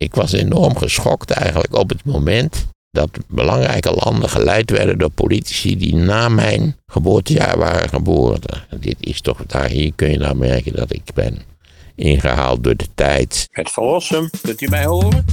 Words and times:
ik 0.00 0.14
was 0.14 0.32
enorm 0.32 0.76
geschokt 0.76 1.30
eigenlijk 1.30 1.74
op 1.74 1.88
het 1.88 2.04
moment 2.04 2.66
dat 2.90 3.10
belangrijke 3.28 3.92
landen 3.92 4.28
geleid 4.28 4.70
werden 4.70 4.98
door 4.98 5.10
politici 5.10 5.76
die 5.76 5.94
na 5.94 6.28
mijn 6.28 6.76
geboortejaar 6.86 7.58
waren 7.58 7.88
geboren. 7.88 8.40
Dit 8.80 8.96
is 9.00 9.20
toch, 9.20 9.46
daar 9.46 9.68
hier 9.68 9.92
kun 9.94 10.10
je 10.10 10.18
nou 10.18 10.36
merken 10.36 10.76
dat 10.76 10.92
ik 10.94 11.02
ben 11.14 11.38
ingehaald 11.94 12.64
door 12.64 12.76
de 12.76 12.86
tijd. 12.94 13.48
Het 13.50 13.70
verlossen, 13.70 14.30
kunt 14.42 14.60
u 14.60 14.68
mij 14.68 14.84
horen? 14.84 15.24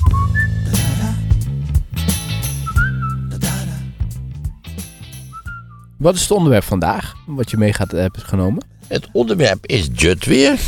Wat 5.98 6.16
is 6.16 6.22
het 6.22 6.32
onderwerp 6.32 6.64
vandaag, 6.64 7.16
wat 7.26 7.50
je 7.50 7.58
mee 7.58 7.74
gaat 7.74 7.92
hebben 7.92 8.22
genomen? 8.22 8.66
Het 8.88 9.08
onderwerp 9.12 9.66
is 9.66 9.90
Jut 9.94 10.26
weer. 10.26 10.60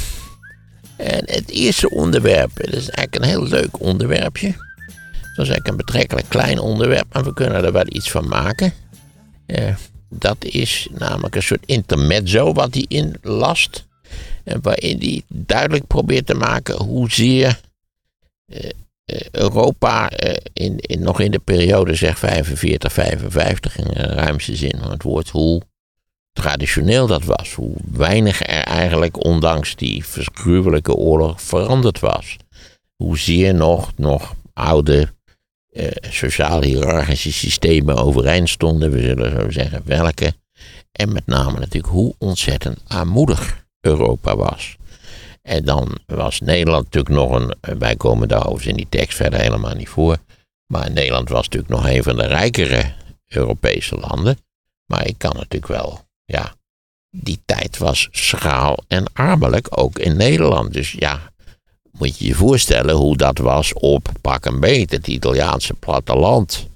En 0.99 1.23
het 1.25 1.49
eerste 1.49 1.89
onderwerp, 1.89 2.51
dat 2.53 2.73
is 2.73 2.89
eigenlijk 2.89 3.15
een 3.15 3.29
heel 3.29 3.47
leuk 3.47 3.79
onderwerpje. 3.79 4.47
Dat 5.35 5.47
is 5.47 5.53
eigenlijk 5.53 5.67
een 5.67 5.75
betrekkelijk 5.75 6.29
klein 6.29 6.59
onderwerp, 6.59 7.13
maar 7.13 7.23
we 7.23 7.33
kunnen 7.33 7.63
er 7.63 7.71
wel 7.71 7.85
iets 7.87 8.11
van 8.11 8.27
maken. 8.27 8.73
Eh, 9.45 9.75
dat 10.09 10.45
is 10.45 10.87
namelijk 10.91 11.35
een 11.35 11.43
soort 11.43 11.65
intermezzo 11.65 12.53
wat 12.53 12.73
hij 12.73 12.85
inlast. 12.87 13.87
En 14.43 14.61
waarin 14.61 14.97
hij 14.99 15.23
duidelijk 15.27 15.87
probeert 15.87 16.25
te 16.25 16.33
maken 16.33 16.75
hoezeer 16.75 17.59
eh, 18.45 18.69
Europa 19.31 20.11
in, 20.53 20.77
in, 20.79 21.01
nog 21.01 21.19
in 21.19 21.31
de 21.31 21.39
periode 21.39 21.95
zeg 21.95 22.19
45, 22.19 22.93
55 22.93 23.77
in 23.77 23.87
de 23.93 24.01
ruimste 24.01 24.55
zin 24.55 24.75
van 24.79 24.91
het 24.91 25.03
woord, 25.03 25.29
hoe 25.29 25.61
traditioneel 26.41 27.07
dat 27.07 27.23
was. 27.23 27.53
Hoe 27.53 27.73
weinig 27.91 28.41
er 28.41 28.63
eigenlijk, 28.63 29.25
ondanks 29.25 29.75
die 29.75 30.05
verschruwelijke 30.05 30.93
oorlog, 30.93 31.41
veranderd 31.41 31.99
was. 31.99 32.37
Hoezeer 32.95 33.53
nog, 33.53 33.91
nog 33.95 34.35
oude 34.53 35.13
eh, 35.71 35.87
sociaal-hierarchische 36.09 37.33
systemen 37.33 37.97
overeind 37.97 38.49
stonden, 38.49 38.91
we 38.91 39.01
zullen 39.01 39.31
zo 39.31 39.51
zeggen 39.51 39.81
welke. 39.85 40.33
En 40.91 41.13
met 41.13 41.25
name 41.25 41.59
natuurlijk 41.59 41.93
hoe 41.93 42.15
ontzettend 42.17 42.79
armoedig 42.87 43.65
Europa 43.81 44.35
was. 44.35 44.77
En 45.41 45.65
dan 45.65 45.97
was 46.05 46.39
Nederland 46.39 46.83
natuurlijk 46.83 47.15
nog 47.15 47.31
een, 47.31 47.79
wij 47.79 47.95
komen 47.95 48.27
daar 48.27 48.65
in 48.65 48.75
die 48.75 48.87
tekst 48.89 49.17
verder 49.17 49.39
helemaal 49.39 49.75
niet 49.75 49.89
voor. 49.89 50.17
Maar 50.65 50.91
Nederland 50.91 51.29
was 51.29 51.43
natuurlijk 51.43 51.71
nog 51.71 51.89
een 51.89 52.03
van 52.03 52.15
de 52.15 52.25
rijkere 52.25 52.93
Europese 53.27 53.95
landen. 53.95 54.37
Maar 54.85 55.07
ik 55.07 55.17
kan 55.17 55.35
natuurlijk 55.35 55.67
wel, 55.67 55.99
ja, 56.29 56.53
die 57.11 57.39
tijd 57.45 57.77
was 57.77 58.07
schaal 58.11 58.83
en 58.87 59.05
armelijk, 59.13 59.67
ook 59.69 59.99
in 59.99 60.17
Nederland. 60.17 60.73
Dus 60.73 60.91
ja, 60.91 61.31
moet 61.91 62.17
je 62.17 62.25
je 62.25 62.35
voorstellen 62.35 62.95
hoe 62.95 63.17
dat 63.17 63.37
was 63.37 63.73
op 63.73 64.09
pak 64.21 64.45
een 64.45 64.59
beet, 64.59 64.91
het 64.91 65.07
Italiaanse 65.07 65.73
platteland. 65.73 66.67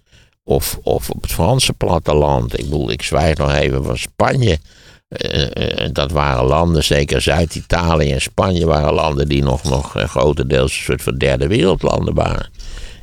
Of, 0.45 0.79
of 0.83 1.09
op 1.09 1.21
het 1.21 1.31
Franse 1.31 1.73
platteland. 1.73 2.59
Ik 2.59 2.63
bedoel, 2.63 2.91
ik 2.91 3.01
zwijg 3.01 3.37
nog 3.37 3.53
even 3.53 3.83
van 3.83 3.97
Spanje. 3.97 4.59
Uh, 5.07 5.89
dat 5.91 6.11
waren 6.11 6.45
landen, 6.45 6.83
zeker 6.83 7.21
Zuid-Italië 7.21 8.11
en 8.11 8.21
Spanje, 8.21 8.65
waren 8.65 8.93
landen 8.93 9.27
die 9.27 9.43
nog, 9.43 9.63
nog 9.63 9.91
grotendeels 9.95 10.77
een 10.77 10.83
soort 10.83 11.01
van 11.01 11.17
derde 11.17 11.47
wereldlanden 11.47 12.13
waren. 12.13 12.49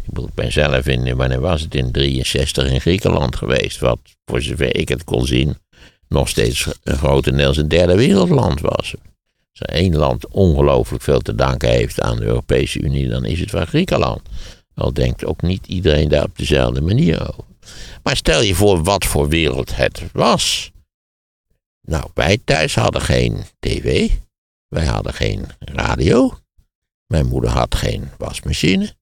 Ik, 0.03 0.07
bedoel, 0.07 0.27
ik 0.27 0.35
ben 0.35 0.53
zelf 0.53 0.87
in, 0.87 1.17
wanneer 1.17 1.41
was 1.41 1.61
het, 1.61 1.75
in 1.75 1.93
63 1.93 2.71
in 2.71 2.81
Griekenland 2.81 3.37
geweest, 3.37 3.79
wat 3.79 3.99
voor 4.25 4.43
zover 4.43 4.77
ik 4.77 4.89
het 4.89 5.05
kon 5.05 5.27
zien, 5.27 5.57
nog 6.11 6.29
steeds 6.29 6.69
grotendeels 6.85 7.57
een 7.57 7.69
derde 7.69 7.97
wereldland 7.97 8.61
was. 8.61 8.95
Als 9.51 9.61
er 9.61 9.69
één 9.69 9.97
land 9.97 10.29
ongelooflijk 10.29 11.03
veel 11.03 11.21
te 11.21 11.35
danken 11.35 11.69
heeft 11.69 12.01
aan 12.01 12.17
de 12.17 12.25
Europese 12.25 12.81
Unie, 12.81 13.09
dan 13.09 13.25
is 13.25 13.41
het 13.41 13.51
wel 13.51 13.65
Griekenland. 13.65 14.21
Al 14.75 14.93
denkt 14.93 15.25
ook 15.25 15.43
niet 15.43 15.67
iedereen 15.67 16.09
daar 16.09 16.25
op 16.25 16.39
dezelfde 16.39 16.81
manier 16.81 17.29
over. 17.29 17.45
Maar 18.03 18.17
stel 18.17 18.43
je 18.43 18.55
voor 18.55 18.83
wat 18.83 19.05
voor 19.05 19.29
wereld 19.29 19.77
het 19.77 20.03
was. 20.13 20.73
Nou, 21.81 22.11
wij 22.15 22.39
thuis 22.45 22.75
hadden 22.75 23.03
geen 23.03 23.45
tv. 23.59 24.11
Wij 24.69 24.87
hadden 24.87 25.15
geen 25.15 25.47
radio. 25.59 26.39
Mijn 27.07 27.27
moeder 27.27 27.51
had 27.51 27.75
geen 27.75 28.11
wasmachine. 28.19 28.95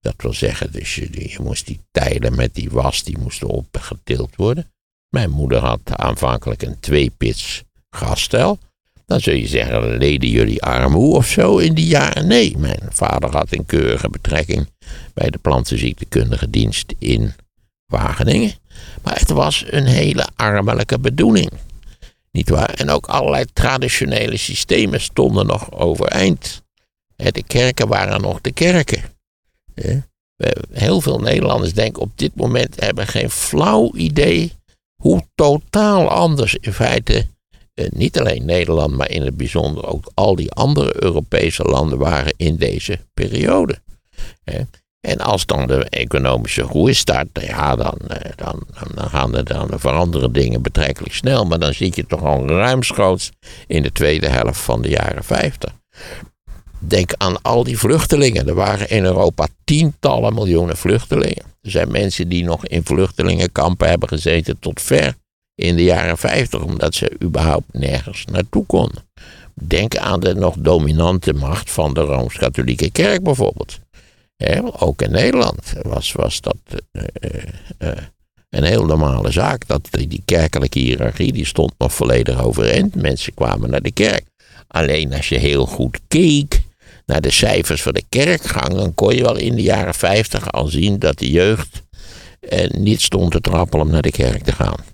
Dat 0.00 0.14
wil 0.16 0.32
zeggen, 0.32 0.72
dus 0.72 0.94
je, 0.94 1.30
je 1.30 1.38
moest 1.42 1.66
die 1.66 1.80
tijden 1.90 2.34
met 2.34 2.54
die 2.54 2.70
was, 2.70 3.02
die 3.02 3.18
moesten 3.18 3.48
opgetild 3.48 4.36
worden. 4.36 4.72
Mijn 5.10 5.30
moeder 5.30 5.58
had 5.58 5.80
aanvankelijk 5.84 6.62
een 6.62 6.80
tweepits 6.80 7.62
gasstel. 7.90 8.58
Dan 9.06 9.20
zul 9.20 9.34
je 9.34 9.46
zeggen, 9.46 9.98
leden 9.98 10.28
jullie 10.28 10.62
armoe 10.62 11.14
of 11.14 11.26
zo 11.26 11.58
in 11.58 11.74
die 11.74 11.86
jaren? 11.86 12.26
Nee, 12.26 12.56
mijn 12.58 12.80
vader 12.90 13.30
had 13.30 13.52
een 13.52 13.66
keurige 13.66 14.08
betrekking 14.08 14.68
bij 15.14 15.30
de 15.30 15.38
plantenziektekundige 15.38 16.50
dienst 16.50 16.94
in 16.98 17.32
Wageningen. 17.86 18.52
Maar 19.02 19.18
het 19.18 19.30
was 19.30 19.64
een 19.66 19.86
hele 19.86 20.28
armelijke 20.36 20.98
bedoeling. 20.98 21.50
Niet 22.32 22.48
waar? 22.48 22.70
En 22.70 22.90
ook 22.90 23.06
allerlei 23.06 23.44
traditionele 23.52 24.36
systemen 24.36 25.00
stonden 25.00 25.46
nog 25.46 25.72
overeind. 25.72 26.62
De 27.16 27.42
kerken 27.46 27.88
waren 27.88 28.20
nog 28.20 28.40
de 28.40 28.52
kerken. 28.52 29.02
Heel 30.72 31.00
veel 31.00 31.18
Nederlanders 31.18 31.74
denken 31.74 32.02
op 32.02 32.10
dit 32.14 32.34
moment 32.34 32.80
hebben 32.80 33.06
geen 33.06 33.30
flauw 33.30 33.94
idee 33.94 34.52
hoe 35.00 35.22
totaal 35.34 36.08
anders 36.08 36.54
in 36.54 36.72
feite 36.72 37.26
eh, 37.74 37.86
niet 37.90 38.20
alleen 38.20 38.44
Nederland, 38.44 38.96
maar 38.96 39.10
in 39.10 39.22
het 39.22 39.36
bijzonder 39.36 39.86
ook 39.86 40.10
al 40.14 40.34
die 40.34 40.52
andere 40.52 41.04
Europese 41.04 41.62
landen 41.62 41.98
waren 41.98 42.34
in 42.36 42.56
deze 42.56 42.98
periode. 43.14 43.78
En 45.00 45.18
als 45.18 45.46
dan 45.46 45.66
de 45.66 45.84
economische 45.84 46.64
groei 46.64 46.94
start, 46.94 47.28
ja, 47.32 47.76
dan, 47.76 47.96
eh, 48.08 48.30
dan, 48.36 48.62
dan, 48.94 49.08
gaan 49.08 49.36
er, 49.36 49.44
dan 49.44 49.68
veranderen 49.74 50.32
dingen 50.32 50.62
betrekkelijk 50.62 51.14
snel. 51.14 51.44
Maar 51.44 51.58
dan 51.58 51.74
zit 51.74 51.96
je 51.96 52.06
toch 52.06 52.22
al 52.22 52.46
ruimschoots 52.46 53.30
in 53.66 53.82
de 53.82 53.92
tweede 53.92 54.28
helft 54.28 54.60
van 54.60 54.82
de 54.82 54.88
jaren 54.88 55.24
50. 55.24 55.72
Denk 56.78 57.12
aan 57.16 57.42
al 57.42 57.64
die 57.64 57.78
vluchtelingen. 57.78 58.48
Er 58.48 58.54
waren 58.54 58.88
in 58.90 59.04
Europa 59.04 59.46
tientallen 59.64 60.34
miljoenen 60.34 60.76
vluchtelingen. 60.76 61.49
Er 61.60 61.70
zijn 61.70 61.90
mensen 61.90 62.28
die 62.28 62.44
nog 62.44 62.66
in 62.66 62.84
vluchtelingenkampen 62.84 63.88
hebben 63.88 64.08
gezeten 64.08 64.58
tot 64.58 64.82
ver 64.82 65.14
in 65.54 65.76
de 65.76 65.84
jaren 65.84 66.18
50, 66.18 66.62
omdat 66.62 66.94
ze 66.94 67.16
überhaupt 67.22 67.72
nergens 67.72 68.24
naartoe 68.24 68.66
konden. 68.66 69.02
Denk 69.54 69.96
aan 69.96 70.20
de 70.20 70.34
nog 70.34 70.54
dominante 70.58 71.32
macht 71.32 71.70
van 71.70 71.94
de 71.94 72.00
Rooms-Katholieke 72.00 72.90
Kerk 72.90 73.22
bijvoorbeeld. 73.22 73.78
ook 74.78 75.02
in 75.02 75.10
Nederland 75.10 75.72
was, 75.82 76.12
was 76.12 76.40
dat 76.40 76.56
uh, 76.92 77.02
uh, 77.78 77.88
een 78.50 78.64
heel 78.64 78.84
normale 78.84 79.30
zaak. 79.30 79.66
Dat 79.66 79.88
die 79.90 80.22
kerkelijke 80.24 80.78
hiërarchie 80.78 81.32
die 81.32 81.46
stond 81.46 81.72
nog 81.78 81.94
volledig 81.94 82.42
overeind. 82.42 82.94
Mensen 82.94 83.34
kwamen 83.34 83.70
naar 83.70 83.82
de 83.82 83.92
kerk. 83.92 84.24
Alleen 84.66 85.14
als 85.14 85.28
je 85.28 85.38
heel 85.38 85.66
goed 85.66 86.00
keek 86.08 86.59
naar 87.10 87.20
de 87.20 87.30
cijfers 87.30 87.82
van 87.82 87.92
de 87.92 88.04
kerkgang, 88.08 88.74
dan 88.74 88.94
kon 88.94 89.14
je 89.14 89.22
wel 89.22 89.36
in 89.36 89.54
de 89.54 89.62
jaren 89.62 89.94
50 89.94 90.52
al 90.52 90.66
zien 90.66 90.98
dat 90.98 91.18
de 91.18 91.30
jeugd 91.30 91.82
niet 92.68 93.00
stond 93.00 93.30
te 93.32 93.40
trappelen 93.40 93.86
om 93.86 93.92
naar 93.92 94.02
de 94.02 94.10
kerk 94.10 94.42
te 94.42 94.52
gaan. 94.52 94.84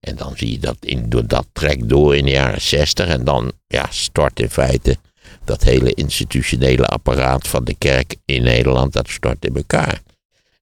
En 0.00 0.16
dan 0.16 0.32
zie 0.36 0.50
je 0.50 0.58
dat, 0.58 0.76
in, 0.80 1.08
dat 1.26 1.46
trekt 1.52 1.88
door 1.88 2.16
in 2.16 2.24
de 2.24 2.30
jaren 2.30 2.60
60 2.60 3.06
en 3.06 3.24
dan 3.24 3.52
ja, 3.66 3.86
stort 3.90 4.40
in 4.40 4.50
feite 4.50 4.96
dat 5.44 5.62
hele 5.62 5.94
institutionele 5.94 6.86
apparaat 6.86 7.48
van 7.48 7.64
de 7.64 7.74
kerk 7.78 8.16
in 8.24 8.42
Nederland, 8.42 8.92
dat 8.92 9.08
stort 9.08 9.44
in 9.44 9.54
elkaar. 9.54 10.00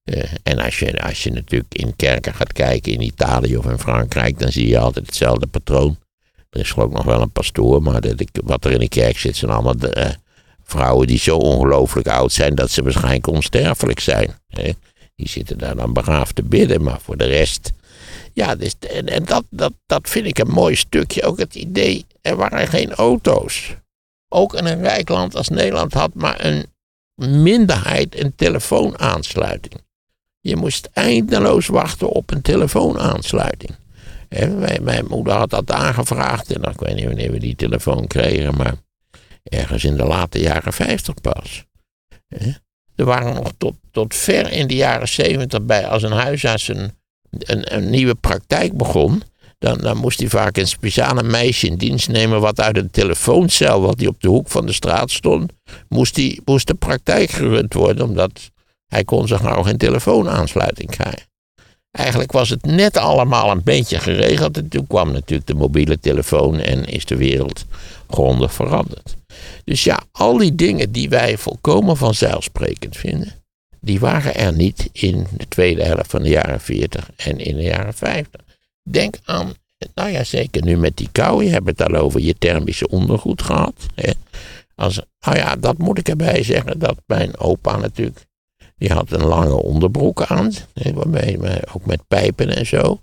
Uh, 0.05 0.23
en 0.43 0.59
als 0.59 0.79
je, 0.79 1.01
als 1.01 1.23
je 1.23 1.31
natuurlijk 1.31 1.73
in 1.73 1.95
kerken 1.95 2.33
gaat 2.33 2.53
kijken 2.53 2.91
in 2.91 3.01
Italië 3.01 3.57
of 3.57 3.65
in 3.65 3.79
Frankrijk, 3.79 4.39
dan 4.39 4.51
zie 4.51 4.67
je 4.67 4.79
altijd 4.79 5.05
hetzelfde 5.05 5.47
patroon. 5.47 5.97
Er 6.49 6.59
is 6.59 6.71
geloof 6.71 6.91
nog 6.91 7.05
wel 7.05 7.21
een 7.21 7.31
pastoor, 7.31 7.81
maar 7.81 8.01
de, 8.01 8.27
wat 8.43 8.65
er 8.65 8.71
in 8.71 8.79
de 8.79 8.89
kerk 8.89 9.17
zit 9.17 9.35
zijn 9.35 9.51
allemaal 9.51 9.77
de, 9.77 9.95
uh, 9.97 10.09
vrouwen 10.71 11.07
die 11.07 11.17
zo 11.17 11.37
ongelooflijk 11.37 12.07
oud 12.07 12.31
zijn 12.31 12.55
dat 12.55 12.71
ze 12.71 12.83
waarschijnlijk 12.83 13.27
onsterfelijk 13.27 13.99
zijn. 13.99 14.31
Hè? 14.47 14.71
Die 15.15 15.29
zitten 15.29 15.57
daar 15.57 15.75
dan 15.75 15.93
begraafd 15.93 16.35
te 16.35 16.43
bidden, 16.43 16.83
maar 16.83 17.01
voor 17.01 17.17
de 17.17 17.25
rest 17.25 17.71
ja, 18.33 18.55
dus, 18.55 18.75
en, 19.05 19.23
dat, 19.25 19.43
dat, 19.49 19.73
dat 19.85 20.09
vind 20.09 20.25
ik 20.25 20.39
een 20.39 20.51
mooi 20.51 20.75
stukje. 20.75 21.23
Ook 21.23 21.37
het 21.37 21.55
idee, 21.55 22.05
er 22.21 22.35
waren 22.35 22.67
geen 22.67 22.93
auto's. 22.93 23.75
Ook 24.29 24.53
in 24.53 24.65
een 24.65 24.81
rijk 24.81 25.09
land 25.09 25.35
als 25.35 25.49
Nederland 25.49 25.93
had 25.93 26.13
maar 26.13 26.45
een 26.45 26.65
minderheid 27.15 28.19
een 28.19 28.35
telefoonaansluiting. 28.35 29.73
Je 30.39 30.55
moest 30.55 30.89
eindeloos 30.93 31.67
wachten 31.67 32.09
op 32.09 32.31
een 32.31 32.41
telefoonaansluiting. 32.41 33.75
En 34.29 34.83
mijn 34.83 35.05
moeder 35.05 35.33
had 35.33 35.49
dat 35.49 35.71
aangevraagd 35.71 36.51
en 36.51 36.63
ik 36.63 36.79
weet 36.79 36.95
niet 36.95 37.05
wanneer 37.05 37.31
we 37.31 37.39
die 37.39 37.55
telefoon 37.55 38.07
kregen, 38.07 38.55
maar 38.55 38.73
ergens 39.43 39.83
in 39.83 39.97
de 39.97 40.05
late 40.05 40.39
jaren 40.39 40.73
50 40.73 41.13
pas. 41.21 41.65
Er 42.95 43.05
waren 43.05 43.33
nog 43.33 43.51
tot, 43.57 43.75
tot 43.91 44.15
ver 44.15 44.51
in 44.51 44.67
de 44.67 44.75
jaren 44.75 45.07
70 45.07 45.61
bij 45.61 45.87
als 45.87 46.03
een 46.03 46.11
huisarts 46.11 46.67
een 46.67 46.91
een, 47.39 47.75
een 47.75 47.89
nieuwe 47.89 48.15
praktijk 48.15 48.77
begon, 48.77 49.23
Dan, 49.57 49.77
dan 49.77 49.97
moest 49.97 50.19
hij 50.19 50.29
vaak 50.29 50.57
een 50.57 50.67
speciale 50.67 51.23
meisje 51.23 51.67
in 51.67 51.75
dienst 51.75 52.09
nemen. 52.09 52.41
wat 52.41 52.59
uit 52.59 52.77
een 52.77 52.91
telefooncel, 52.91 53.81
wat 53.81 53.99
hij 53.99 54.07
op 54.07 54.21
de 54.21 54.27
hoek 54.27 54.47
van 54.47 54.65
de 54.65 54.73
straat 54.73 55.11
stond. 55.11 55.51
moest, 55.89 56.15
die, 56.15 56.41
moest 56.45 56.67
de 56.67 56.73
praktijk 56.73 57.29
gerund 57.29 57.73
worden, 57.73 58.05
omdat 58.05 58.51
hij 58.87 59.03
kon 59.03 59.27
zo 59.27 59.37
gauw 59.37 59.63
geen 59.63 59.77
telefoonaansluiting 59.77 60.89
krijgen. 60.89 61.29
Eigenlijk 61.91 62.31
was 62.31 62.49
het 62.49 62.65
net 62.65 62.97
allemaal 62.97 63.51
een 63.51 63.63
beetje 63.63 63.99
geregeld. 63.99 64.57
En 64.57 64.67
toen 64.67 64.87
kwam 64.87 65.11
natuurlijk 65.11 65.47
de 65.47 65.53
mobiele 65.53 65.99
telefoon 65.99 66.59
en 66.59 66.85
is 66.85 67.05
de 67.05 67.15
wereld 67.15 67.65
grondig 68.07 68.53
veranderd. 68.53 69.15
Dus 69.63 69.83
ja, 69.83 70.03
al 70.11 70.37
die 70.37 70.55
dingen 70.55 70.91
die 70.91 71.09
wij 71.09 71.37
volkomen 71.37 71.97
vanzelfsprekend 71.97 72.97
vinden, 72.97 73.33
die 73.79 73.99
waren 73.99 74.35
er 74.35 74.53
niet 74.53 74.89
in 74.91 75.27
de 75.37 75.47
tweede 75.47 75.83
helft 75.83 76.11
van 76.11 76.21
de 76.21 76.29
jaren 76.29 76.61
40 76.61 77.09
en 77.15 77.37
in 77.39 77.55
de 77.55 77.63
jaren 77.63 77.93
50. 77.93 78.41
Denk 78.83 79.15
aan, 79.25 79.53
nou 79.95 80.09
ja, 80.09 80.23
zeker 80.23 80.63
nu 80.63 80.77
met 80.77 80.97
die 80.97 81.09
kou, 81.11 81.43
je 81.43 81.49
hebt 81.49 81.67
het 81.67 81.81
al 81.81 81.95
over 81.95 82.21
je 82.21 82.35
thermische 82.37 82.87
ondergoed 82.87 83.41
gehad. 83.41 83.75
Hè. 83.95 84.11
Als, 84.75 85.01
nou 85.19 85.37
ja, 85.37 85.55
dat 85.55 85.77
moet 85.77 85.97
ik 85.97 86.09
erbij 86.09 86.43
zeggen, 86.43 86.79
dat 86.79 86.97
mijn 87.05 87.37
opa 87.37 87.77
natuurlijk 87.77 88.25
die 88.81 88.93
had 88.93 89.11
een 89.11 89.25
lange 89.25 89.63
onderbroek 89.63 90.21
aan, 90.21 90.51
waarmee, 90.93 91.39
ook 91.73 91.85
met 91.85 92.07
pijpen 92.07 92.55
en 92.55 92.65
zo. 92.65 93.01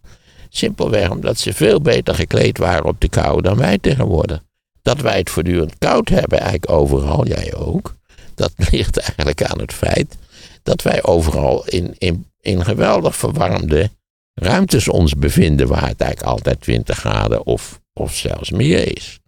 Simpelweg 0.49 1.11
omdat 1.11 1.38
ze 1.38 1.52
veel 1.52 1.81
beter 1.81 2.14
gekleed 2.14 2.58
waren 2.58 2.85
op 2.85 3.00
de 3.00 3.08
kou 3.08 3.43
dan 3.43 3.56
wij 3.56 3.79
tegenwoordig. 3.79 4.43
Dat 4.88 5.00
wij 5.00 5.19
het 5.19 5.31
voortdurend 5.31 5.79
koud 5.79 6.08
hebben, 6.08 6.38
eigenlijk 6.38 6.70
overal, 6.70 7.26
jij 7.26 7.55
ook. 7.55 7.94
Dat 8.35 8.52
ligt 8.70 8.99
eigenlijk 8.99 9.43
aan 9.43 9.61
het 9.61 9.73
feit 9.73 10.17
dat 10.62 10.82
wij 10.82 11.02
overal 11.02 11.67
in, 11.67 11.94
in, 11.99 12.26
in 12.40 12.64
geweldig 12.64 13.17
verwarmde 13.17 13.90
ruimtes 14.35 14.88
ons 14.88 15.14
bevinden, 15.14 15.69
waar 15.69 15.88
het 15.88 16.00
eigenlijk 16.00 16.32
altijd 16.32 16.61
20 16.61 16.99
graden 16.99 17.46
of, 17.46 17.81
of 17.93 18.14
zelfs 18.14 18.50
meer 18.50 18.96
is. 18.96 19.19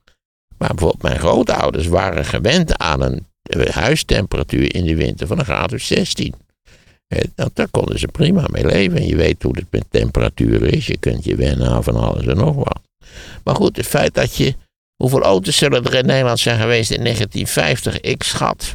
Maar 0.59 0.69
bijvoorbeeld 0.69 1.03
mijn 1.03 1.19
grootouders 1.19 1.87
waren 1.87 2.25
gewend 2.25 2.79
aan 2.79 3.03
een 3.03 3.27
huistemperatuur 3.71 4.75
in 4.75 4.85
de 4.85 4.97
winter 4.97 5.27
van 5.27 5.39
een 5.39 5.45
graad 5.45 5.73
of 5.73 5.81
16. 5.81 6.35
Dat, 7.35 7.51
daar 7.55 7.69
konden 7.71 7.99
ze 7.99 8.07
prima 8.07 8.47
mee 8.51 8.67
leven. 8.67 8.99
En 8.99 9.07
je 9.07 9.17
weet 9.17 9.43
hoe 9.43 9.57
het 9.57 9.67
met 9.71 9.85
temperaturen 9.91 10.71
is. 10.71 10.87
Je 10.87 10.99
kunt 10.99 11.25
je 11.25 11.37
wennen 11.37 11.69
aan 11.69 11.85
van 11.85 11.95
alles 11.95 12.27
en 12.27 12.37
nog 12.37 12.55
wat. 12.55 12.81
Maar 13.45 13.55
goed, 13.55 13.77
het 13.77 13.87
feit 13.87 14.15
dat 14.15 14.35
je. 14.35 14.55
Hoeveel 15.01 15.23
auto's 15.23 15.57
zullen 15.57 15.85
er 15.85 15.95
in 15.95 16.07
Nederland 16.07 16.39
zijn 16.39 16.61
geweest 16.61 16.91
in 16.91 17.03
1950? 17.03 18.01
Ik 18.01 18.23
schat. 18.23 18.75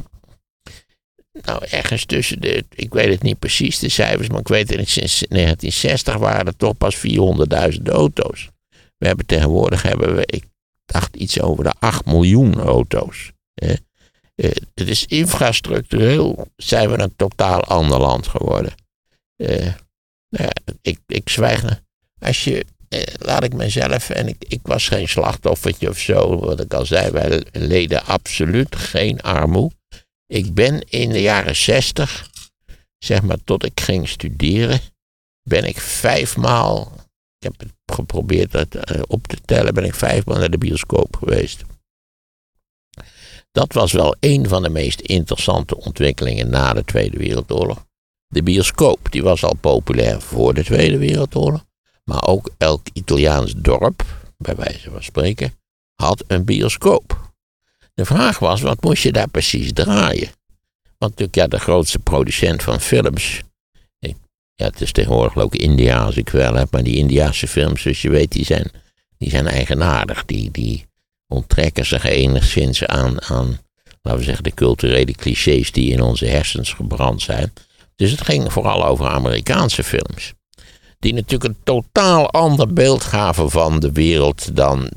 Nou, 1.31 1.65
ergens 1.69 2.05
tussen 2.05 2.41
de. 2.41 2.65
Ik 2.75 2.93
weet 2.93 3.09
het 3.09 3.21
niet 3.21 3.39
precies, 3.39 3.79
de 3.79 3.89
cijfers. 3.89 4.27
Maar 4.27 4.39
ik 4.39 4.47
weet 4.47 4.67
dat 4.67 4.87
sinds 4.87 5.19
1960 5.27 6.17
waren 6.17 6.45
er 6.45 6.55
toch 6.55 6.77
pas 6.77 6.95
400.000 6.97 7.81
auto's. 7.83 8.49
We 8.97 9.07
hebben 9.07 9.25
tegenwoordig, 9.25 9.81
hebben 9.81 10.15
we, 10.15 10.23
ik 10.25 10.43
dacht 10.85 11.15
iets 11.15 11.41
over 11.41 11.63
de 11.63 11.73
8 11.79 12.05
miljoen 12.05 12.59
auto's. 12.59 13.31
Uh, 13.55 13.75
het 14.73 14.87
is 14.89 15.05
infrastructureel 15.05 16.47
zijn 16.55 16.91
we 16.91 16.99
een 16.99 17.15
totaal 17.15 17.63
ander 17.63 17.99
land 17.99 18.27
geworden. 18.27 18.73
Uh, 19.37 19.49
nou 20.29 20.43
ja, 20.43 20.73
ik, 20.81 20.99
ik 21.07 21.29
zwijg. 21.29 21.81
Als 22.19 22.43
je, 22.43 22.65
laat 23.19 23.43
ik 23.43 23.53
mezelf, 23.53 24.09
en 24.09 24.27
ik, 24.27 24.45
ik 24.47 24.59
was 24.63 24.87
geen 24.87 25.07
slachtoffertje 25.07 25.89
of 25.89 25.99
zo, 25.99 26.39
wat 26.39 26.59
ik 26.59 26.73
al 26.73 26.85
zei, 26.85 27.11
wij 27.11 27.43
leden 27.51 28.05
absoluut 28.05 28.75
geen 28.75 29.21
armoede. 29.21 29.75
Ik 30.27 30.53
ben 30.53 30.89
in 30.89 31.09
de 31.09 31.21
jaren 31.21 31.55
zestig, 31.55 32.29
zeg 32.97 33.21
maar 33.21 33.43
tot 33.43 33.65
ik 33.65 33.79
ging 33.79 34.09
studeren, 34.09 34.79
ben 35.43 35.63
ik 35.63 35.79
vijfmaal, 35.79 36.91
ik 37.37 37.43
heb 37.43 37.59
het 37.59 37.73
geprobeerd 37.85 38.51
dat, 38.51 38.67
op 39.07 39.27
te 39.27 39.37
tellen, 39.45 39.73
ben 39.73 39.83
ik 39.83 39.95
vijfmaal 39.95 40.37
naar 40.37 40.51
de 40.51 40.57
bioscoop 40.57 41.15
geweest. 41.15 41.63
Dat 43.51 43.73
was 43.73 43.91
wel 43.91 44.15
een 44.19 44.47
van 44.47 44.63
de 44.63 44.69
meest 44.69 44.99
interessante 44.99 45.77
ontwikkelingen 45.77 46.49
na 46.49 46.73
de 46.73 46.83
Tweede 46.83 47.17
Wereldoorlog. 47.17 47.85
De 48.27 48.43
bioscoop 48.43 49.11
die 49.11 49.23
was 49.23 49.43
al 49.43 49.55
populair 49.55 50.21
voor 50.21 50.53
de 50.53 50.63
Tweede 50.63 50.97
Wereldoorlog, 50.97 51.65
maar 52.09 52.27
ook 52.27 52.49
elk 52.57 52.87
Italiaans 52.93 53.53
dorp, 53.57 54.03
bij 54.37 54.55
wijze 54.55 54.91
van 54.91 55.03
spreken, 55.03 55.53
had 55.95 56.23
een 56.27 56.45
bioscoop. 56.45 57.33
De 57.93 58.05
vraag 58.05 58.39
was, 58.39 58.61
wat 58.61 58.83
moest 58.83 59.03
je 59.03 59.11
daar 59.11 59.29
precies 59.29 59.73
draaien? 59.73 60.29
Want 60.97 61.11
natuurlijk, 61.11 61.35
ja, 61.35 61.47
de 61.47 61.59
grootste 61.59 61.99
producent 61.99 62.63
van 62.63 62.79
films. 62.79 63.41
Ja, 64.57 64.65
het 64.65 64.81
is 64.81 64.91
tegenwoordig 64.91 65.37
ook 65.37 65.55
India 65.55 66.03
als 66.03 66.17
ik 66.17 66.29
wel 66.29 66.53
heb, 66.53 66.71
maar 66.71 66.83
die 66.83 66.95
Indiaanse 66.95 67.47
films, 67.47 67.83
dus 67.83 68.01
je 68.01 68.09
weet, 68.09 68.31
die 68.31 68.45
zijn, 68.45 68.71
die 69.17 69.29
zijn 69.29 69.47
eigenaardig. 69.47 70.25
Die, 70.25 70.51
die, 70.51 70.85
onttrekken 71.27 71.85
zich 71.85 72.03
enigszins 72.03 72.85
aan, 72.85 73.21
aan, 73.21 73.59
laten 74.01 74.19
we 74.19 74.25
zeggen, 74.25 74.43
de 74.43 74.53
culturele 74.53 75.11
clichés 75.11 75.71
die 75.71 75.91
in 75.91 76.01
onze 76.01 76.25
hersens 76.25 76.73
gebrand 76.73 77.21
zijn. 77.21 77.53
Dus 77.95 78.11
het 78.11 78.21
ging 78.21 78.51
vooral 78.51 78.85
over 78.85 79.07
Amerikaanse 79.07 79.83
films. 79.83 80.33
Die 80.99 81.13
natuurlijk 81.13 81.43
een 81.43 81.63
totaal 81.63 82.31
ander 82.31 82.73
beeld 82.73 83.03
gaven 83.03 83.49
van 83.49 83.79
de 83.79 83.91
wereld 83.91 84.55
dan, 84.55 84.89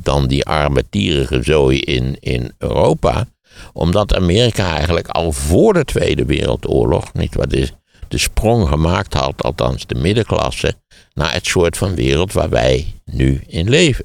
dan 0.00 0.26
die 0.26 0.44
arme 0.44 0.84
tierige 0.90 1.42
zooi 1.42 1.78
in, 1.78 2.16
in 2.20 2.52
Europa. 2.58 3.26
Omdat 3.72 4.14
Amerika 4.14 4.76
eigenlijk 4.76 5.08
al 5.08 5.32
voor 5.32 5.72
de 5.72 5.84
Tweede 5.84 6.24
Wereldoorlog, 6.24 7.12
niet 7.12 7.34
wat 7.34 7.52
is, 7.52 7.72
de 8.08 8.18
sprong 8.18 8.68
gemaakt 8.68 9.14
had, 9.14 9.42
althans 9.42 9.86
de 9.86 9.94
middenklasse, 9.94 10.74
naar 11.14 11.32
het 11.32 11.46
soort 11.46 11.76
van 11.76 11.94
wereld 11.94 12.32
waar 12.32 12.50
wij 12.50 12.94
nu 13.04 13.42
in 13.46 13.68
leven. 13.68 14.04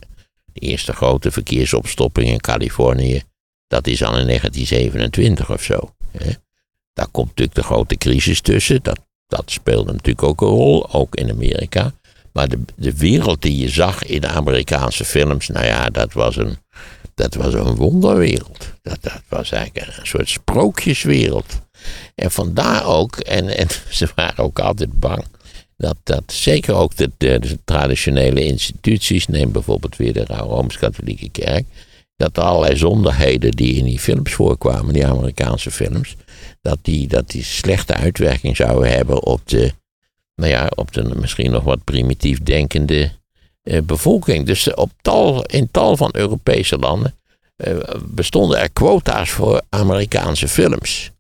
De 0.54 0.60
eerste 0.60 0.94
grote 0.94 1.32
verkeersopstopping 1.32 2.30
in 2.30 2.42
Californië, 2.42 3.24
dat 3.68 3.88
is 3.88 4.04
al 4.04 4.18
in 4.18 4.26
1927 4.26 5.52
of 5.52 5.64
zo. 5.64 5.96
Hè. 6.12 6.32
Daar 6.94 7.08
komt 7.08 7.28
natuurlijk 7.28 7.56
de 7.56 7.64
grote 7.64 7.96
crisis 7.96 8.42
tussen. 8.42 8.84
Dat, 8.84 9.00
dat 9.28 9.44
speelde 9.46 9.92
natuurlijk 9.92 10.24
ook 10.24 10.42
een 10.42 10.48
rol, 10.48 10.94
ook 10.94 11.16
in 11.16 11.30
Amerika. 11.30 11.92
Maar 12.34 12.48
de, 12.48 12.60
de 12.76 12.98
wereld 12.98 13.42
die 13.42 13.58
je 13.58 13.70
zag 13.70 14.04
in 14.04 14.22
de 14.22 14.28
Amerikaanse 14.28 15.06
films, 15.06 15.48
nou 15.48 15.66
ja, 15.66 15.90
dat 15.90 16.14
was 16.14 16.36
een, 16.36 16.58
dat 17.14 17.34
was 17.34 17.54
een 17.54 17.76
wonderwereld. 17.76 18.74
Dat, 18.82 18.98
dat 19.02 19.22
was 19.28 19.52
eigenlijk 19.52 19.88
een 19.98 20.06
soort 20.06 20.30
sprookjeswereld. 20.30 21.62
En 22.16 22.32
vandaar 22.32 22.86
ook, 22.86 23.16
en, 23.16 23.58
en 23.58 23.68
ze 23.90 24.08
waren 24.16 24.44
ook 24.44 24.60
altijd 24.60 25.00
bang 25.00 25.26
dat, 25.78 25.98
dat 26.04 26.24
zeker 26.28 26.76
ook 26.76 26.96
de, 26.96 27.12
de, 27.18 27.60
traditionele 27.66 28.46
instituties, 28.46 29.28
neem 29.28 29.52
bijvoorbeeld 29.52 29.96
weer 29.96 30.14
de 30.14 30.26
Rooms-Katholieke 30.26 31.30
Kerk, 31.30 31.66
dat 32.16 32.38
allerlei 32.38 32.78
zondigheden 32.78 33.52
die 33.52 33.76
in 33.76 33.86
die 33.86 34.00
films 34.00 34.32
voorkwamen, 34.32 34.94
die 34.94 35.06
Amerikaanse 35.06 35.72
films, 35.72 36.16
dat 36.62 36.78
die, 36.82 37.08
dat 37.08 37.30
die 37.30 37.44
slechte 37.44 37.94
uitwerking 37.94 38.56
zouden 38.56 38.92
hebben 38.92 39.24
op 39.24 39.42
de, 39.46 39.72
nou 40.36 40.52
ja, 40.52 40.72
op 40.76 40.94
de 40.94 41.16
misschien 41.16 41.52
nog 41.52 41.64
wat 41.64 41.84
primitief 41.84 42.44
denkende 42.44 43.12
eh, 43.64 43.82
bevolking. 43.82 44.46
Dus 44.46 44.74
op 44.74 44.92
tal, 45.02 45.44
in 45.44 45.72
tal 45.72 45.98
van 45.98 46.10
Europese 46.12 46.78
landen 46.78 47.16
eh, 47.56 47.76
bestonden 48.06 48.60
er 48.60 48.70
quota's 48.70 49.30
voor 49.30 49.62
Amerikaanse 49.70 50.48
films. 50.48 51.12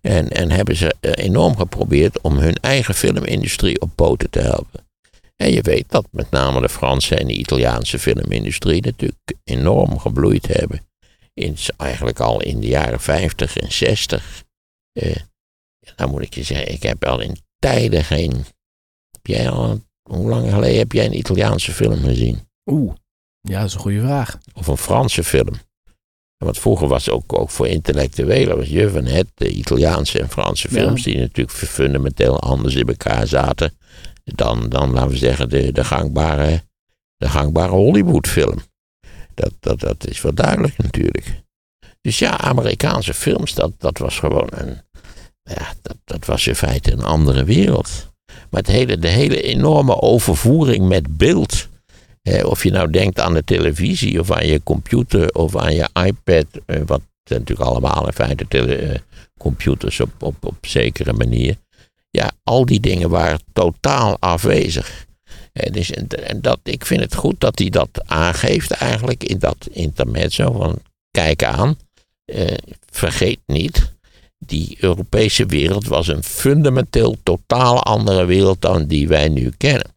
En, 0.00 0.30
en 0.30 0.50
hebben 0.50 0.76
ze 0.76 0.94
eh, 1.00 1.24
enorm 1.24 1.56
geprobeerd 1.56 2.20
om 2.20 2.36
hun 2.36 2.54
eigen 2.60 2.94
filmindustrie 2.94 3.80
op 3.80 3.90
poten 3.94 4.30
te 4.30 4.40
helpen. 4.40 4.86
En 5.36 5.52
je 5.52 5.62
weet 5.62 5.84
dat 5.88 6.06
met 6.10 6.30
name 6.30 6.60
de 6.60 6.68
Franse 6.68 7.16
en 7.16 7.26
de 7.26 7.32
Italiaanse 7.32 7.98
filmindustrie 7.98 8.82
natuurlijk 8.82 9.32
enorm 9.44 9.98
gebloeid 9.98 10.46
hebben. 10.46 10.86
In, 11.34 11.56
eigenlijk 11.76 12.20
al 12.20 12.40
in 12.40 12.60
de 12.60 12.66
jaren 12.66 13.00
50 13.00 13.56
en 13.56 13.72
60. 13.72 14.43
Eh, 15.00 15.16
dan 15.96 16.10
moet 16.10 16.22
ik 16.22 16.34
je 16.34 16.42
zeggen, 16.42 16.72
ik 16.72 16.82
heb 16.82 17.04
al 17.04 17.20
in 17.20 17.36
tijden 17.58 18.04
geen. 18.04 18.30
Heb 19.10 19.26
jij 19.26 19.50
al, 19.50 19.80
hoe 20.02 20.28
lang 20.28 20.50
geleden 20.50 20.78
heb 20.78 20.92
jij 20.92 21.04
een 21.04 21.18
Italiaanse 21.18 21.72
film 21.72 22.02
gezien? 22.04 22.48
Oeh, 22.70 22.94
ja, 23.40 23.58
dat 23.58 23.68
is 23.68 23.74
een 23.74 23.80
goede 23.80 24.00
vraag. 24.00 24.38
Of 24.54 24.66
een 24.66 24.76
Franse 24.76 25.24
film? 25.24 25.54
Want 26.36 26.58
vroeger 26.58 26.88
was 26.88 27.04
het 27.04 27.14
ook, 27.14 27.38
ook 27.38 27.50
voor 27.50 27.68
intellectuelen, 27.68 28.56
was 28.56 28.68
je 28.68 28.90
van 28.90 29.04
het, 29.04 29.26
de 29.34 29.50
Italiaanse 29.50 30.20
en 30.20 30.30
Franse 30.30 30.68
films, 30.68 31.02
die 31.02 31.18
natuurlijk 31.18 31.56
fundamenteel 31.56 32.40
anders 32.40 32.74
in 32.74 32.88
elkaar 32.88 33.26
zaten 33.26 33.76
dan, 34.24 34.68
dan 34.68 34.90
laten 34.90 35.10
we 35.10 35.16
zeggen, 35.16 35.48
de, 35.48 35.72
de 35.72 35.84
gangbare, 35.84 36.62
de 37.16 37.28
gangbare 37.28 37.72
Hollywoodfilm. 37.72 38.58
Dat, 39.34 39.52
dat, 39.60 39.80
dat 39.80 40.06
is 40.06 40.20
wel 40.20 40.34
duidelijk 40.34 40.76
natuurlijk. 40.76 41.42
Dus 42.00 42.18
ja, 42.18 42.38
Amerikaanse 42.38 43.14
films, 43.14 43.54
dat, 43.54 43.72
dat 43.78 43.98
was 43.98 44.18
gewoon 44.18 44.48
een. 44.50 44.82
Ja, 45.44 45.74
dat, 45.82 45.96
dat 46.04 46.24
was 46.24 46.46
in 46.46 46.54
feite 46.54 46.92
een 46.92 47.02
andere 47.02 47.44
wereld. 47.44 48.12
Maar 48.26 48.60
het 48.60 48.70
hele, 48.70 48.98
de 48.98 49.08
hele 49.08 49.42
enorme 49.42 50.00
overvoering 50.00 50.88
met 50.88 51.16
beeld 51.16 51.68
of 52.44 52.62
je 52.62 52.70
nou 52.70 52.90
denkt 52.90 53.20
aan 53.20 53.34
de 53.34 53.44
televisie 53.44 54.20
of 54.20 54.30
aan 54.30 54.46
je 54.46 54.62
computer 54.62 55.34
of 55.34 55.56
aan 55.56 55.74
je 55.74 55.88
iPad, 56.04 56.46
eh, 56.66 56.80
wat 56.86 57.00
natuurlijk 57.30 57.68
allemaal 57.68 58.06
in 58.06 58.12
feite 58.12 58.44
eh, 58.48 58.98
computers 59.38 60.00
op, 60.00 60.22
op, 60.22 60.36
op 60.44 60.56
zekere 60.60 61.12
manier. 61.12 61.56
Ja, 62.10 62.32
al 62.42 62.66
die 62.66 62.80
dingen 62.80 63.10
waren 63.10 63.40
totaal 63.52 64.16
afwezig. 64.20 65.06
Eh, 65.52 65.72
dus, 65.72 65.90
en, 65.90 66.08
en 66.08 66.40
dat, 66.40 66.58
ik 66.62 66.86
vind 66.86 67.00
het 67.00 67.14
goed 67.14 67.40
dat 67.40 67.58
hij 67.58 67.68
dat 67.68 68.02
aangeeft 68.06 68.70
eigenlijk 68.70 69.24
in 69.24 69.38
dat 69.38 69.68
intermezzo 69.70 70.52
van 70.52 70.78
kijk 71.10 71.44
aan, 71.44 71.78
eh, 72.24 72.56
vergeet 72.90 73.40
niet, 73.46 73.92
die 74.46 74.76
Europese 74.80 75.46
wereld 75.46 75.86
was 75.86 76.08
een 76.08 76.22
fundamenteel 76.22 77.16
totaal 77.22 77.82
andere 77.82 78.24
wereld 78.24 78.60
dan 78.60 78.86
die 78.86 79.08
wij 79.08 79.28
nu 79.28 79.52
kennen. 79.56 79.92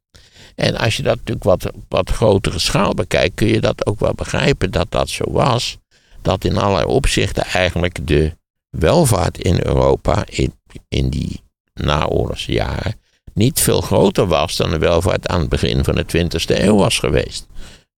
En 0.56 0.78
als 0.78 0.98
je 0.98 1.04
dat 1.04 1.16
natuurlijk 1.16 1.46
wat 1.46 1.72
wat 1.88 2.10
grotere 2.10 2.60
schaal 2.60 2.94
bekijkt, 2.94 3.36
kun 3.36 3.48
je 3.48 3.62
dat 3.62 3.86
ook 3.86 4.00
wel 4.00 4.14
begrijpen 4.14 4.72
dat 4.72 4.88
dat 4.90 5.10
zo 5.10 5.32
was. 5.32 5.78
Dat 6.22 6.44
in 6.44 6.58
allerlei 6.58 6.86
opzichten 6.86 7.44
eigenlijk 7.44 8.08
de 8.08 8.32
welvaart 8.70 9.38
in 9.38 9.60
Europa 9.64 10.24
in, 10.30 10.54
in 10.88 11.10
die 11.10 11.42
naoorlogsjaren 11.74 12.96
niet 13.34 13.60
veel 13.60 13.82
groter 13.82 14.28
was 14.28 14.56
dan 14.56 14.70
de 14.70 14.78
welvaart 14.78 15.28
aan 15.28 15.40
het 15.40 15.50
begin 15.50 15.84
van 15.84 15.96
de 15.96 16.06
20e 16.06 16.62
eeuw 16.62 16.76
was 16.76 17.00
geweest. 17.00 17.48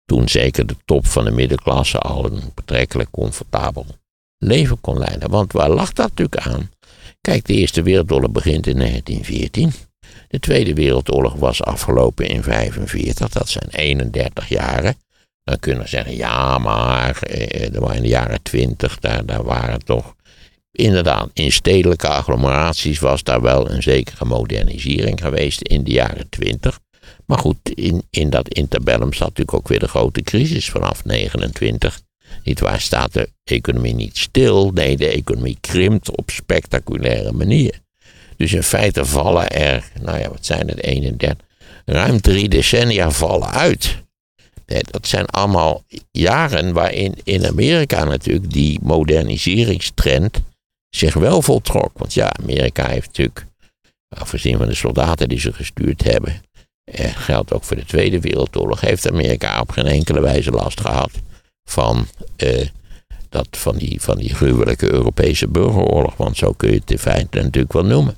Toen 0.04 0.28
zeker 0.28 0.66
de 0.66 0.76
top 0.84 1.06
van 1.06 1.24
de 1.24 1.30
middenklasse 1.30 1.98
al 1.98 2.24
een 2.24 2.52
betrekkelijk 2.54 3.10
comfortabel 3.10 3.86
leven 4.40 4.80
kon 4.80 4.98
leiden. 4.98 5.30
Want 5.30 5.52
waar 5.52 5.70
lag 5.70 5.92
dat 5.92 6.08
natuurlijk 6.08 6.46
aan? 6.46 6.70
Kijk, 7.20 7.46
de 7.46 7.54
Eerste 7.54 7.82
Wereldoorlog 7.82 8.30
begint 8.30 8.66
in 8.66 8.78
1914. 8.78 9.72
De 10.28 10.38
Tweede 10.38 10.74
Wereldoorlog 10.74 11.34
was 11.34 11.62
afgelopen 11.62 12.24
in 12.24 12.42
1945. 12.42 13.28
Dat 13.28 13.48
zijn 13.48 13.68
31 13.70 14.48
jaren. 14.48 14.94
Dan 15.44 15.58
kunnen 15.58 15.82
we 15.82 15.88
zeggen, 15.88 16.16
ja, 16.16 16.58
maar 16.58 17.22
eh, 17.22 17.70
waren 17.72 17.96
in 17.96 18.02
de 18.02 18.08
jaren 18.08 18.42
20, 18.42 18.98
daar, 18.98 19.26
daar 19.26 19.44
waren 19.44 19.84
toch 19.84 20.14
inderdaad, 20.72 21.30
in 21.32 21.52
stedelijke 21.52 22.08
agglomeraties 22.08 22.98
was 22.98 23.22
daar 23.22 23.40
wel 23.40 23.70
een 23.70 23.82
zekere 23.82 24.24
modernisering 24.24 25.20
geweest 25.20 25.60
in 25.60 25.84
de 25.84 25.90
jaren 25.90 26.28
twintig. 26.28 26.80
Maar 27.26 27.38
goed, 27.38 27.70
in, 27.70 28.02
in 28.10 28.30
dat 28.30 28.48
interbellum 28.48 29.12
zat 29.12 29.28
natuurlijk 29.28 29.56
ook 29.56 29.68
weer 29.68 29.78
de 29.78 29.88
grote 29.88 30.22
crisis 30.22 30.70
vanaf 30.70 31.04
29. 31.04 32.00
Niet 32.44 32.60
waar 32.60 32.80
staat 32.80 33.12
de 33.12 33.28
economie 33.44 33.94
niet 33.94 34.18
stil? 34.18 34.70
Nee, 34.70 34.96
de 34.96 35.08
economie 35.08 35.58
krimpt 35.60 36.16
op 36.16 36.30
spectaculaire 36.30 37.32
manier. 37.32 37.80
Dus 38.36 38.52
in 38.52 38.62
feite 38.62 39.04
vallen 39.04 39.50
er, 39.50 39.90
nou 40.00 40.18
ja, 40.18 40.28
wat 40.28 40.46
zijn 40.46 40.68
het, 40.68 40.82
31, 40.82 41.46
ruim 41.84 42.20
drie 42.20 42.48
decennia 42.48 43.10
vallen 43.10 43.50
uit. 43.50 43.96
Dat 44.90 45.06
zijn 45.06 45.26
allemaal 45.26 45.82
jaren 46.10 46.72
waarin 46.72 47.14
in 47.24 47.46
Amerika 47.46 48.04
natuurlijk 48.04 48.52
die 48.52 48.78
moderniseringstrend 48.82 50.38
zich 50.90 51.14
wel 51.14 51.42
voltrok. 51.42 51.98
Want 51.98 52.14
ja, 52.14 52.32
Amerika 52.42 52.88
heeft 52.88 53.06
natuurlijk, 53.06 53.46
afgezien 54.08 54.58
van 54.58 54.66
de 54.66 54.74
soldaten 54.74 55.28
die 55.28 55.40
ze 55.40 55.52
gestuurd 55.52 56.04
hebben, 56.04 56.42
geldt 57.14 57.52
ook 57.52 57.64
voor 57.64 57.76
de 57.76 57.84
Tweede 57.84 58.20
Wereldoorlog, 58.20 58.80
heeft 58.80 59.10
Amerika 59.10 59.60
op 59.60 59.70
geen 59.70 59.86
enkele 59.86 60.20
wijze 60.20 60.50
last 60.50 60.80
gehad 60.80 61.10
van, 61.70 62.06
eh, 62.36 62.66
dat, 63.28 63.48
van, 63.50 63.76
die, 63.76 64.00
van 64.00 64.18
die 64.18 64.34
gruwelijke 64.34 64.92
Europese 64.92 65.48
burgeroorlog. 65.48 66.16
Want 66.16 66.36
zo 66.36 66.52
kun 66.52 66.70
je 66.70 66.78
het 66.78 66.90
in 66.90 66.98
feite 66.98 67.42
natuurlijk 67.42 67.72
wel 67.72 67.84
noemen. 67.84 68.16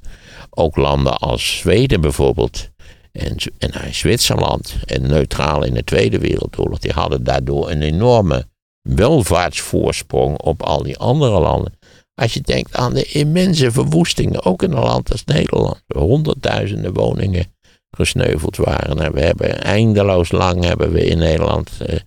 Ook 0.51 0.77
landen 0.77 1.17
als 1.17 1.57
Zweden 1.57 2.01
bijvoorbeeld. 2.01 2.71
En, 3.13 3.37
en 3.59 3.95
Zwitserland, 3.95 4.77
en 4.85 5.03
neutraal 5.03 5.63
in 5.65 5.75
de 5.75 5.85
Tweede 5.85 6.19
Wereldoorlog, 6.19 6.79
die 6.79 6.93
hadden 6.93 7.25
daardoor 7.25 7.71
een 7.71 7.83
enorme 7.83 8.47
welvaartsvoorsprong 8.83 10.39
op 10.39 10.63
al 10.63 10.83
die 10.83 10.99
andere 10.99 11.41
landen. 11.41 11.79
Als 12.15 12.35
je 12.35 12.41
denkt 12.41 12.77
aan 12.77 12.95
de 12.95 13.05
immense 13.05 13.71
verwoestingen, 13.71 14.45
ook 14.45 14.63
in 14.63 14.73
een 14.73 14.83
land 14.83 15.13
als 15.13 15.25
Nederland, 15.25 15.83
honderdduizenden 15.87 16.93
woningen 16.93 17.47
gesneuveld 17.91 18.57
waren. 18.57 19.01
En 19.01 19.13
we 19.13 19.21
hebben 19.21 19.63
eindeloos 19.63 20.31
lang 20.31 20.65
hebben 20.65 20.93
we 20.93 21.05
in 21.05 21.19
Nederland 21.19 21.71
uh, 21.83 21.99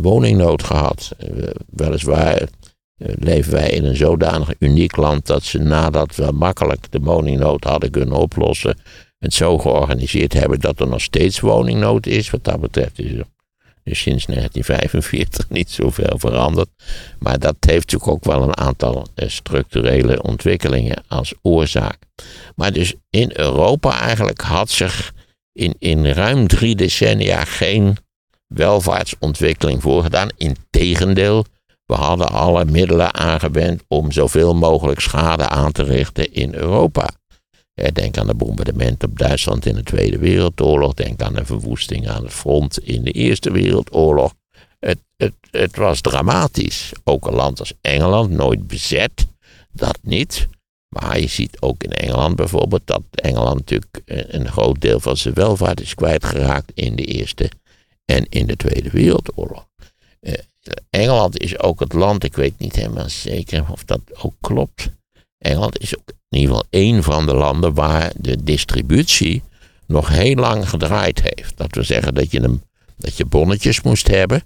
woningnood 0.00 0.62
gehad. 0.62 1.10
Uh, 1.18 1.48
weliswaar 1.70 2.48
leven 2.96 3.52
wij 3.52 3.70
in 3.70 3.84
een 3.84 3.96
zodanig 3.96 4.54
uniek 4.58 4.96
land 4.96 5.26
dat 5.26 5.42
ze 5.42 5.58
nadat 5.58 6.16
we 6.16 6.32
makkelijk 6.32 6.86
de 6.90 7.00
woningnood 7.00 7.64
hadden 7.64 7.90
kunnen 7.90 8.16
oplossen, 8.16 8.78
het 9.18 9.34
zo 9.34 9.58
georganiseerd 9.58 10.32
hebben 10.32 10.60
dat 10.60 10.80
er 10.80 10.88
nog 10.88 11.00
steeds 11.00 11.40
woningnood 11.40 12.06
is. 12.06 12.30
Wat 12.30 12.44
dat 12.44 12.60
betreft 12.60 12.98
is 12.98 13.12
er 13.12 13.26
is 13.84 14.00
sinds 14.00 14.26
1945 14.26 15.48
niet 15.48 15.70
zoveel 15.70 16.18
veranderd. 16.18 16.68
Maar 17.18 17.38
dat 17.38 17.56
heeft 17.60 17.92
natuurlijk 17.92 18.10
ook 18.10 18.24
wel 18.24 18.42
een 18.42 18.56
aantal 18.56 19.06
eh, 19.14 19.28
structurele 19.28 20.22
ontwikkelingen 20.22 21.04
als 21.08 21.34
oorzaak. 21.42 21.98
Maar 22.56 22.72
dus 22.72 22.94
in 23.10 23.30
Europa 23.34 24.00
eigenlijk 24.00 24.40
had 24.40 24.70
zich 24.70 25.12
in, 25.52 25.74
in 25.78 26.06
ruim 26.06 26.46
drie 26.46 26.76
decennia 26.76 27.44
geen 27.44 27.96
welvaartsontwikkeling 28.46 29.82
voorgedaan. 29.82 30.28
Integendeel, 30.36 31.44
we 31.86 31.94
hadden 31.94 32.28
alle 32.28 32.64
middelen 32.64 33.14
aangewend 33.14 33.82
om 33.88 34.12
zoveel 34.12 34.54
mogelijk 34.54 35.00
schade 35.00 35.48
aan 35.48 35.72
te 35.72 35.82
richten 35.82 36.32
in 36.32 36.54
Europa. 36.54 37.08
Denk 37.92 38.16
aan 38.18 38.26
de 38.26 38.34
bombardementen 38.34 39.08
op 39.08 39.18
Duitsland 39.18 39.66
in 39.66 39.74
de 39.74 39.82
Tweede 39.82 40.18
Wereldoorlog. 40.18 40.94
Denk 40.94 41.22
aan 41.22 41.34
de 41.34 41.44
verwoesting 41.44 42.08
aan 42.08 42.22
het 42.22 42.32
front 42.32 42.78
in 42.78 43.04
de 43.04 43.10
Eerste 43.10 43.50
Wereldoorlog. 43.50 44.34
Het, 44.78 44.98
het, 45.16 45.34
het 45.50 45.76
was 45.76 46.00
dramatisch. 46.00 46.92
Ook 47.04 47.26
een 47.26 47.34
land 47.34 47.58
als 47.58 47.72
Engeland, 47.80 48.30
nooit 48.30 48.66
bezet, 48.66 49.26
dat 49.72 49.98
niet. 50.02 50.48
Maar 50.88 51.20
je 51.20 51.26
ziet 51.26 51.60
ook 51.60 51.82
in 51.82 51.92
Engeland 51.92 52.36
bijvoorbeeld 52.36 52.82
dat 52.84 53.02
Engeland 53.10 53.58
natuurlijk 53.58 54.00
een 54.06 54.48
groot 54.48 54.80
deel 54.80 55.00
van 55.00 55.16
zijn 55.16 55.34
welvaart 55.34 55.80
is 55.80 55.94
kwijtgeraakt 55.94 56.72
in 56.74 56.96
de 56.96 57.04
Eerste 57.04 57.50
en 58.04 58.26
in 58.28 58.46
de 58.46 58.56
Tweede 58.56 58.90
Wereldoorlog. 58.90 59.66
Eh, 60.20 60.32
Engeland 60.90 61.38
is 61.38 61.58
ook 61.58 61.80
het 61.80 61.92
land, 61.92 62.24
ik 62.24 62.34
weet 62.34 62.58
niet 62.58 62.76
helemaal 62.76 63.08
zeker 63.08 63.64
of 63.70 63.84
dat 63.84 64.00
ook 64.22 64.34
klopt. 64.40 64.90
Engeland 65.38 65.78
is 65.78 65.98
ook 65.98 66.08
in 66.28 66.38
ieder 66.38 66.54
geval 66.54 66.66
één 66.70 67.02
van 67.02 67.26
de 67.26 67.34
landen 67.34 67.74
waar 67.74 68.12
de 68.16 68.44
distributie 68.44 69.42
nog 69.86 70.08
heel 70.08 70.34
lang 70.34 70.68
gedraaid 70.68 71.22
heeft. 71.22 71.56
Dat 71.56 71.74
wil 71.74 71.84
zeggen 71.84 72.14
dat 72.14 72.30
je, 72.30 72.40
een, 72.40 72.62
dat 72.96 73.16
je 73.16 73.24
bonnetjes 73.24 73.80
moest 73.80 74.08
hebben, 74.08 74.42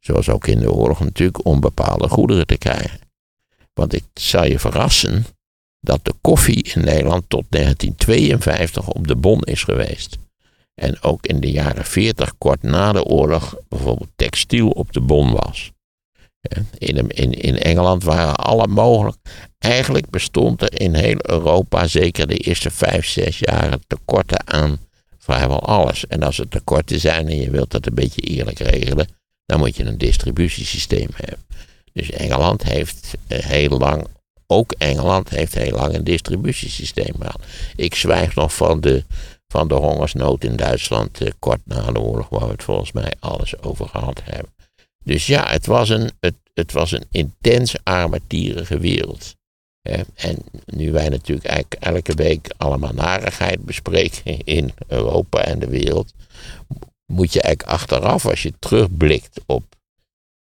zoals 0.00 0.28
ook 0.28 0.46
in 0.46 0.58
de 0.58 0.72
oorlog 0.72 1.00
natuurlijk, 1.00 1.44
om 1.44 1.60
bepaalde 1.60 2.08
goederen 2.08 2.46
te 2.46 2.58
krijgen. 2.58 3.00
Want 3.74 3.92
ik 3.92 4.04
zal 4.14 4.44
je 4.44 4.58
verrassen 4.58 5.26
dat 5.80 6.04
de 6.04 6.14
koffie 6.20 6.62
in 6.74 6.84
Nederland 6.84 7.24
tot 7.28 7.44
1952 7.48 8.88
op 8.88 9.06
de 9.06 9.16
bon 9.16 9.42
is 9.42 9.62
geweest. 9.62 10.18
En 10.78 11.02
ook 11.02 11.26
in 11.26 11.40
de 11.40 11.50
jaren 11.50 11.84
40, 11.84 12.34
kort 12.38 12.62
na 12.62 12.92
de 12.92 13.04
oorlog, 13.04 13.56
bijvoorbeeld 13.68 14.10
textiel 14.16 14.70
op 14.70 14.92
de 14.92 15.00
bon 15.00 15.32
was. 15.32 15.72
In, 16.78 17.08
in, 17.08 17.32
in 17.32 17.58
Engeland 17.58 18.04
waren 18.04 18.36
alle 18.36 18.66
mogelijk. 18.66 19.16
Eigenlijk 19.58 20.10
bestond 20.10 20.62
er 20.62 20.80
in 20.80 20.94
heel 20.94 21.18
Europa, 21.20 21.86
zeker 21.86 22.26
de 22.26 22.36
eerste 22.36 22.70
vijf, 22.70 23.06
zes 23.06 23.38
jaren, 23.38 23.80
tekorten 23.86 24.46
aan 24.46 24.78
vrijwel 25.18 25.60
alles. 25.60 26.06
En 26.06 26.22
als 26.22 26.38
er 26.38 26.48
tekorten 26.48 27.00
zijn 27.00 27.28
en 27.28 27.36
je 27.36 27.50
wilt 27.50 27.70
dat 27.70 27.86
een 27.86 27.94
beetje 27.94 28.20
eerlijk 28.20 28.58
regelen, 28.58 29.08
dan 29.46 29.58
moet 29.58 29.76
je 29.76 29.84
een 29.84 29.98
distributiesysteem 29.98 31.08
hebben. 31.14 31.46
Dus 31.92 32.10
Engeland 32.10 32.62
heeft 32.62 33.14
eh, 33.26 33.38
heel 33.38 33.78
lang, 33.78 34.06
ook 34.46 34.72
Engeland 34.72 35.28
heeft 35.28 35.54
heel 35.54 35.76
lang 35.76 35.94
een 35.94 36.04
distributiesysteem 36.04 37.14
gehad. 37.18 37.42
Ik 37.76 37.94
zwijg 37.94 38.34
nog 38.34 38.54
van 38.54 38.80
de, 38.80 39.04
van 39.52 39.68
de 39.68 39.74
hongersnood 39.74 40.44
in 40.44 40.56
Duitsland 40.56 41.20
uh, 41.20 41.28
kort 41.38 41.60
na 41.64 41.92
de 41.92 42.00
oorlog, 42.00 42.28
waar 42.28 42.44
we 42.46 42.52
het 42.52 42.62
volgens 42.62 42.92
mij 42.92 43.12
alles 43.20 43.62
over 43.62 43.88
gehad 43.88 44.20
hebben. 44.24 44.52
Dus 45.04 45.26
ja, 45.26 45.50
het 45.50 45.66
was 45.66 45.88
een, 45.88 46.10
het, 46.20 46.34
het 46.54 46.72
was 46.72 46.92
een 46.92 47.06
intens 47.10 47.76
armetierige 47.82 48.78
wereld. 48.78 49.36
En 50.14 50.36
nu 50.66 50.92
wij 50.92 51.08
natuurlijk 51.08 51.46
eigenlijk 51.46 51.82
elke 51.82 52.14
week 52.14 52.54
allemaal 52.56 52.92
narigheid 52.92 53.64
bespreken 53.64 54.44
in 54.58 54.72
Europa 54.86 55.40
en 55.40 55.58
de 55.58 55.68
wereld, 55.68 56.12
moet 57.06 57.32
je 57.32 57.42
eigenlijk 57.42 57.72
achteraf, 57.72 58.26
als 58.26 58.42
je 58.42 58.52
terugblikt 58.58 59.40
op, 59.46 59.76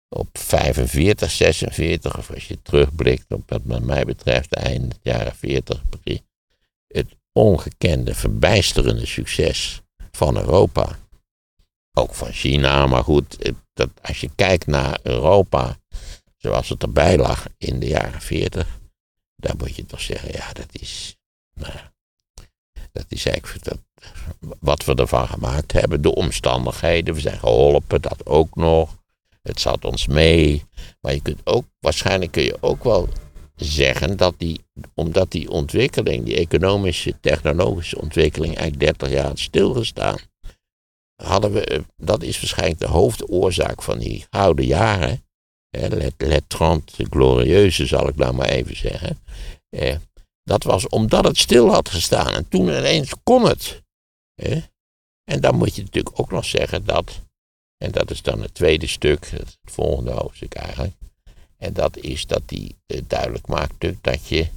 op 0.09 0.27
45, 0.37 1.31
46, 1.31 2.17
of 2.17 2.33
als 2.33 2.47
je 2.47 2.61
terugblikt 2.61 3.25
op 3.31 3.49
wat 3.49 3.83
mij 3.83 4.05
betreft 4.05 4.53
eind 4.53 4.99
jaren 5.01 5.35
40, 5.35 5.83
het 6.87 7.15
ongekende, 7.37 8.15
verbijsterende 8.15 9.05
succes 9.05 9.81
van 10.11 10.37
Europa. 10.37 10.99
Ook 11.93 12.15
van 12.15 12.31
China, 12.31 12.87
maar 12.87 13.03
goed, 13.03 13.53
dat 13.73 13.89
als 14.01 14.19
je 14.19 14.29
kijkt 14.35 14.67
naar 14.67 14.99
Europa 15.03 15.77
zoals 16.37 16.69
het 16.69 16.83
erbij 16.83 17.17
lag 17.17 17.47
in 17.57 17.79
de 17.79 17.87
jaren 17.87 18.21
40, 18.21 18.79
dan 19.35 19.55
moet 19.57 19.75
je 19.75 19.85
toch 19.85 20.01
zeggen, 20.01 20.31
ja, 20.31 20.53
dat 20.53 20.67
is, 20.71 21.17
nou, 21.53 21.73
dat 22.91 23.05
is 23.07 23.25
eigenlijk 23.25 23.75
wat 24.59 24.85
we 24.85 24.95
ervan 24.95 25.27
gemaakt 25.27 25.71
hebben, 25.71 26.01
de 26.01 26.15
omstandigheden, 26.15 27.13
we 27.13 27.19
zijn 27.19 27.39
geholpen, 27.39 28.01
dat 28.01 28.25
ook 28.25 28.55
nog, 28.55 28.97
het 29.41 29.59
zat 29.59 29.85
ons 29.85 30.07
mee, 30.07 30.65
maar 31.01 31.13
je 31.13 31.21
kunt 31.21 31.41
ook, 31.43 31.65
waarschijnlijk 31.79 32.31
kun 32.31 32.43
je 32.43 32.57
ook 32.61 32.83
wel 32.83 33.09
zeggen 33.65 34.17
dat 34.17 34.33
die, 34.37 34.61
omdat 34.93 35.31
die 35.31 35.49
ontwikkeling, 35.49 36.25
die 36.25 36.37
economische, 36.37 37.19
technologische 37.19 38.01
ontwikkeling 38.01 38.55
eigenlijk 38.55 38.79
30 38.79 39.09
jaar 39.09 39.25
had 39.25 39.39
stilgestaan, 39.39 40.17
hadden 41.23 41.53
we, 41.53 41.65
eh, 41.65 41.79
dat 41.95 42.23
is 42.23 42.39
waarschijnlijk 42.39 42.79
de 42.79 42.87
hoofdoorzaak 42.87 43.83
van 43.83 43.99
die 43.99 44.25
gouden 44.29 44.65
jaren. 44.65 45.21
let, 45.69 46.13
let 46.17 46.43
30 46.49 47.07
glorieuze, 47.09 47.85
zal 47.85 48.07
ik 48.07 48.15
nou 48.15 48.33
maar 48.33 48.49
even 48.49 48.75
zeggen. 48.75 49.19
Eh, 49.69 49.95
dat 50.43 50.63
was 50.63 50.87
omdat 50.87 51.23
het 51.23 51.37
stil 51.37 51.69
had 51.69 51.89
gestaan. 51.89 52.33
En 52.33 52.49
toen 52.49 52.67
ineens 52.67 53.13
kon 53.23 53.47
het. 53.47 53.81
En 55.23 55.41
dan 55.41 55.55
moet 55.55 55.75
je 55.75 55.81
natuurlijk 55.81 56.19
ook 56.19 56.31
nog 56.31 56.45
zeggen 56.45 56.85
dat, 56.85 57.21
en 57.77 57.91
dat 57.91 58.11
is 58.11 58.21
dan 58.21 58.41
het 58.41 58.53
tweede 58.53 58.87
stuk, 58.87 59.25
het 59.25 59.57
volgende 59.63 60.11
hoofdstuk 60.11 60.53
eigenlijk. 60.53 60.96
En 61.57 61.73
dat 61.73 61.97
is 61.97 62.25
dat 62.25 62.41
die 62.45 62.75
eh, 62.85 63.01
duidelijk 63.07 63.47
maakt 63.47 63.85
dat 64.01 64.27
je 64.27 64.47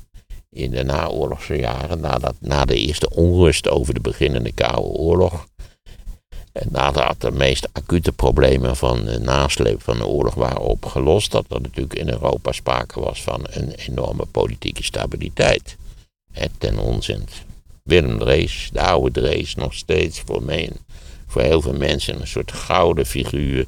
in 0.50 0.70
de 0.70 0.82
naoorlogse 0.82 1.54
jaren, 1.54 2.00
nadat, 2.00 2.34
na 2.40 2.64
de 2.64 2.76
eerste 2.76 3.10
onrust 3.10 3.68
over 3.68 3.94
de 3.94 4.00
beginnende 4.00 4.52
Koude 4.52 4.98
Oorlog, 4.98 5.46
en 6.52 6.68
nadat 6.70 7.20
de 7.20 7.30
meest 7.30 7.68
acute 7.72 8.12
problemen 8.12 8.76
van 8.76 9.04
de 9.04 9.18
nasleep 9.18 9.82
van 9.82 9.96
de 9.96 10.06
oorlog 10.06 10.34
waren 10.34 10.60
opgelost, 10.60 11.30
dat 11.30 11.44
er 11.48 11.60
natuurlijk 11.60 11.94
in 11.94 12.08
Europa 12.08 12.52
sprake 12.52 13.00
was 13.00 13.22
van 13.22 13.46
een 13.50 13.70
enorme 13.70 14.24
politieke 14.26 14.82
stabiliteit. 14.82 15.76
En 16.32 16.50
ten 16.58 16.78
onzin. 16.78 17.28
Willem 17.82 18.18
Drees, 18.18 18.70
de 18.72 18.80
oude 18.80 19.20
Drees, 19.20 19.54
nog 19.54 19.74
steeds 19.74 20.20
voor, 20.20 20.42
mij, 20.42 20.70
voor 21.26 21.42
heel 21.42 21.60
veel 21.60 21.76
mensen 21.76 22.20
een 22.20 22.26
soort 22.26 22.52
gouden 22.52 23.06
figuur. 23.06 23.66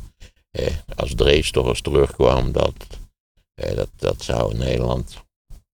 Eh, 0.50 0.66
als 0.96 1.14
Drees 1.14 1.50
toch 1.50 1.66
eens 1.66 1.80
terugkwam, 1.80 2.52
dat, 2.52 2.74
dat, 3.54 3.88
dat 3.96 4.22
zou 4.22 4.56
Nederland. 4.56 5.16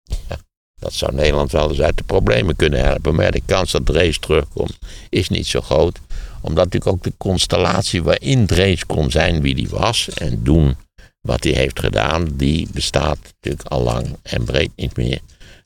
Ja, 0.04 0.38
dat 0.80 0.94
zou 0.94 1.14
Nederland 1.14 1.52
wel 1.52 1.70
eens 1.70 1.82
uit 1.82 1.98
de 1.98 2.04
problemen 2.04 2.56
kunnen 2.56 2.86
helpen. 2.86 3.16
Maar 3.16 3.32
de 3.32 3.42
kans 3.46 3.72
dat 3.72 3.86
Drees 3.86 4.20
terugkomt 4.20 4.78
is 5.10 5.30
niet 5.30 5.48
zo 5.48 5.62
groot. 5.62 6.00
Omdat 6.42 6.64
natuurlijk 6.64 6.96
ook 6.96 7.04
de 7.04 7.14
constellatie 7.18 8.04
waarin 8.04 8.46
Drees 8.46 8.86
kon 8.86 9.12
zijn 9.12 9.42
wie 9.42 9.56
die 9.56 9.70
was 9.70 10.10
en 10.10 10.44
doen 10.44 10.76
wat 11.22 11.44
hij 11.44 11.54
heeft 11.54 11.80
gedaan, 11.80 12.28
die 12.34 12.68
bestaat 12.74 13.18
natuurlijk 13.22 13.68
al 13.68 13.82
lang 13.82 14.18
en 14.22 14.44
breed 14.44 14.72
niet 14.76 14.98
meer. 14.98 15.20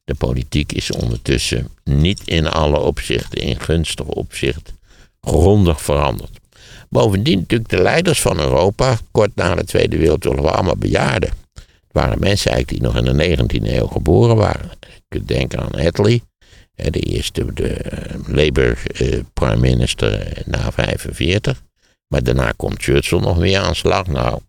De 0.04 0.16
politiek 0.16 0.72
is 0.72 0.92
ondertussen 0.92 1.70
niet 1.84 2.22
in 2.26 2.48
alle 2.48 2.80
opzichten, 2.80 3.42
in 3.42 3.60
gunstig 3.60 4.06
opzicht, 4.06 4.74
grondig 5.22 5.82
veranderd. 5.82 6.40
Bovendien 6.90 7.40
natuurlijk 7.40 7.70
de 7.70 7.82
leiders 7.82 8.22
van 8.22 8.40
Europa, 8.40 8.98
kort 9.12 9.36
na 9.36 9.56
de 9.56 9.64
Tweede 9.64 9.98
Wereldoorlog, 9.98 10.42
waren 10.42 10.58
allemaal 10.58 10.78
bejaarden. 10.78 11.32
Waren 11.92 12.20
mensen 12.20 12.52
eigenlijk 12.52 12.84
die 12.84 12.92
nog 12.92 13.06
in 13.08 13.18
de 13.18 13.38
19e 13.38 13.74
eeuw 13.76 13.88
geboren 13.88 14.36
waren. 14.36 14.72
Je 14.80 15.02
kunt 15.08 15.28
denken 15.28 15.60
aan 15.60 15.86
Attlee, 15.86 16.24
de 16.76 17.00
eerste 17.00 17.54
de 17.54 17.68
eh, 17.68 18.16
Labour 18.28 18.82
eh, 18.94 19.20
prime 19.34 19.58
minister 19.58 20.34
na 20.46 20.72
45. 20.72 21.64
Maar 22.08 22.24
daarna 22.24 22.54
komt 22.56 22.84
Churchill 22.84 23.20
nog 23.20 23.38
weer 23.38 23.60
aan 23.60 23.76
slag. 23.76 24.08
Nou, 24.08 24.40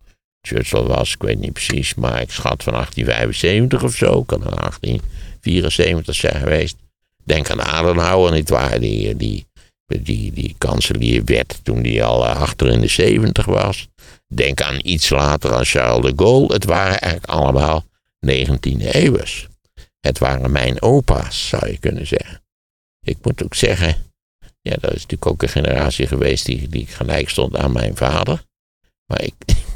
Churchill 0.41 0.83
was, 0.83 1.13
ik 1.13 1.21
weet 1.21 1.39
niet 1.39 1.53
precies, 1.53 1.95
maar 1.95 2.21
ik 2.21 2.31
schat 2.31 2.63
van 2.63 2.73
1875 2.73 3.83
of 3.83 3.95
zo, 3.95 4.23
kan 4.23 4.43
er 4.45 4.55
18 4.55 5.01
74 5.41 6.15
zijn 6.15 6.35
geweest. 6.35 6.75
Denk 7.23 7.49
aan 7.49 7.61
Adenauer, 7.61 8.31
niet 8.31 8.49
waar? 8.49 8.79
Die, 8.79 9.15
die, 9.15 9.45
die, 10.01 10.31
die 10.31 10.55
kanselier 10.57 11.23
werd 11.25 11.59
toen 11.63 11.81
die 11.81 12.03
al 12.03 12.25
eh, 12.25 12.41
achter 12.41 12.67
in 12.67 12.81
de 12.81 12.87
70 12.87 13.45
was. 13.45 13.87
Denk 14.27 14.61
aan 14.61 14.79
iets 14.83 15.09
later 15.09 15.53
aan 15.53 15.65
Charles 15.65 16.11
de 16.11 16.23
Gaulle. 16.23 16.53
Het 16.53 16.65
waren 16.65 16.99
eigenlijk 16.99 17.33
allemaal 17.33 17.85
19e 18.25 18.91
eeuwers. 18.91 19.47
Het 19.99 20.19
waren 20.19 20.51
mijn 20.51 20.81
opa's, 20.81 21.47
zou 21.47 21.67
je 21.67 21.77
kunnen 21.77 22.07
zeggen. 22.07 22.41
Ik 23.05 23.17
moet 23.21 23.43
ook 23.43 23.55
zeggen, 23.55 23.95
ja, 24.61 24.75
dat 24.79 24.93
is 24.93 25.01
natuurlijk 25.01 25.25
ook 25.25 25.41
een 25.41 25.49
generatie 25.49 26.07
geweest 26.07 26.45
die, 26.45 26.69
die 26.69 26.87
gelijk 26.87 27.29
stond 27.29 27.57
aan 27.57 27.71
mijn 27.71 27.95
vader. 27.95 28.43
Maar 29.05 29.21
ik, 29.21 29.33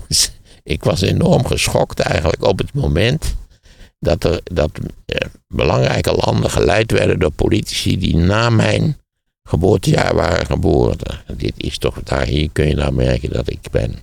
ik 0.63 0.83
was 0.83 1.01
enorm 1.01 1.45
geschokt 1.45 2.00
eigenlijk 2.00 2.43
op 2.43 2.57
het 2.57 2.74
moment 2.74 3.36
dat, 4.00 4.24
er, 4.24 4.41
dat 4.43 4.71
eh, 5.05 5.27
belangrijke 5.47 6.12
landen 6.12 6.50
geleid 6.50 6.91
werden 6.91 7.19
door 7.19 7.31
politici 7.31 7.97
die 7.97 8.15
na 8.15 8.50
mijn 8.50 8.97
geboortejaar 9.48 10.16
waren 10.16 10.46
geboren. 10.46 10.98
Dit 11.38 11.54
is 11.58 11.77
toch, 11.77 12.04
daar 12.04 12.26
hier 12.26 12.50
kun 12.52 12.67
je 12.67 12.76
nou 12.76 12.93
merken 12.93 13.30
dat 13.30 13.50
ik 13.52 13.60
ben 13.71 13.95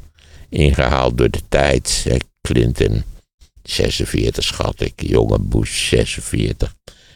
ingehaald 0.49 1.19
door 1.19 1.31
de 1.31 1.43
tijd. 1.49 2.07
Clinton 2.41 3.03
46 3.63 4.45
schat 4.45 4.81
ik, 4.81 4.93
jonge 4.97 5.39
Bush 5.39 5.89
46. 5.89 6.75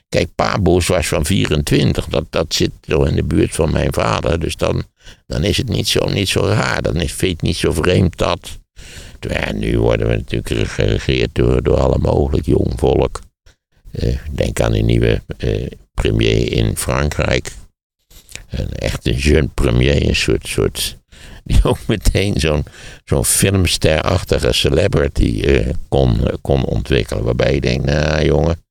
Kijk, 0.08 0.28
pa 0.34 0.58
Bush 0.58 0.88
was 0.88 1.06
van 1.08 1.24
24, 1.24 2.06
dat, 2.06 2.24
dat 2.30 2.54
zit 2.54 2.70
zo 2.86 3.02
in 3.02 3.14
de 3.14 3.24
buurt 3.24 3.54
van 3.54 3.72
mijn 3.72 3.92
vader. 3.92 4.40
Dus 4.40 4.56
dan, 4.56 4.82
dan 5.26 5.44
is 5.44 5.56
het 5.56 5.68
niet 5.68 5.88
zo, 5.88 6.08
niet 6.08 6.28
zo 6.28 6.40
raar, 6.40 6.82
dan 6.82 6.96
is 6.96 7.20
het 7.20 7.42
niet 7.42 7.56
zo 7.56 7.72
vreemd 7.72 8.18
dat 8.18 8.58
nu 9.54 9.78
worden 9.78 10.08
we 10.08 10.16
natuurlijk 10.16 10.70
geregeerd 10.70 11.34
door, 11.34 11.62
door 11.62 11.80
alle 11.80 11.98
mogelijk 11.98 12.46
jong 12.46 12.72
volk. 12.76 13.20
Uh, 13.92 14.16
denk 14.30 14.60
aan 14.60 14.74
een 14.74 14.86
nieuwe 14.86 15.22
uh, 15.38 15.66
premier 15.94 16.52
in 16.52 16.76
Frankrijk. 16.76 17.52
Een 18.50 18.72
echt 18.72 19.06
een 19.06 19.16
jeune 19.16 19.48
premier, 19.54 20.08
een 20.08 20.16
soort, 20.16 20.46
soort 20.46 20.96
die 21.44 21.60
ook 21.62 21.78
meteen 21.86 22.40
zo'n 22.40 22.64
zo'n 23.04 23.24
filmsterachtige 23.24 24.52
celebrity 24.52 25.42
uh, 25.46 25.66
kon, 25.88 26.20
kon 26.40 26.64
ontwikkelen. 26.64 27.24
Waarbij 27.24 27.54
je 27.54 27.60
denkt, 27.60 27.84
nou 27.84 28.24
jongen, 28.24 28.62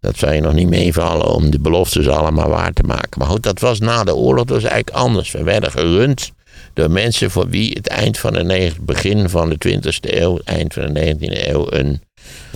dat 0.00 0.16
zou 0.16 0.34
je 0.34 0.40
nog 0.40 0.52
niet 0.52 0.68
meevallen 0.68 1.34
om 1.34 1.50
de 1.50 1.60
beloftes 1.60 2.08
allemaal 2.08 2.48
waar 2.48 2.72
te 2.72 2.82
maken. 2.82 3.18
Maar 3.18 3.28
goed, 3.28 3.42
dat 3.42 3.60
was 3.60 3.78
na 3.78 4.04
de 4.04 4.14
oorlog, 4.14 4.44
dat 4.44 4.62
was 4.62 4.70
eigenlijk 4.70 5.04
anders. 5.04 5.30
We 5.30 5.42
werden 5.42 5.70
gerund 5.70 6.32
door 6.74 6.90
mensen 6.90 7.30
voor 7.30 7.48
wie 7.48 7.72
het 7.72 7.86
eind 7.86 8.18
van 8.18 8.32
de 8.32 8.72
begin 8.80 9.28
van 9.28 9.48
de 9.48 9.56
20e 9.68 9.80
eeuw, 10.00 10.38
eind 10.44 10.74
van 10.74 10.92
de 10.92 11.14
19e 11.14 11.48
eeuw, 11.48 11.66
een, 11.68 12.02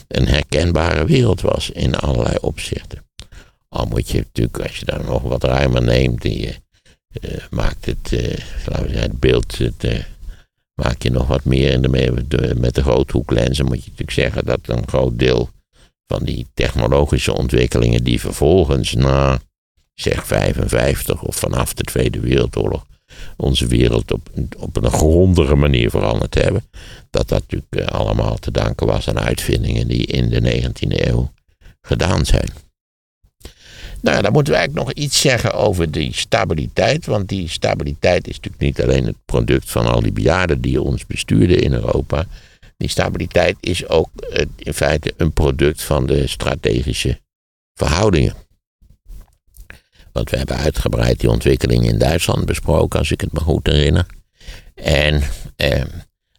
een 0.09 0.29
herkenbare 0.29 1.05
wereld 1.05 1.41
was 1.41 1.71
in 1.71 1.95
allerlei 1.95 2.37
opzichten. 2.41 3.04
Al 3.75 3.87
moet 3.87 4.11
je 4.11 4.19
natuurlijk, 4.19 4.59
als 4.59 4.77
je 4.77 4.85
daar 4.85 5.05
nog 5.05 5.23
wat 5.23 5.45
ruimer 5.45 5.83
neemt, 5.83 6.23
die, 6.23 6.47
uh, 6.47 7.31
maakt 7.51 7.87
het, 7.87 8.13
uh, 8.13 8.21
laten 8.67 8.83
we 8.83 8.89
zeggen, 8.89 9.11
het 9.11 9.21
beeld, 9.21 9.61
uh, 9.61 9.99
maak 10.75 11.03
je 11.03 11.11
nog 11.11 11.27
wat 11.27 11.45
meer 11.45 11.73
in 11.73 11.83
de, 11.83 12.55
met 12.57 12.75
de 12.75 12.83
groothoeklenzen, 12.83 13.65
moet 13.65 13.85
je 13.85 13.91
natuurlijk 13.91 14.11
zeggen 14.11 14.45
dat 14.45 14.61
een 14.63 14.89
groot 14.89 15.19
deel 15.19 15.49
van 16.07 16.25
die 16.25 16.47
technologische 16.55 17.35
ontwikkelingen 17.35 18.05
die 18.05 18.21
vervolgens 18.21 18.95
na, 18.95 19.41
zeg 19.95 20.27
55 20.27 21.23
of 21.23 21.37
vanaf 21.37 21.75
de 21.75 21.83
Tweede 21.83 22.21
Wereldoorlog 22.21 22.87
onze 23.37 23.67
wereld 23.67 24.13
op, 24.13 24.29
op 24.59 24.77
een 24.77 24.91
grondere 24.91 25.55
manier 25.55 25.91
veranderd 25.91 26.35
hebben. 26.35 26.65
Dat 27.11 27.29
dat 27.29 27.41
natuurlijk 27.41 27.75
eh, 27.75 27.87
allemaal 27.87 28.37
te 28.37 28.51
danken 28.51 28.87
was 28.87 29.09
aan 29.09 29.19
uitvindingen 29.19 29.89
die 29.89 30.07
in 30.07 30.29
de 30.29 30.63
19e 30.63 31.07
eeuw 31.07 31.33
gedaan 31.81 32.25
zijn. 32.25 32.64
Nou, 34.05 34.23
dan 34.23 34.33
moeten 34.33 34.53
we 34.53 34.59
eigenlijk 34.59 34.87
nog 34.87 34.97
iets 35.05 35.21
zeggen 35.21 35.53
over 35.53 35.91
die 35.91 36.15
stabiliteit. 36.15 37.07
Want 37.07 37.29
die 37.29 37.49
stabiliteit 37.49 38.29
is 38.29 38.37
natuurlijk 38.37 38.63
niet 38.63 38.83
alleen 38.83 39.07
het 39.07 39.17
product 39.25 39.71
van 39.71 39.87
al 39.87 40.01
die 40.01 40.13
bejaarden 40.13 40.61
die 40.61 40.83
ons 40.83 41.07
bestuurden 41.07 41.63
in 41.63 41.73
Europa. 41.73 42.27
Die 42.77 42.89
stabiliteit 42.89 43.57
is 43.61 43.89
ook 43.89 44.09
eh, 44.21 44.47
in 44.57 44.75
feite 44.75 45.15
een 45.17 45.33
product 45.33 45.83
van 45.83 46.07
de 46.07 46.27
strategische 46.27 47.21
verhoudingen. 47.75 48.35
Want 50.13 50.31
we 50.31 50.37
hebben 50.37 50.57
uitgebreid 50.57 51.21
die 51.21 51.31
ontwikkeling 51.31 51.89
in 51.89 51.99
Duitsland 51.99 52.47
besproken, 52.47 52.99
als 52.99 53.11
ik 53.11 53.21
het 53.21 53.33
me 53.33 53.41
goed 53.41 53.67
herinner. 53.67 54.07
En 54.75 55.23
eh, 55.57 55.85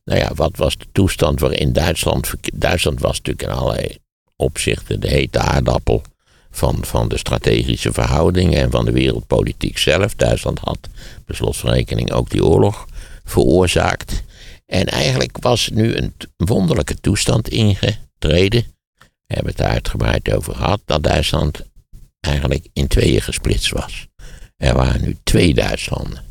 nou 0.03 0.19
ja, 0.19 0.31
wat 0.35 0.57
was 0.57 0.77
de 0.77 0.85
toestand 0.91 1.39
waarin 1.39 1.73
Duitsland. 1.73 2.33
Duitsland 2.53 2.99
was 2.99 3.17
natuurlijk 3.17 3.47
in 3.47 3.55
allerlei 3.57 3.97
opzichten 4.35 4.99
de 4.99 5.07
hete 5.07 5.39
aardappel 5.39 6.03
van, 6.55 6.77
van 6.81 7.07
de 7.07 7.17
strategische 7.17 7.93
verhoudingen 7.93 8.61
en 8.61 8.71
van 8.71 8.85
de 8.85 8.91
wereldpolitiek 8.91 9.77
zelf. 9.77 10.15
Duitsland 10.15 10.59
had 10.59 10.89
rekening 11.61 12.11
ook 12.11 12.29
die 12.29 12.45
oorlog 12.45 12.87
veroorzaakt. 13.23 14.23
En 14.65 14.85
eigenlijk 14.85 15.37
was 15.39 15.69
nu 15.73 15.95
een 15.95 16.13
wonderlijke 16.37 16.95
toestand 16.95 17.49
ingetreden. 17.49 18.65
We 18.99 19.33
hebben 19.33 19.51
het 19.51 19.57
daar 19.57 19.69
uitgebreid 19.69 20.31
over 20.31 20.55
gehad. 20.55 20.81
Dat 20.85 21.03
Duitsland 21.03 21.61
eigenlijk 22.19 22.67
in 22.73 22.87
tweeën 22.87 23.21
gesplitst 23.21 23.71
was. 23.71 24.07
Er 24.57 24.73
waren 24.73 25.01
nu 25.01 25.17
twee 25.23 25.53
Duitslanden. 25.53 26.23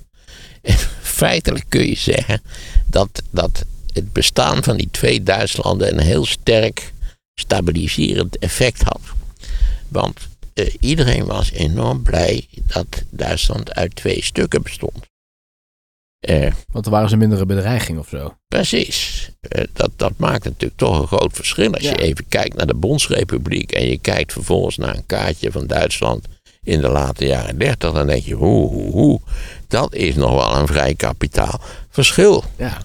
En 0.62 0.76
feitelijk 1.02 1.64
kun 1.68 1.86
je 1.86 1.96
zeggen 1.96 2.42
dat, 2.86 3.22
dat 3.30 3.64
het 3.92 4.12
bestaan 4.12 4.62
van 4.62 4.76
die 4.76 4.88
twee 4.90 5.22
Duitslanden 5.22 5.92
een 5.92 6.04
heel 6.04 6.26
sterk 6.26 6.92
stabiliserend 7.34 8.38
effect 8.38 8.82
had. 8.82 9.00
Want 9.88 10.20
eh, 10.54 10.74
iedereen 10.80 11.26
was 11.26 11.50
enorm 11.50 12.02
blij 12.02 12.46
dat 12.66 12.86
Duitsland 13.10 13.74
uit 13.74 13.96
twee 13.96 14.22
stukken 14.22 14.62
bestond. 14.62 15.12
Uh, 16.28 16.52
Want 16.72 16.84
er 16.84 16.90
waren 16.90 17.08
ze 17.08 17.16
mindere 17.16 17.46
bedreiging 17.46 17.98
of 17.98 18.08
zo. 18.08 18.36
Precies. 18.48 19.30
Eh, 19.40 19.64
dat, 19.72 19.90
dat 19.96 20.12
maakt 20.16 20.44
natuurlijk 20.44 20.76
toch 20.76 21.00
een 21.00 21.06
groot 21.06 21.32
verschil. 21.32 21.72
Als 21.72 21.82
je 21.82 22.02
even 22.02 22.28
kijkt 22.28 22.56
naar 22.56 22.66
de 22.66 22.74
Bondsrepubliek 22.74 23.72
en 23.72 23.86
je 23.86 23.98
kijkt 23.98 24.32
vervolgens 24.32 24.76
naar 24.76 24.94
een 24.94 25.06
kaartje 25.06 25.52
van 25.52 25.66
Duitsland 25.66 26.26
in 26.62 26.80
de 26.80 26.88
late 26.88 27.26
jaren 27.26 27.58
30, 27.58 27.92
dan 27.92 28.06
denk 28.06 28.22
je, 28.22 28.34
hoe, 28.34 28.68
hoe, 28.68 28.90
hoe, 28.90 29.20
dat 29.68 29.94
is 29.94 30.14
nog 30.14 30.30
wel 30.30 30.56
een 30.56 30.66
vrij 30.66 30.94
kapitaal 30.94 31.60
verschil. 31.88 32.44
Ja. 32.56 32.82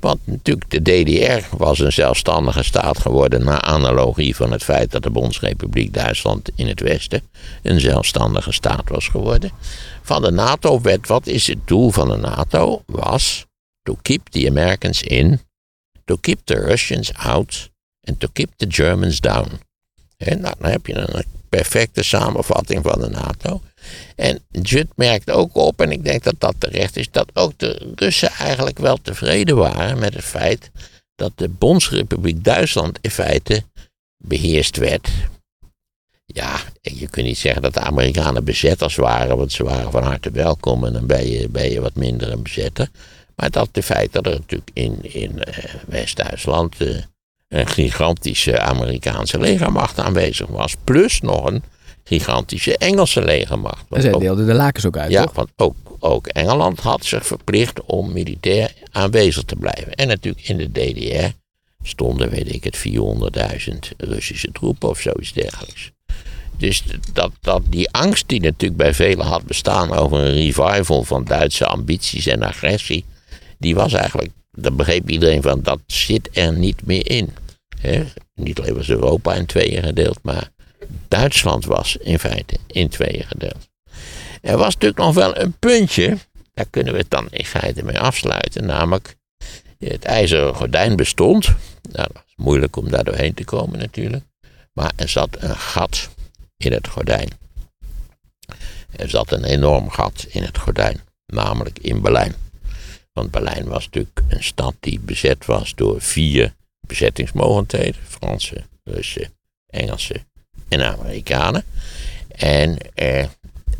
Want 0.00 0.26
natuurlijk, 0.26 0.70
de 0.70 0.82
DDR 0.82 1.56
was 1.56 1.78
een 1.78 1.92
zelfstandige 1.92 2.62
staat 2.62 2.98
geworden 2.98 3.44
na 3.44 3.60
analogie 3.60 4.36
van 4.36 4.52
het 4.52 4.64
feit 4.64 4.90
dat 4.90 5.02
de 5.02 5.10
Bondsrepubliek 5.10 5.94
Duitsland 5.94 6.50
in 6.54 6.66
het 6.66 6.80
Westen 6.80 7.22
een 7.62 7.80
zelfstandige 7.80 8.52
staat 8.52 8.88
was 8.88 9.08
geworden. 9.08 9.50
Van 10.02 10.22
de 10.22 10.30
NATO-wet, 10.30 11.06
wat 11.06 11.26
is 11.26 11.46
het 11.46 11.58
doel 11.64 11.90
van 11.90 12.08
de 12.08 12.16
NATO? 12.16 12.82
Was 12.86 13.46
to 13.82 13.98
keep 14.02 14.28
the 14.28 14.48
Americans 14.48 15.02
in, 15.02 15.40
to 16.04 16.16
keep 16.16 16.38
the 16.44 16.54
Russians 16.54 17.14
out 17.14 17.70
and 18.04 18.20
to 18.20 18.28
keep 18.32 18.50
the 18.56 18.66
Germans 18.68 19.20
down. 19.20 19.60
En 20.16 20.40
nou, 20.40 20.54
dan 20.58 20.70
heb 20.70 20.86
je 20.86 20.94
een 20.94 21.24
perfecte 21.48 22.02
samenvatting 22.02 22.82
van 22.82 23.00
de 23.00 23.08
NATO. 23.08 23.60
En 24.16 24.40
Jut 24.50 24.88
merkt 24.94 25.30
ook 25.30 25.56
op, 25.56 25.80
en 25.80 25.92
ik 25.92 26.04
denk 26.04 26.22
dat 26.22 26.34
dat 26.38 26.54
terecht 26.58 26.96
is, 26.96 27.10
dat 27.10 27.30
ook 27.34 27.52
de 27.56 27.92
Russen 27.94 28.30
eigenlijk 28.30 28.78
wel 28.78 28.98
tevreden 29.02 29.56
waren 29.56 29.98
met 29.98 30.14
het 30.14 30.24
feit 30.24 30.70
dat 31.14 31.32
de 31.34 31.48
Bondsrepubliek 31.48 32.44
Duitsland 32.44 32.98
in 33.00 33.10
feite 33.10 33.62
beheerst 34.16 34.76
werd. 34.76 35.08
Ja, 36.24 36.60
je 36.80 37.08
kunt 37.08 37.26
niet 37.26 37.38
zeggen 37.38 37.62
dat 37.62 37.74
de 37.74 37.80
Amerikanen 37.80 38.44
bezetters 38.44 38.96
waren, 38.96 39.36
want 39.36 39.52
ze 39.52 39.64
waren 39.64 39.90
van 39.90 40.02
harte 40.02 40.30
welkom 40.30 40.84
en 40.84 40.92
dan 40.92 41.06
ben 41.06 41.70
je, 41.70 41.80
wat 41.80 41.94
minder 41.94 42.32
een 42.32 42.42
bezetter. 42.42 42.88
Maar 43.36 43.50
dat 43.50 43.68
de 43.72 43.82
feit 43.82 44.12
dat 44.12 44.26
er 44.26 44.32
natuurlijk 44.32 44.70
in, 44.72 45.12
in 45.12 45.32
uh, 45.32 45.64
West-Duitsland 45.86 46.80
uh, 46.80 47.02
een 47.48 47.66
gigantische 47.66 48.60
Amerikaanse 48.60 49.38
legermacht 49.38 49.98
aanwezig 49.98 50.46
was, 50.46 50.76
plus 50.84 51.20
nog 51.20 51.44
een 51.44 51.62
gigantische 52.04 52.76
Engelse 52.76 53.22
legermacht. 53.24 53.84
En 53.90 54.02
zij 54.02 54.12
deelden 54.12 54.46
de 54.46 54.54
lakens 54.54 54.86
ook 54.86 54.96
uit, 54.96 55.10
ja, 55.10 55.24
toch? 55.24 55.34
want 55.34 55.50
ook, 55.56 55.76
ook 55.98 56.26
Engeland 56.26 56.80
had 56.80 57.04
zich 57.04 57.26
verplicht 57.26 57.82
om 57.84 58.12
militair 58.12 58.72
aanwezig 58.90 59.42
te 59.42 59.56
blijven. 59.56 59.94
En 59.94 60.08
natuurlijk 60.08 60.48
in 60.48 60.56
de 60.56 60.70
DDR 60.70 61.26
stonden, 61.82 62.30
weet 62.30 62.54
ik 62.54 62.64
het, 62.64 62.76
400.000 62.78 63.78
Russische 63.96 64.52
troepen 64.52 64.88
of 64.88 65.00
zoiets 65.00 65.32
dergelijks. 65.32 65.90
Dus 66.56 66.82
dat, 67.12 67.32
dat 67.40 67.62
die 67.68 67.90
angst 67.90 68.28
die 68.28 68.40
natuurlijk 68.40 68.80
bij 68.80 68.94
velen 68.94 69.26
had 69.26 69.44
bestaan 69.44 69.92
over 69.92 70.18
een 70.18 70.34
revival 70.34 71.02
van 71.02 71.24
Duitse 71.24 71.66
ambities 71.66 72.26
en 72.26 72.42
agressie, 72.42 73.04
die 73.58 73.74
was 73.74 73.92
eigenlijk, 73.92 74.30
daar 74.52 74.74
begreep 74.74 75.10
iedereen 75.10 75.42
van, 75.42 75.62
dat 75.62 75.80
zit 75.86 76.28
er 76.32 76.52
niet 76.52 76.86
meer 76.86 77.10
in. 77.10 77.30
He? 77.80 78.04
Niet 78.34 78.60
alleen 78.60 78.74
was 78.74 78.88
Europa 78.88 79.34
in 79.34 79.46
tweeën 79.46 79.82
gedeeld, 79.82 80.18
maar 80.22 80.50
Duitsland 81.08 81.64
was 81.64 81.96
in 81.96 82.18
feite 82.18 82.56
in 82.66 82.88
tweeën 82.88 83.24
gedeeld. 83.26 83.68
Er 84.40 84.56
was 84.56 84.74
natuurlijk 84.74 85.00
nog 85.00 85.14
wel 85.14 85.38
een 85.38 85.52
puntje, 85.58 86.18
daar 86.54 86.66
kunnen 86.70 86.92
we 86.92 86.98
het 86.98 87.10
dan 87.10 87.28
in 87.30 87.44
feite 87.44 87.84
mee 87.84 87.98
afsluiten, 87.98 88.66
namelijk 88.66 89.16
het 89.78 90.04
ijzeren 90.04 90.54
gordijn 90.54 90.96
bestond. 90.96 91.46
Nou, 91.82 92.08
dat 92.12 92.12
was 92.12 92.34
moeilijk 92.36 92.76
om 92.76 92.90
daar 92.90 93.04
doorheen 93.04 93.34
te 93.34 93.44
komen 93.44 93.78
natuurlijk, 93.78 94.24
maar 94.72 94.92
er 94.96 95.08
zat 95.08 95.36
een 95.38 95.56
gat 95.56 96.08
in 96.56 96.72
het 96.72 96.88
gordijn. 96.88 97.28
Er 98.96 99.10
zat 99.10 99.32
een 99.32 99.44
enorm 99.44 99.90
gat 99.90 100.26
in 100.28 100.42
het 100.42 100.58
gordijn, 100.58 101.00
namelijk 101.26 101.78
in 101.78 102.00
Berlijn. 102.00 102.34
Want 103.12 103.30
Berlijn 103.30 103.64
was 103.64 103.84
natuurlijk 103.84 104.20
een 104.28 104.44
stad 104.44 104.74
die 104.80 105.00
bezet 105.00 105.46
was 105.46 105.74
door 105.74 106.00
vier 106.00 106.54
bezettingsmogendheden: 106.86 108.00
Fransen, 108.08 108.66
Russen, 108.84 109.32
Engelsen 109.66 110.29
en 110.70 110.82
Amerikanen. 110.82 111.64
En 112.28 112.76
eh, 112.94 113.24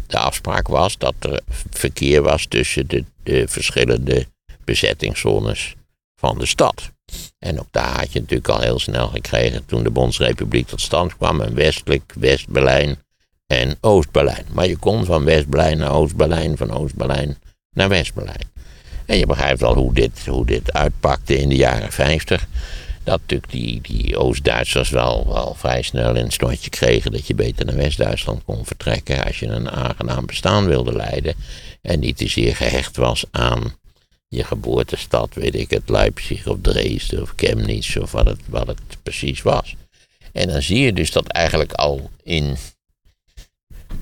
de 0.06 0.18
afspraak 0.18 0.68
was 0.68 0.98
dat 0.98 1.14
er 1.18 1.40
verkeer 1.70 2.22
was 2.22 2.46
tussen 2.46 2.86
de, 2.86 3.04
de 3.22 3.48
verschillende 3.48 4.26
bezettingszones 4.64 5.74
van 6.16 6.38
de 6.38 6.46
stad. 6.46 6.90
En 7.38 7.60
ook 7.60 7.68
daar 7.70 7.98
had 7.98 8.12
je 8.12 8.20
natuurlijk 8.20 8.48
al 8.48 8.60
heel 8.60 8.78
snel 8.78 9.08
gekregen 9.08 9.66
toen 9.66 9.82
de 9.82 9.90
Bondsrepubliek 9.90 10.66
tot 10.66 10.80
stand 10.80 11.16
kwam. 11.16 11.40
Een 11.40 11.54
westelijk 11.54 12.12
West-Berlijn 12.18 12.98
en 13.46 13.76
Oost-Berlijn. 13.80 14.44
Maar 14.52 14.66
je 14.66 14.76
kon 14.76 15.04
van 15.04 15.24
West-Berlijn 15.24 15.78
naar 15.78 15.92
Oost-Berlijn, 15.92 16.56
van 16.56 16.70
Oost-Berlijn 16.70 17.38
naar 17.74 17.88
West-Berlijn. 17.88 18.50
En 19.06 19.18
je 19.18 19.26
begrijpt 19.26 19.62
al 19.62 19.74
hoe 19.74 19.94
dit, 19.94 20.26
hoe 20.26 20.46
dit 20.46 20.72
uitpakte 20.72 21.38
in 21.38 21.48
de 21.48 21.56
jaren 21.56 21.92
50. 21.92 22.46
Dat 23.04 23.20
natuurlijk 23.20 23.52
die, 23.52 23.80
die 23.80 24.16
Oost-Duitsers 24.16 24.90
wel, 24.90 25.26
wel 25.28 25.54
vrij 25.54 25.82
snel 25.82 26.14
in 26.14 26.24
het 26.24 26.68
kregen 26.68 27.12
dat 27.12 27.26
je 27.26 27.34
beter 27.34 27.66
naar 27.66 27.76
West-Duitsland 27.76 28.44
kon 28.44 28.66
vertrekken 28.66 29.24
als 29.24 29.38
je 29.38 29.46
een 29.46 29.70
aangenaam 29.70 30.26
bestaan 30.26 30.66
wilde 30.66 30.92
leiden. 30.92 31.34
En 31.82 32.00
niet 32.00 32.16
te 32.16 32.28
zeer 32.28 32.56
gehecht 32.56 32.96
was 32.96 33.24
aan 33.30 33.74
je 34.28 34.44
geboortestad, 34.44 35.34
weet 35.34 35.54
ik 35.54 35.70
het, 35.70 35.88
Leipzig 35.88 36.46
of 36.46 36.56
Dresden 36.60 37.22
of 37.22 37.32
Chemnitz 37.36 37.96
of 37.96 38.12
wat 38.12 38.26
het, 38.26 38.40
wat 38.46 38.66
het 38.66 38.80
precies 39.02 39.42
was. 39.42 39.74
En 40.32 40.48
dan 40.48 40.62
zie 40.62 40.78
je 40.78 40.92
dus 40.92 41.10
dat 41.10 41.26
eigenlijk 41.26 41.72
al 41.72 42.10
in 42.22 42.56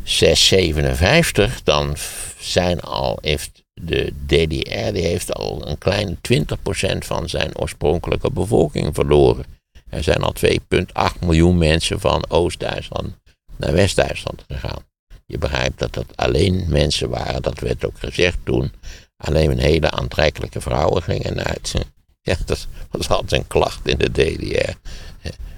657, 0.02 1.62
dan 1.62 1.96
zijn 2.38 2.80
al, 2.80 3.18
heeft 3.20 3.62
de 3.80 4.12
DDR 4.26 4.94
heeft 4.98 5.34
al 5.34 5.68
een 5.68 5.78
kleine 5.78 6.16
20% 6.32 6.98
van 6.98 7.28
zijn 7.28 7.58
oorspronkelijke 7.58 8.30
bevolking 8.30 8.94
verloren. 8.94 9.44
Er 9.88 10.02
zijn 10.02 10.22
al 10.22 10.34
2,8 10.46 11.18
miljoen 11.20 11.58
mensen 11.58 12.00
van 12.00 12.24
Oost-Duitsland 12.28 13.14
naar 13.56 13.72
West-Duitsland 13.72 14.44
gegaan. 14.48 14.86
Je 15.26 15.38
begrijpt 15.38 15.78
dat 15.78 15.92
dat 15.92 16.16
alleen 16.16 16.64
mensen 16.68 17.08
waren, 17.08 17.42
dat 17.42 17.60
werd 17.60 17.84
ook 17.84 17.98
gezegd 17.98 18.38
toen, 18.44 18.72
alleen 19.16 19.50
een 19.50 19.58
hele 19.58 19.90
aantrekkelijke 19.90 20.60
vrouwen 20.60 21.02
gingen 21.02 21.44
uit. 21.44 21.74
Ja, 22.22 22.36
dat 22.46 22.66
was 22.90 23.08
altijd 23.08 23.40
een 23.40 23.46
klacht 23.46 23.88
in 23.88 23.98
de 23.98 24.10
DDR. 24.10 24.72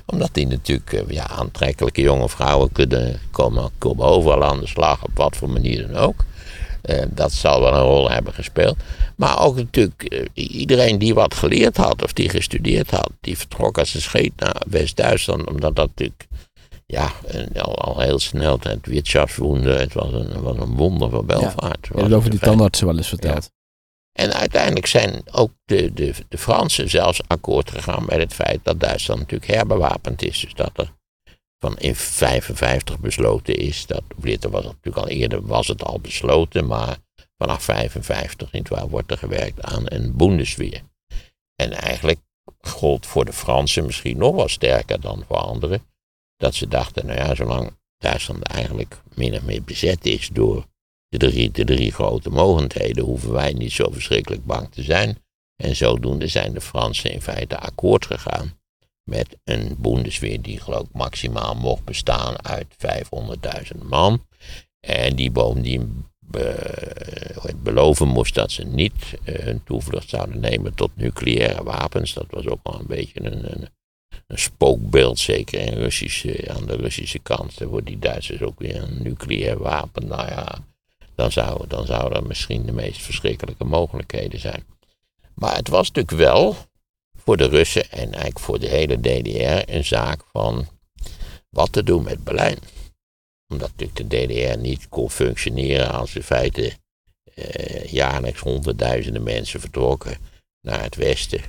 Omdat 0.07 0.29
die 0.33 0.47
natuurlijk 0.47 1.05
ja, 1.09 1.29
aantrekkelijke 1.29 2.01
jonge 2.01 2.29
vrouwen 2.29 2.73
kunnen 2.73 3.21
komen, 3.31 3.71
komen 3.79 4.07
overal 4.07 4.45
aan 4.45 4.61
de 4.61 4.67
slag, 4.67 5.05
op 5.05 5.11
wat 5.15 5.37
voor 5.37 5.51
manier 5.51 5.87
dan 5.87 5.97
ook. 5.97 6.25
Uh, 6.83 7.03
dat 7.09 7.33
zal 7.33 7.61
wel 7.61 7.75
een 7.75 7.83
rol 7.83 8.11
hebben 8.11 8.33
gespeeld. 8.33 8.77
Maar 9.17 9.41
ook 9.41 9.57
natuurlijk 9.57 10.13
uh, 10.13 10.27
iedereen 10.35 10.99
die 10.99 11.15
wat 11.15 11.35
geleerd 11.35 11.77
had 11.77 12.03
of 12.03 12.13
die 12.13 12.29
gestudeerd 12.29 12.91
had, 12.91 13.11
die 13.21 13.39
vertrok 13.39 13.79
als 13.79 13.95
een 13.95 14.01
scheet 14.01 14.33
naar 14.37 14.63
West-Duitsland, 14.69 15.49
omdat 15.49 15.77
dat 15.77 15.89
natuurlijk 15.89 16.27
ja, 16.87 17.13
al, 17.55 17.75
al 17.75 18.01
heel 18.01 18.19
snel 18.19 18.59
het 18.63 18.87
Wirtschaftswunder, 18.87 19.79
het 19.79 19.95
was 19.95 20.13
een, 20.13 20.43
was 20.43 20.57
een 20.57 20.77
wonder 20.77 21.11
van 21.11 21.27
welvaart. 21.27 21.89
Ja, 21.95 22.07
je 22.07 22.15
over 22.15 22.31
die 22.31 22.39
tandartsen 22.39 22.87
wel 22.87 22.97
eens 22.97 23.09
verteld. 23.09 23.43
Ja. 23.43 23.59
En 24.13 24.33
uiteindelijk 24.33 24.87
zijn 24.87 25.23
ook 25.31 25.51
de, 25.65 25.93
de, 25.93 26.15
de 26.29 26.39
Fransen 26.39 26.91
zelfs 26.91 27.21
akkoord 27.27 27.71
gegaan 27.71 28.05
met 28.05 28.19
het 28.19 28.35
feit 28.35 28.61
dat 28.63 28.81
Duitsland 28.81 29.21
natuurlijk 29.21 29.53
herbewapend 29.53 30.23
is. 30.23 30.41
Dus 30.41 30.55
dat 30.55 30.71
er 30.75 30.93
van 31.61 31.79
in 31.79 31.97
55 31.97 32.99
besloten 32.99 33.55
is. 33.55 33.87
Dat, 33.87 34.03
dit 34.17 34.45
was 34.45 34.65
natuurlijk 34.65 34.97
al 34.97 35.09
eerder 35.09 35.47
was 35.47 35.69
het 35.69 35.85
al 35.85 36.01
besloten, 36.01 36.67
maar 36.67 36.99
vanaf 37.37 37.63
55 37.63 38.53
nietwaar, 38.53 38.89
wordt 38.89 39.11
er 39.11 39.19
gewerkt 39.19 39.63
aan 39.63 39.83
een 39.85 40.17
Bundesweer. 40.17 40.83
En 41.55 41.73
eigenlijk 41.73 42.21
gold 42.61 43.07
voor 43.07 43.25
de 43.25 43.33
Fransen 43.33 43.87
misschien 43.87 44.19
nog 44.19 44.35
wel 44.35 44.49
sterker 44.49 45.01
dan 45.01 45.25
voor 45.27 45.37
anderen. 45.37 45.83
Dat 46.37 46.55
ze 46.55 46.69
dachten, 46.69 47.07
nou 47.07 47.19
ja, 47.19 47.35
zolang 47.35 47.77
Duitsland 47.99 48.43
eigenlijk 48.43 49.03
min 49.15 49.35
of 49.35 49.43
meer 49.43 49.63
bezet 49.63 50.07
is 50.07 50.29
door 50.29 50.67
de 51.09 51.19
drie, 51.19 51.51
de 51.51 51.65
drie 51.65 51.93
grote 51.93 52.31
mogendheden, 52.31 53.05
hoeven 53.05 53.33
wij 53.33 53.53
niet 53.53 53.73
zo 53.73 53.91
verschrikkelijk 53.91 54.45
bang 54.45 54.73
te 54.73 54.83
zijn. 54.83 55.23
En 55.57 55.77
zodoende 55.77 56.27
zijn 56.27 56.53
de 56.53 56.61
Fransen 56.61 57.13
in 57.13 57.23
feite 57.23 57.59
akkoord 57.59 58.07
gegaan 58.07 58.60
met 59.11 59.37
een 59.45 59.77
Bundesweer 59.79 60.43
die 60.43 60.61
geloof 60.61 60.83
ik 60.83 60.93
maximaal 60.93 61.55
mocht 61.55 61.85
bestaan 61.85 62.45
uit 62.45 62.67
500.000 63.75 63.83
man. 63.83 64.27
En 64.81 65.17
die 65.17 65.31
bovendien 65.31 66.05
be, 66.19 67.53
beloven 67.57 68.09
moest 68.09 68.35
dat 68.35 68.51
ze 68.51 68.65
niet 68.65 68.95
uh, 69.25 69.35
hun 69.35 69.63
toevlucht 69.65 70.09
zouden 70.09 70.41
nemen 70.41 70.75
tot 70.75 70.91
nucleaire 70.95 71.63
wapens. 71.63 72.13
Dat 72.13 72.27
was 72.31 72.47
ook 72.47 72.61
wel 72.63 72.81
een 72.81 72.87
beetje 72.87 73.25
een, 73.25 73.53
een, 73.53 73.69
een 74.27 74.39
spookbeeld, 74.39 75.19
zeker 75.19 75.61
in 75.61 75.75
Russische, 75.75 76.51
aan 76.55 76.67
de 76.67 76.77
Russische 76.77 77.19
kant. 77.19 77.55
Voor 77.55 77.85
die 77.85 77.99
Duitsers 77.99 78.43
ook 78.43 78.59
weer 78.59 78.83
een 78.83 79.03
nucleair 79.03 79.59
wapen. 79.59 80.07
Nou 80.07 80.29
ja, 80.29 80.59
dan 81.15 81.33
zouden 81.33 81.69
dan 81.69 81.87
zou 81.87 82.15
er 82.15 82.27
misschien 82.27 82.67
de 82.67 82.73
meest 82.73 83.03
verschrikkelijke 83.03 83.65
mogelijkheden 83.65 84.41
zijn. 84.41 84.65
Maar 85.35 85.57
het 85.57 85.69
was 85.69 85.91
natuurlijk 85.91 86.17
wel 86.17 86.57
voor 87.31 87.39
de 87.39 87.49
Russen 87.49 87.91
en 87.91 88.05
eigenlijk 88.05 88.39
voor 88.39 88.59
de 88.59 88.69
hele 88.69 89.01
DDR 89.01 89.73
een 89.73 89.85
zaak 89.85 90.23
van 90.33 90.69
wat 91.49 91.73
te 91.73 91.83
doen 91.83 92.03
met 92.03 92.25
Berlijn. 92.25 92.59
Omdat 93.49 93.71
natuurlijk 93.71 94.11
de 94.11 94.27
DDR 94.27 94.59
niet 94.59 94.89
kon 94.89 95.11
functioneren 95.11 95.91
als 95.91 96.15
in 96.15 96.23
feite 96.23 96.73
eh, 97.35 97.85
jaarlijks 97.85 98.41
honderdduizenden 98.41 99.23
mensen 99.23 99.61
vertrokken 99.61 100.19
naar 100.61 100.83
het 100.83 100.97
westen. 100.97 101.41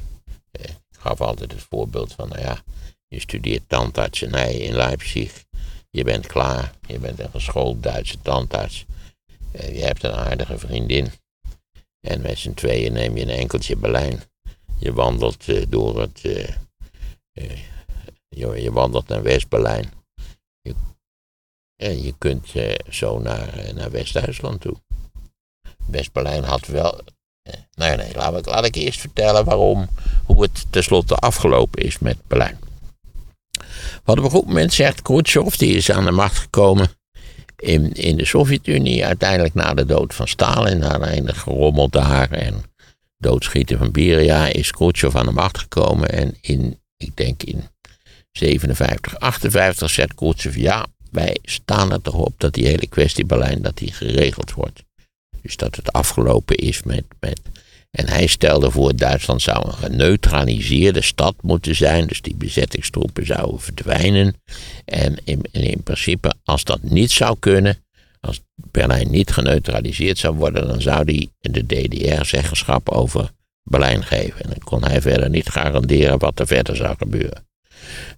Eh, 0.51 0.69
ik 0.69 0.97
gaf 0.99 1.21
altijd 1.21 1.51
het 1.51 1.61
voorbeeld 1.69 2.13
van, 2.13 2.29
nou 2.29 2.41
ja, 2.41 2.63
je 3.07 3.19
studeert 3.19 3.69
tandartsenij 3.69 4.53
in 4.53 4.75
Leipzig. 4.75 5.43
Je 5.89 6.03
bent 6.03 6.27
klaar. 6.27 6.73
Je 6.87 6.99
bent 6.99 7.19
een 7.19 7.31
geschoold 7.31 7.83
Duitse 7.83 8.21
tandarts. 8.21 8.85
Eh, 9.51 9.75
je 9.75 9.83
hebt 9.83 10.03
een 10.03 10.13
aardige 10.13 10.57
vriendin. 10.57 11.11
En 12.07 12.21
met 12.21 12.37
z'n 12.37 12.53
tweeën 12.53 12.93
neem 12.93 13.17
je 13.17 13.23
een 13.23 13.29
enkeltje 13.29 13.75
Berlijn. 13.75 14.30
Je 14.81 14.93
wandelt 14.93 15.49
eh, 15.49 15.65
door 15.69 16.01
het. 16.01 16.19
eh, 16.23 16.49
eh, 17.33 17.59
je, 18.29 18.61
je 18.61 18.71
wandelt 18.71 19.07
naar 19.07 19.23
West-Berlijn. 19.23 19.91
En 21.75 22.03
je 22.03 22.13
kunt 22.17 22.53
zo 22.89 23.19
naar, 23.19 23.73
naar 23.73 23.91
West-Duitsland 23.91 24.61
toe. 24.61 24.75
West-Berlijn 25.85 26.43
had 26.43 26.67
wel. 26.67 26.99
nee, 27.75 27.95
nee, 27.95 28.15
laat 28.15 28.37
ik, 28.37 28.45
laat 28.45 28.65
ik 28.65 28.75
eerst 28.75 28.99
vertellen 28.99 29.45
waarom. 29.45 29.87
Hoe 30.25 30.41
het 30.41 30.65
tenslotte 30.69 31.15
afgelopen 31.15 31.83
is 31.83 31.99
met 31.99 32.17
Berlijn. 32.27 32.59
Wat 34.03 34.17
op 34.17 34.23
een 34.23 34.29
goed 34.29 34.45
moment 34.45 34.73
zegt 34.73 35.01
Khrushchev, 35.01 35.55
die 35.55 35.75
is 35.75 35.91
aan 35.91 36.05
de 36.05 36.11
macht 36.11 36.37
gekomen 36.37 36.89
in, 37.55 37.93
in 37.93 38.17
de 38.17 38.25
Sovjet-Unie. 38.25 39.05
Uiteindelijk 39.05 39.53
na 39.53 39.73
de 39.73 39.85
dood 39.85 40.13
van 40.13 40.27
Stalin, 40.27 40.79
na 40.79 40.99
einde 40.99 41.33
gerommel 41.33 41.89
daar 41.89 42.31
en 42.31 42.70
doodschieten 43.21 43.77
van 43.77 43.91
Beria, 43.91 44.47
is 44.47 44.71
Khrushchev 44.71 45.15
aan 45.15 45.25
de 45.25 45.31
macht 45.31 45.57
gekomen. 45.57 46.09
En 46.09 46.37
in, 46.41 46.79
ik 46.97 47.17
denk 47.17 47.43
in 47.43 47.63
57, 48.31 49.19
58 49.19 49.89
zegt 49.89 50.15
Khrushchev, 50.15 50.55
ja, 50.55 50.87
wij 51.11 51.37
staan 51.43 51.91
er 51.91 52.01
toch 52.01 52.15
op 52.15 52.33
dat 52.37 52.53
die 52.53 52.67
hele 52.67 52.87
kwestie 52.87 53.25
Berlijn, 53.25 53.61
dat 53.61 53.77
die 53.77 53.93
geregeld 53.93 54.53
wordt. 54.53 54.83
Dus 55.41 55.55
dat 55.55 55.75
het 55.75 55.91
afgelopen 55.91 56.55
is 56.55 56.83
met, 56.83 57.03
met 57.19 57.39
en 57.91 58.07
hij 58.07 58.27
stelde 58.27 58.71
voor, 58.71 58.95
Duitsland 58.95 59.41
zou 59.41 59.67
een 59.67 59.73
geneutraliseerde 59.73 61.01
stad 61.01 61.35
moeten 61.41 61.75
zijn. 61.75 62.07
Dus 62.07 62.21
die 62.21 62.35
bezettingstroepen 62.35 63.25
zouden 63.25 63.59
verdwijnen. 63.59 64.35
En 64.85 65.17
in, 65.23 65.41
en 65.51 65.61
in 65.61 65.83
principe, 65.83 66.33
als 66.43 66.63
dat 66.63 66.83
niet 66.83 67.11
zou 67.11 67.35
kunnen, 67.39 67.83
als 68.21 68.41
Berlijn 68.55 69.11
niet 69.11 69.31
geneutraliseerd 69.31 70.17
zou 70.17 70.35
worden, 70.35 70.67
dan 70.67 70.81
zou 70.81 71.05
die 71.05 71.31
de 71.39 71.65
DDR 71.65 72.25
zeggenschap 72.25 72.89
over 72.89 73.31
Berlijn 73.63 74.03
geven. 74.03 74.43
En 74.43 74.49
dan 74.49 74.59
kon 74.59 74.83
hij 74.83 75.01
verder 75.01 75.29
niet 75.29 75.49
garanderen 75.49 76.19
wat 76.19 76.39
er 76.39 76.47
verder 76.47 76.75
zou 76.75 76.95
gebeuren. 76.97 77.45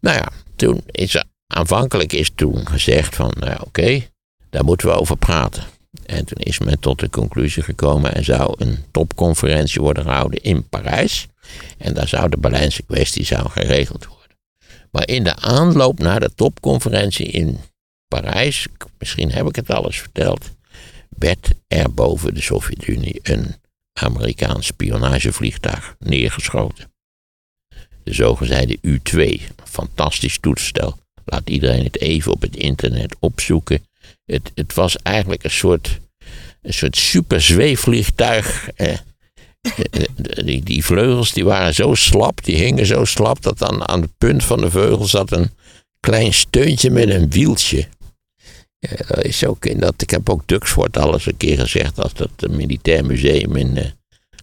Nou 0.02 0.18
ja, 0.18 0.32
toen 0.56 0.82
is 0.86 1.16
er, 1.16 1.24
aanvankelijk 1.48 2.14
is 2.14 2.32
toen 2.36 2.68
gezegd 2.68 3.16
van, 3.16 3.34
nou 3.40 3.58
oké, 3.62 4.02
daar 4.50 4.64
moeten 4.64 4.88
we 4.88 4.94
over 4.94 5.18
praten. 5.18 5.64
En 6.06 6.26
toen 6.26 6.38
is 6.38 6.60
men 6.60 6.80
tot 6.80 7.00
de 7.00 7.10
conclusie 7.10 7.64
gekomen 7.64 8.14
en 8.14 8.24
zou 8.24 8.56
een 8.58 8.78
topconferentie 8.92 9.82
worden 9.82 10.04
gehouden 10.04 10.42
in 10.42 10.70
Parijs. 10.70 11.28
En 11.78 11.94
daar 11.94 12.08
zou 12.08 12.30
de 12.30 12.38
Berlijnse 12.38 12.84
kwestie 12.84 13.26
zou 13.26 13.50
geregeld 13.50 14.06
worden. 14.06 14.38
Maar 14.92 15.08
in 15.08 15.24
de 15.24 15.36
aanloop 15.36 16.00
naar 16.00 16.20
de 16.20 16.32
topconferentie 16.36 17.26
in 17.26 17.60
Parijs, 18.22 18.68
misschien 19.00 19.32
heb 19.32 19.48
ik 19.48 19.56
het 19.56 19.70
alles 19.70 20.00
verteld, 20.00 20.50
werd 21.10 21.54
er 21.68 21.94
boven 21.94 22.34
de 22.34 22.42
Sovjet-Unie 22.42 23.20
een 23.24 23.56
Amerikaans 23.94 24.66
spionagevliegtuig 24.66 25.96
neergeschoten. 26.00 26.92
De 28.04 28.14
zogezegde 28.14 28.78
U-2, 28.82 29.18
een 29.18 29.40
fantastisch 29.64 30.38
toestel. 30.38 30.98
Laat 31.26 31.50
iedereen 31.50 31.84
het 31.84 32.00
even 32.00 32.32
op 32.32 32.42
het 32.42 32.56
internet 32.56 33.16
opzoeken. 33.20 33.86
Het, 34.26 34.52
het 34.56 34.74
was 34.74 34.98
eigenlijk 34.98 35.44
een 35.44 35.52
soort, 35.52 36.00
een 36.62 36.74
soort 36.74 36.98
super 36.98 37.42
zweefvliegtuig. 37.42 38.70
Eh, 38.76 38.98
die, 40.44 40.64
die 40.64 40.86
vleugels 40.86 41.32
die 41.32 41.46
waren 41.46 41.74
zo 41.74 41.94
slap, 41.94 42.44
die 42.44 42.56
hingen 42.56 42.86
zo 42.86 43.06
slap, 43.06 43.42
dat 43.42 43.58
dan 43.58 43.88
aan 43.88 44.02
het 44.02 44.18
punt 44.18 44.44
van 44.44 44.60
de 44.60 44.72
vleugel 44.72 45.06
zat 45.06 45.32
een 45.32 45.52
klein 46.00 46.34
steuntje 46.34 46.90
met 46.90 47.10
een 47.10 47.30
wieltje. 47.30 47.88
Ja, 48.90 48.96
dat 49.08 49.24
is 49.24 49.46
ook 49.46 49.66
in 49.66 49.80
dat, 49.80 50.02
ik 50.02 50.10
heb 50.10 50.30
ook 50.30 50.42
Duxford 50.46 50.98
alles 50.98 51.26
een 51.26 51.38
keer 51.38 51.60
gezegd, 51.60 52.00
als 52.00 52.14
dat 52.14 52.50
militair 52.50 53.06
museum 53.06 53.56
in 53.56 53.78
uh, 53.78 53.84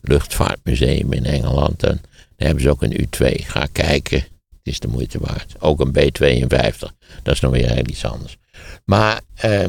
luchtvaartmuseum 0.02 1.12
in 1.12 1.24
Engeland. 1.24 1.82
En 1.82 2.00
daar 2.36 2.46
hebben 2.46 2.62
ze 2.62 2.70
ook 2.70 2.82
een 2.82 3.06
U2. 3.06 3.44
Ga 3.46 3.66
kijken, 3.72 4.18
het 4.18 4.60
is 4.62 4.80
de 4.80 4.88
moeite 4.88 5.18
waard. 5.18 5.54
Ook 5.58 5.80
een 5.80 5.92
B-52, 5.92 6.88
dat 7.22 7.34
is 7.34 7.40
nog 7.40 7.52
weer 7.52 7.70
heel 7.70 7.88
iets 7.88 8.04
anders. 8.04 8.36
Maar 8.84 9.20
uh, 9.44 9.64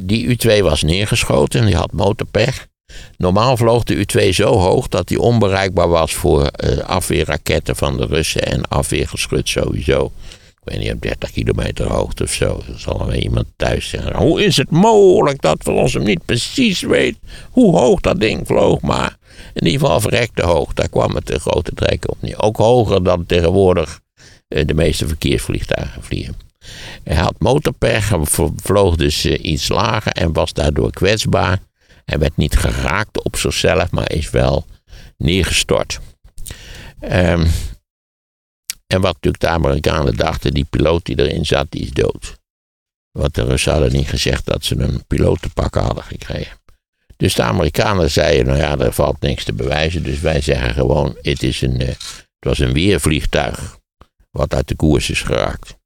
die 0.00 0.24
U-2 0.24 0.62
was 0.62 0.82
neergeschoten, 0.82 1.66
die 1.66 1.76
had 1.76 1.92
motorpech. 1.92 2.68
Normaal 3.16 3.56
vloog 3.56 3.84
de 3.84 3.94
U-2 3.94 4.28
zo 4.28 4.58
hoog 4.58 4.88
dat 4.88 5.08
die 5.08 5.20
onbereikbaar 5.20 5.88
was 5.88 6.14
voor 6.14 6.50
uh, 6.64 6.78
afweerraketten 6.78 7.76
van 7.76 7.96
de 7.96 8.06
Russen 8.06 8.42
en 8.42 8.68
afweergeschut 8.68 9.48
sowieso. 9.48 10.12
Ik 10.62 10.72
weet 10.72 10.78
niet, 10.78 10.92
op 10.92 11.00
30 11.00 11.30
kilometer 11.30 11.92
hoogte 11.92 12.22
of 12.22 12.32
zo. 12.32 12.62
Er 12.68 12.78
zal 12.78 12.98
wel 12.98 13.14
iemand 13.14 13.46
thuis 13.56 13.88
zeggen. 13.88 14.16
Hoe 14.16 14.44
is 14.44 14.56
het 14.56 14.70
mogelijk 14.70 15.40
dat 15.40 15.64
we 15.64 15.70
ons 15.70 15.92
hem 15.92 16.02
niet 16.02 16.24
precies 16.24 16.80
weten 16.80 17.20
hoe 17.50 17.78
hoog 17.78 18.00
dat 18.00 18.20
ding 18.20 18.46
vloog? 18.46 18.80
Maar 18.80 19.16
in 19.54 19.66
ieder 19.66 19.80
geval 19.80 20.00
verrekte 20.00 20.42
hoog. 20.42 20.72
Daar 20.74 20.88
kwam 20.88 21.14
het 21.14 21.26
de 21.26 21.40
grote 21.40 21.72
trekken 21.74 22.10
op. 22.10 22.34
Ook 22.36 22.56
hoger 22.56 23.04
dan 23.04 23.26
tegenwoordig 23.26 24.00
uh, 24.48 24.66
de 24.66 24.74
meeste 24.74 25.06
verkeersvliegtuigen 25.06 26.02
vliegen. 26.02 26.36
Hij 27.04 27.16
had 27.16 27.34
motorpech, 27.38 28.12
vloog 28.56 28.96
dus 28.96 29.26
uh, 29.26 29.44
iets 29.44 29.68
lager 29.68 30.12
en 30.12 30.32
was 30.32 30.52
daardoor 30.52 30.90
kwetsbaar. 30.90 31.58
Hij 32.04 32.18
werd 32.18 32.36
niet 32.36 32.56
geraakt 32.56 33.24
op 33.24 33.36
zichzelf, 33.36 33.90
maar 33.90 34.12
is 34.12 34.30
wel 34.30 34.66
neergestort. 35.16 36.00
Um, 37.12 37.50
en 38.90 39.00
wat 39.00 39.14
natuurlijk 39.14 39.42
de 39.42 39.48
Amerikanen 39.48 40.16
dachten, 40.16 40.54
die 40.54 40.64
piloot 40.64 41.04
die 41.04 41.18
erin 41.18 41.46
zat, 41.46 41.66
die 41.70 41.82
is 41.82 41.90
dood. 41.90 42.38
Want 43.10 43.34
de 43.34 43.44
Russen 43.44 43.72
hadden 43.72 43.92
niet 43.92 44.08
gezegd 44.08 44.46
dat 44.46 44.64
ze 44.64 44.78
een 44.78 45.04
piloot 45.06 45.42
te 45.42 45.48
pakken 45.48 45.82
hadden 45.82 46.04
gekregen. 46.04 46.58
Dus 47.16 47.34
de 47.34 47.42
Amerikanen 47.42 48.10
zeiden, 48.10 48.46
nou 48.46 48.58
ja, 48.58 48.78
er 48.78 48.92
valt 48.92 49.20
niks 49.20 49.44
te 49.44 49.52
bewijzen. 49.52 50.02
Dus 50.02 50.20
wij 50.20 50.40
zeggen 50.40 50.74
gewoon, 50.74 51.16
het, 51.22 51.42
is 51.42 51.62
een, 51.62 51.80
uh, 51.80 51.88
het 51.88 52.26
was 52.38 52.58
een 52.58 52.72
weervliegtuig 52.72 53.78
wat 54.30 54.54
uit 54.54 54.68
de 54.68 54.76
koers 54.76 55.10
is 55.10 55.22
geraakt. 55.22 55.76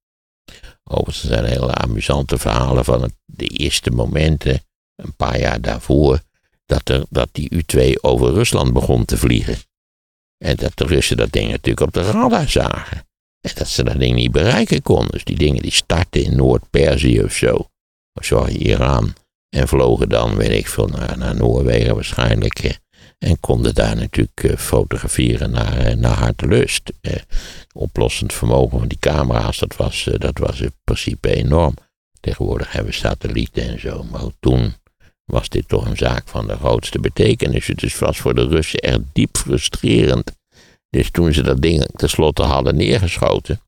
Overigens 0.84 1.24
zijn 1.24 1.44
hele 1.44 1.74
amusante 1.74 2.38
verhalen 2.38 2.84
van 2.84 3.12
de 3.24 3.46
eerste 3.46 3.90
momenten, 3.90 4.60
een 4.96 5.14
paar 5.16 5.40
jaar 5.40 5.60
daarvoor, 5.60 6.20
dat, 6.66 6.88
er, 6.88 7.04
dat 7.10 7.28
die 7.32 7.50
U-2 7.50 8.00
over 8.00 8.32
Rusland 8.32 8.72
begon 8.72 9.04
te 9.04 9.16
vliegen. 9.16 9.56
En 10.44 10.56
dat 10.56 10.72
de 10.74 10.86
Russen 10.86 11.16
dat 11.16 11.32
ding 11.32 11.50
natuurlijk 11.50 11.86
op 11.86 11.92
de 11.92 12.10
radar 12.10 12.48
zagen. 12.48 12.96
En 13.40 13.50
dat 13.54 13.68
ze 13.68 13.84
dat 13.84 13.98
ding 13.98 14.14
niet 14.14 14.32
bereiken 14.32 14.82
konden. 14.82 15.10
Dus 15.10 15.24
die 15.24 15.36
dingen 15.36 15.62
die 15.62 15.72
startten 15.72 16.22
in 16.24 16.36
Noord-Perzië 16.36 17.22
of 17.22 17.32
zo. 17.32 17.54
Of 18.12 18.24
sorry, 18.24 18.54
Iran. 18.54 19.14
En 19.48 19.68
vlogen 19.68 20.08
dan, 20.08 20.36
weet 20.36 20.50
ik 20.50 20.68
veel, 20.68 20.86
naar, 20.86 21.36
Noorwegen 21.36 21.94
waarschijnlijk. 21.94 22.78
En 23.18 23.40
konden 23.40 23.74
daar 23.74 23.96
natuurlijk 23.96 24.60
fotograferen 24.60 25.50
naar, 25.50 25.98
naar 25.98 26.16
hartelust. 26.16 26.92
Eh, 27.00 27.12
oplossend 27.72 28.32
vermogen 28.32 28.78
van 28.78 28.88
die 28.88 28.98
camera's, 28.98 29.58
dat 29.58 29.76
was, 29.76 30.08
dat 30.18 30.38
was 30.38 30.60
in 30.60 30.74
principe 30.84 31.34
enorm. 31.34 31.74
Tegenwoordig 32.20 32.72
hebben 32.72 32.90
we 32.92 32.98
satellieten 32.98 33.68
en 33.68 33.80
zo. 33.80 34.02
Maar 34.02 34.22
toen 34.40 34.74
was 35.24 35.48
dit 35.48 35.68
toch 35.68 35.86
een 35.86 35.96
zaak 35.96 36.22
van 36.26 36.46
de 36.46 36.56
grootste 36.56 37.00
betekenis. 37.00 37.66
Het 37.66 37.78
dus 37.78 37.98
was 37.98 38.18
voor 38.18 38.34
de 38.34 38.46
Russen 38.46 38.78
echt 38.78 39.00
diep 39.12 39.36
frustrerend. 39.36 40.32
Dus 40.90 41.10
toen 41.10 41.32
ze 41.32 41.42
dat 41.42 41.62
ding 41.62 41.86
tenslotte 41.96 42.42
hadden 42.42 42.76
neergeschoten. 42.76 43.60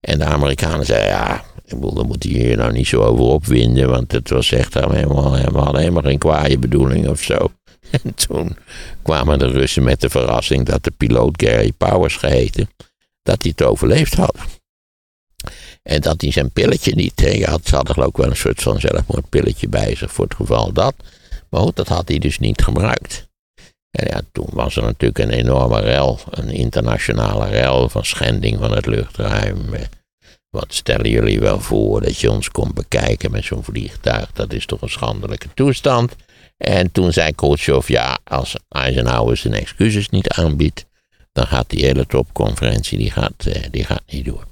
En 0.00 0.18
de 0.18 0.24
Amerikanen 0.24 0.86
zeiden, 0.86 1.10
ja, 1.10 1.44
daar 1.66 2.06
moet 2.06 2.24
je 2.24 2.28
hier 2.28 2.56
nou 2.56 2.72
niet 2.72 2.86
zo 2.86 3.02
over 3.02 3.24
opwinden. 3.24 3.90
Want 3.90 4.12
het 4.12 4.30
was 4.30 4.52
echt 4.52 4.74
helemaal, 4.74 5.30
we 5.32 5.58
hadden 5.58 5.80
helemaal 5.80 6.02
geen 6.02 6.18
kwaaie 6.18 6.58
bedoeling 6.58 7.08
of 7.08 7.22
zo. 7.22 7.36
En 8.02 8.14
toen 8.14 8.56
kwamen 9.02 9.38
de 9.38 9.50
Russen 9.50 9.82
met 9.82 10.00
de 10.00 10.10
verrassing 10.10 10.66
dat 10.66 10.84
de 10.84 10.90
piloot 10.90 11.42
Gary 11.42 11.72
Powers 11.72 12.16
geheten, 12.16 12.70
dat 13.22 13.42
hij 13.42 13.52
het 13.56 13.66
overleefd 13.66 14.14
had. 14.14 14.36
En 15.82 16.00
dat 16.00 16.20
hij 16.20 16.30
zijn 16.30 16.50
pilletje 16.50 16.94
niet 16.94 17.16
tegen 17.16 17.50
had. 17.50 17.66
Ze 17.66 17.74
hadden 17.74 17.94
geloof 17.94 18.08
ik 18.08 18.16
wel 18.16 18.30
een 18.30 18.36
soort 18.36 18.62
van 18.62 18.80
zelfmoordpilletje 18.80 19.68
bij 19.68 19.94
zich 19.94 20.12
voor 20.12 20.24
het 20.24 20.34
geval 20.34 20.72
dat. 20.72 20.94
Maar 21.50 21.60
goed, 21.60 21.76
dat 21.76 21.88
had 21.88 22.08
hij 22.08 22.18
dus 22.18 22.38
niet 22.38 22.62
gebruikt. 22.62 23.28
En 23.90 24.06
ja, 24.06 24.20
toen 24.32 24.48
was 24.50 24.76
er 24.76 24.82
natuurlijk 24.82 25.18
een 25.18 25.38
enorme 25.38 25.80
rel, 25.80 26.20
een 26.30 26.48
internationale 26.48 27.48
rel 27.48 27.88
van 27.88 28.04
schending 28.04 28.58
van 28.58 28.72
het 28.72 28.86
luchtruim. 28.86 29.58
Wat 30.50 30.74
stellen 30.74 31.10
jullie 31.10 31.40
wel 31.40 31.60
voor 31.60 32.00
dat 32.00 32.18
je 32.18 32.30
ons 32.30 32.50
komt 32.50 32.74
bekijken 32.74 33.30
met 33.30 33.44
zo'n 33.44 33.64
vliegtuig? 33.64 34.32
Dat 34.32 34.52
is 34.52 34.66
toch 34.66 34.82
een 34.82 34.88
schandelijke 34.88 35.48
toestand. 35.54 36.16
En 36.56 36.92
toen 36.92 37.12
zei 37.12 37.32
Khrushchev, 37.34 37.88
ja, 37.88 38.18
als 38.24 38.56
Eisenhower 38.68 39.36
zijn 39.36 39.54
excuses 39.54 40.08
niet 40.08 40.28
aanbiedt, 40.28 40.86
dan 41.32 41.46
gaat 41.46 41.70
die 41.70 41.84
hele 41.84 42.06
topconferentie, 42.06 42.98
die 42.98 43.10
gaat, 43.10 43.46
die 43.70 43.84
gaat 43.84 44.02
niet 44.06 44.24
door. 44.24 44.46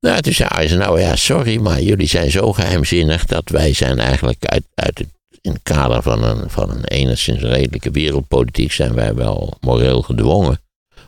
Nou, 0.00 0.20
toen 0.20 0.32
zei 0.32 0.48
Eisenhower, 0.48 1.00
ja, 1.00 1.16
sorry, 1.16 1.60
maar 1.60 1.82
jullie 1.82 2.06
zijn 2.06 2.30
zo 2.30 2.52
geheimzinnig 2.52 3.24
dat 3.24 3.48
wij 3.48 3.72
zijn 3.72 3.98
eigenlijk 3.98 4.44
uit, 4.44 4.64
uit 4.74 4.98
het, 4.98 5.08
in 5.40 5.52
het 5.52 5.62
kader 5.62 6.02
van 6.02 6.22
een, 6.22 6.50
van 6.50 6.70
een 6.70 6.84
enigszins 6.84 7.40
redelijke 7.40 7.90
wereldpolitiek 7.90 8.72
zijn 8.72 8.94
wij 8.94 9.14
wel 9.14 9.56
moreel 9.60 10.02
gedwongen 10.02 10.60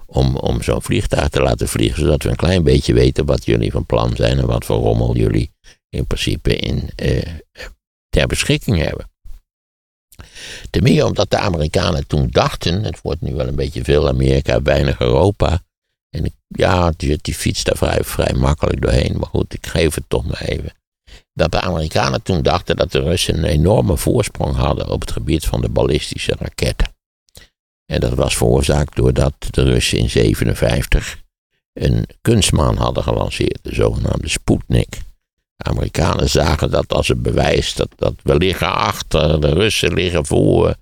om, 0.06 0.36
om 0.36 0.62
zo'n 0.62 0.82
vliegtuig 0.82 1.28
te 1.28 1.42
laten 1.42 1.68
vliegen, 1.68 2.02
zodat 2.02 2.22
we 2.22 2.28
een 2.28 2.36
klein 2.36 2.62
beetje 2.62 2.92
weten 2.92 3.24
wat 3.24 3.44
jullie 3.44 3.70
van 3.70 3.86
plan 3.86 4.16
zijn 4.16 4.38
en 4.38 4.46
wat 4.46 4.64
voor 4.64 4.76
rommel 4.76 5.16
jullie 5.16 5.50
in 5.88 6.06
principe 6.06 6.56
in, 6.56 6.90
ter 8.08 8.26
beschikking 8.26 8.78
hebben. 8.78 9.10
Ten 10.70 10.82
meer 10.82 11.04
omdat 11.04 11.30
de 11.30 11.38
Amerikanen 11.38 12.06
toen 12.06 12.28
dachten, 12.30 12.82
het 12.82 13.00
wordt 13.02 13.20
nu 13.20 13.34
wel 13.34 13.46
een 13.46 13.56
beetje 13.56 13.84
veel 13.84 14.08
Amerika, 14.08 14.62
weinig 14.62 15.00
Europa. 15.00 15.62
En 16.10 16.32
ja, 16.48 16.92
die, 16.96 17.18
die 17.20 17.34
fietst 17.34 17.66
daar 17.66 17.76
vrij, 17.76 18.04
vrij 18.04 18.32
makkelijk 18.32 18.82
doorheen, 18.82 19.16
maar 19.18 19.28
goed, 19.28 19.54
ik 19.54 19.66
geef 19.66 19.94
het 19.94 20.04
toch 20.08 20.26
maar 20.26 20.40
even. 20.40 20.72
Dat 21.32 21.52
de 21.52 21.60
Amerikanen 21.60 22.22
toen 22.22 22.42
dachten 22.42 22.76
dat 22.76 22.92
de 22.92 23.00
Russen 23.00 23.38
een 23.38 23.44
enorme 23.44 23.96
voorsprong 23.96 24.56
hadden 24.56 24.88
op 24.88 25.00
het 25.00 25.12
gebied 25.12 25.44
van 25.44 25.60
de 25.60 25.68
ballistische 25.68 26.34
raketten. 26.38 26.88
En 27.86 28.00
dat 28.00 28.14
was 28.14 28.36
veroorzaakt 28.36 28.96
doordat 28.96 29.34
de 29.50 29.62
Russen 29.62 29.98
in 29.98 30.08
1957 30.12 31.22
een 31.72 32.06
kunstmaan 32.20 32.76
hadden 32.76 33.02
gelanceerd, 33.02 33.58
de 33.62 33.74
zogenaamde 33.74 34.28
Sputnik. 34.28 34.98
De 35.56 35.64
Amerikanen 35.64 36.28
zagen 36.28 36.70
dat 36.70 36.92
als 36.92 37.08
een 37.08 37.22
bewijs 37.22 37.74
dat, 37.74 37.88
dat 37.96 38.14
we 38.22 38.36
liggen 38.36 38.72
achter, 38.72 39.40
de 39.40 39.52
Russen 39.52 39.92
liggen 39.94 40.26
voor, 40.26 40.74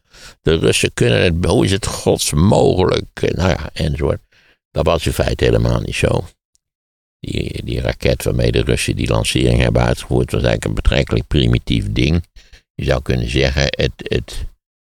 de 0.43 0.55
Russen 0.55 0.91
kunnen 0.95 1.23
het, 1.23 1.45
hoe 1.45 1.65
is 1.65 1.71
het 1.71 1.87
gods 1.87 2.33
mogelijk, 2.33 3.33
nou 3.35 3.49
ja, 3.49 3.71
enzovoort. 3.73 4.21
Dat 4.77 4.87
was 4.87 5.07
in 5.07 5.13
feite 5.13 5.45
helemaal 5.45 5.81
niet 5.81 5.95
zo. 5.95 6.25
Die, 7.21 7.65
die 7.65 7.81
raket 7.81 8.25
waarmee 8.25 8.53
de 8.53 8.63
Russen 8.63 8.97
die 8.97 9.09
lancering 9.09 9.61
hebben 9.61 9.83
uitgevoerd, 9.83 10.33
was 10.33 10.43
eigenlijk 10.43 10.65
een 10.65 10.83
betrekkelijk 10.83 11.27
primitief 11.27 11.93
ding. 11.93 12.25
Je 12.75 12.85
zou 12.85 13.03
kunnen 13.03 13.31
zeggen, 13.31 13.63
het, 13.63 13.93
het, 13.97 14.45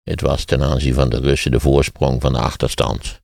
het 0.03 0.21
was 0.21 0.45
ten 0.45 0.63
aanzien 0.63 0.93
van 0.93 1.09
de 1.09 1.19
Russen 1.19 1.51
de 1.51 1.59
voorsprong 1.59 2.21
van 2.21 2.33
de 2.33 2.39
achterstand. 2.39 3.21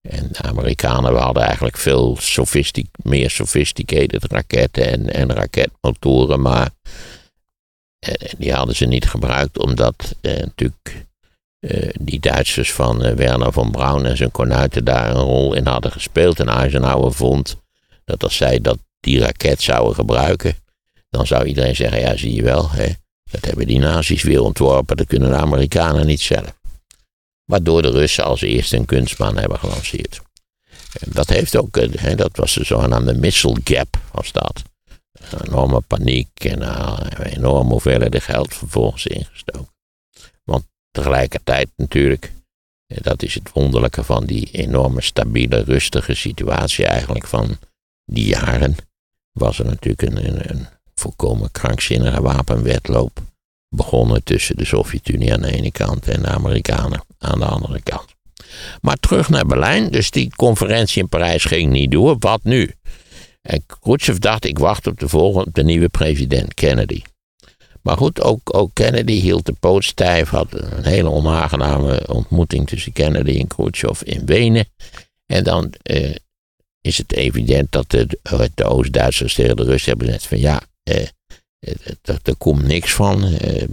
En 0.00 0.28
de 0.32 0.42
Amerikanen 0.42 1.16
hadden 1.16 1.42
eigenlijk 1.42 1.76
veel 1.76 2.16
sophistic, 2.20 2.86
meer 3.02 3.30
sophisticated 3.30 4.24
raketten 4.24 4.86
en, 4.86 5.12
en 5.12 5.32
raketmotoren, 5.32 6.40
maar 6.40 6.70
eh, 7.98 8.30
die 8.38 8.52
hadden 8.52 8.76
ze 8.76 8.84
niet 8.84 9.08
gebruikt 9.08 9.58
omdat 9.58 10.14
eh, 10.20 10.36
natuurlijk 10.36 11.06
eh, 11.60 11.88
die 12.00 12.20
Duitsers 12.20 12.72
van 12.72 13.04
eh, 13.04 13.14
Werner 13.14 13.52
von 13.52 13.70
Braun 13.70 14.06
en 14.06 14.16
zijn 14.16 14.30
kornuiten 14.30 14.84
daar 14.84 15.10
een 15.10 15.22
rol 15.22 15.54
in 15.54 15.66
hadden 15.66 15.92
gespeeld. 15.92 16.40
En 16.40 16.48
Eisenhower 16.48 17.12
vond 17.12 17.56
dat 18.04 18.22
als 18.22 18.36
zij 18.36 18.60
dat, 18.60 18.78
die 19.00 19.20
raket 19.20 19.62
zouden 19.62 19.94
gebruiken, 19.94 20.56
dan 21.10 21.26
zou 21.26 21.44
iedereen 21.44 21.76
zeggen, 21.76 22.00
ja 22.00 22.16
zie 22.16 22.34
je 22.34 22.42
wel, 22.42 22.70
hè, 22.70 22.86
dat 23.30 23.44
hebben 23.44 23.66
die 23.66 23.78
nazi's 23.78 24.22
weer 24.22 24.42
ontworpen, 24.42 24.96
dat 24.96 25.06
kunnen 25.06 25.30
de 25.30 25.36
Amerikanen 25.36 26.06
niet 26.06 26.20
zelf. 26.20 26.58
Waardoor 27.44 27.82
de 27.82 27.90
Russen 27.90 28.24
als 28.24 28.40
eerste 28.40 28.76
een 28.76 28.84
kunstman 28.84 29.36
hebben 29.36 29.58
gelanceerd. 29.58 30.20
En 31.00 31.10
dat 31.12 31.28
heeft 31.28 31.56
ook, 31.56 31.76
eh, 31.76 31.88
hè, 31.96 32.14
dat 32.14 32.36
was 32.36 32.54
de 32.54 32.64
zogenaamde 32.64 33.14
missile 33.14 33.60
gap, 33.64 33.98
was 34.12 34.32
dat. 34.32 34.62
Een 35.30 35.46
enorme 35.46 35.80
paniek 35.80 36.44
en 36.44 36.62
uh, 36.62 36.98
enorme 37.22 37.70
hoeveelheden 37.70 38.20
geld 38.20 38.54
vervolgens 38.54 39.06
ingestoken. 39.06 39.77
Tegelijkertijd 40.98 41.68
natuurlijk, 41.76 42.32
eh, 42.86 42.98
dat 43.02 43.22
is 43.22 43.34
het 43.34 43.50
wonderlijke 43.52 44.04
van 44.04 44.24
die 44.24 44.50
enorme 44.50 45.02
stabiele, 45.02 45.60
rustige 45.60 46.14
situatie 46.14 46.86
eigenlijk 46.86 47.26
van 47.26 47.58
die 48.04 48.26
jaren, 48.26 48.76
was 49.32 49.58
er 49.58 49.64
natuurlijk 49.64 50.02
een, 50.02 50.26
een, 50.26 50.50
een 50.50 50.66
volkomen 50.94 51.50
krankzinnige 51.50 52.22
wapenwetloop 52.22 53.20
begonnen 53.68 54.24
tussen 54.24 54.56
de 54.56 54.64
Sovjet-Unie 54.64 55.32
aan 55.32 55.40
de 55.40 55.52
ene 55.52 55.72
kant 55.72 56.08
en 56.08 56.22
de 56.22 56.28
Amerikanen 56.28 57.04
aan 57.18 57.38
de 57.38 57.46
andere 57.46 57.80
kant. 57.82 58.14
Maar 58.80 58.96
terug 58.96 59.28
naar 59.28 59.46
Berlijn, 59.46 59.90
dus 59.90 60.10
die 60.10 60.32
conferentie 60.36 61.02
in 61.02 61.08
Parijs 61.08 61.44
ging 61.44 61.72
niet 61.72 61.90
door. 61.90 62.16
Wat 62.18 62.40
nu? 62.42 62.74
En 63.42 63.64
Khrushchev 63.66 64.18
dacht, 64.18 64.44
ik 64.44 64.58
wacht 64.58 64.86
op 64.86 65.00
de 65.00 65.08
volgende, 65.08 65.50
de 65.52 65.64
nieuwe 65.64 65.88
president, 65.88 66.54
Kennedy. 66.54 67.02
Maar 67.82 67.96
goed, 67.96 68.20
ook, 68.20 68.56
ook 68.56 68.70
Kennedy 68.72 69.20
hield 69.20 69.46
de 69.46 69.52
poot 69.52 69.84
stijf, 69.84 70.28
had 70.28 70.52
een 70.52 70.84
hele 70.84 71.10
onaangename 71.10 72.08
ontmoeting 72.08 72.68
tussen 72.68 72.92
Kennedy 72.92 73.38
en 73.38 73.46
Khrushchev 73.46 74.02
in 74.02 74.26
Wenen. 74.26 74.66
En 75.26 75.44
dan 75.44 75.72
eh, 75.82 76.14
is 76.80 76.98
het 76.98 77.12
evident 77.12 77.72
dat 77.72 77.90
de, 77.90 78.18
Oost-Duitsers 78.64 79.34
tegen 79.34 79.56
de 79.56 79.64
Russen 79.64 79.88
hebben 79.88 80.06
gezegd 80.06 80.26
van 80.26 80.38
ja, 80.38 80.62
eh, 80.82 81.06
er, 82.02 82.18
er 82.22 82.36
komt 82.36 82.62
niks 82.62 82.94
van. 82.94 83.24
Eh, 83.24 83.68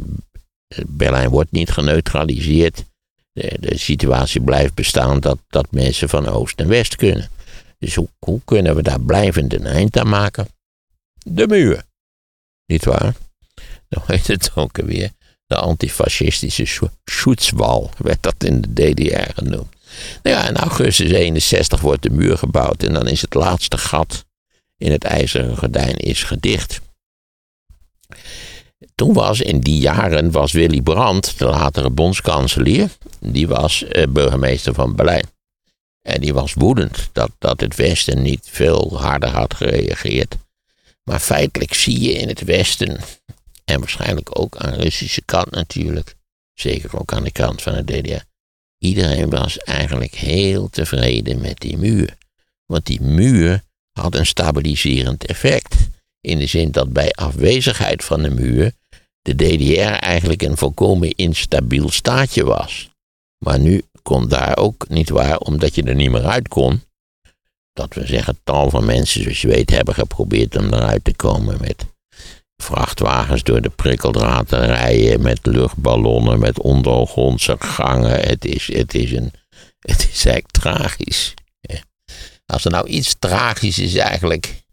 Berlijn 0.88 1.30
wordt 1.30 1.52
niet 1.52 1.70
geneutraliseerd. 1.70 2.84
De, 3.32 3.58
de, 3.60 3.78
situatie 3.78 4.42
blijft 4.42 4.74
bestaan 4.74 5.20
dat, 5.20 5.40
dat 5.48 5.72
mensen 5.72 6.10
van 6.10 6.28
Oost 6.28 6.60
en 6.60 6.68
West 6.68 6.96
kunnen. 6.96 7.30
Dus 7.80 7.96
hoe, 7.96 8.10
hoe 8.20 8.42
kunnen 8.46 8.76
we 8.76 8.82
daar 8.82 9.02
blijvend 9.02 9.54
een 9.54 9.66
eind 9.66 9.98
aan 9.98 10.10
maken? 10.10 10.48
De 11.24 11.48
muur. 11.48 11.84
Niet 12.66 12.86
waar? 12.86 13.16
Dan 13.90 14.04
heet 14.06 14.28
het 14.28 14.52
ook 14.56 14.78
weer 14.78 15.12
de 15.48 15.56
antifascistische 15.56 16.90
Schutzwal, 17.06 17.90
werd 17.98 18.24
dat 18.24 18.44
in 18.44 18.62
de 18.62 18.74
DDR 18.74 19.34
genoemd. 19.34 19.74
Nou 20.24 20.36
ja, 20.36 20.48
in 20.48 20.56
augustus 20.56 21.12
61 21.12 21.82
wordt 21.82 22.04
de 22.04 22.10
muur 22.10 22.38
gebouwd 22.38 22.84
en 22.84 22.94
dan 22.94 23.08
is 23.08 23.22
het 23.22 23.34
laatste 23.34 23.78
gat 23.78 24.26
in 24.78 24.92
het 24.92 25.04
ijzeren 25.04 25.58
gordijn 25.58 25.98
is 25.98 26.24
gedicht. 26.24 26.82
Toen 28.96 29.14
was 29.14 29.42
in 29.42 29.60
die 29.60 29.80
jaren 29.80 30.32
was 30.32 30.52
Willy 30.52 30.82
Brandt, 30.82 31.40
de 31.40 31.46
latere 31.46 31.90
bondskanselier, 31.90 32.90
die 33.20 33.48
was 33.48 33.84
eh, 33.84 34.08
burgemeester 34.08 34.74
van 34.74 34.96
Berlijn. 34.96 35.26
En 36.02 36.22
die 36.22 36.34
was 36.34 36.54
woedend 36.54 37.10
dat, 37.12 37.32
dat 37.40 37.62
het 37.62 37.76
Westen 37.76 38.22
niet 38.22 38.48
veel 38.52 39.00
harder 39.00 39.30
had 39.30 39.54
gereageerd. 39.54 40.36
Maar 41.04 41.20
feitelijk 41.20 41.74
zie 41.74 42.02
je 42.02 42.12
in 42.12 42.28
het 42.28 42.44
Westen, 42.44 43.00
en 43.66 43.80
waarschijnlijk 43.80 44.40
ook 44.40 44.58
aan 44.58 44.72
de 44.72 44.78
Russische 44.78 45.22
kant 45.26 45.52
natuurlijk, 45.52 46.16
zeker 46.54 47.00
ook 47.00 47.14
aan 47.14 47.24
de 47.24 47.32
kant 47.32 47.62
van 47.62 47.74
de 47.74 47.84
DDR, 47.84 48.24
iedereen 48.78 49.30
was 49.30 49.58
eigenlijk 49.58 50.16
heel 50.16 50.70
tevreden 50.70 51.42
met 51.42 51.60
die 51.60 51.78
muur. 51.78 52.18
Want 52.66 52.86
die 52.86 53.02
muur 53.02 53.64
had 53.92 54.16
een 54.16 54.26
stabiliserend 54.26 55.26
effect. 55.26 55.76
In 56.22 56.38
de 56.38 56.46
zin 56.46 56.72
dat 56.72 56.94
bij 56.94 57.12
afwezigheid 57.12 58.04
van 58.04 58.22
de 58.22 58.30
muur 58.30 58.74
de 59.22 59.36
DDR 59.36 59.80
eigenlijk 59.82 60.42
een 60.42 60.58
volkomen 60.58 61.12
instabiel 61.12 61.90
staatje 61.90 62.44
was. 62.44 62.90
Maar 63.46 63.60
nu 63.60 63.84
kon 64.02 64.28
daar 64.28 64.58
ook 64.58 64.90
niet 64.90 65.10
waar, 65.10 65.38
omdat 65.38 65.76
je 65.76 65.84
er 65.84 65.96
niet 65.96 66.12
meer 66.12 66.26
uit 66.26 66.48
kon. 66.48 66.82
Dat 67.74 67.94
we 67.94 68.06
zeggen, 68.06 68.40
tal 68.44 68.70
van 68.70 68.86
mensen, 68.86 69.22
zoals 69.22 69.42
je 69.42 69.48
weet, 69.48 69.70
hebben 69.70 69.94
geprobeerd 69.94 70.56
om 70.56 70.74
eruit 70.74 71.04
te 71.04 71.16
komen 71.16 71.58
met 71.62 71.86
vrachtwagens 72.58 73.44
door 73.44 73.62
de 73.62 73.70
prikkeldraad 73.70 74.48
te 74.48 74.58
rijden, 74.58 75.22
met 75.22 75.46
luchtballonnen, 75.46 76.40
met 76.40 76.60
ondergrondse 76.60 77.56
gangen. 77.60 78.20
Het 78.20 78.46
is, 78.46 78.74
het 78.74 78.94
is, 78.94 79.12
een, 79.12 79.32
het 79.80 80.00
is 80.00 80.26
eigenlijk 80.26 80.52
tragisch. 80.52 81.34
Als 82.46 82.66
er 82.66 82.72
nou 82.72 82.88
iets 82.88 83.16
tragisch 83.20 83.80
is 83.80 83.96
eigenlijk, 83.96 84.64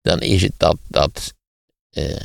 dan 0.00 0.20
is 0.20 0.42
het 0.42 0.52
dat, 0.56 0.76
dat 0.88 1.34
uh, 1.90 2.16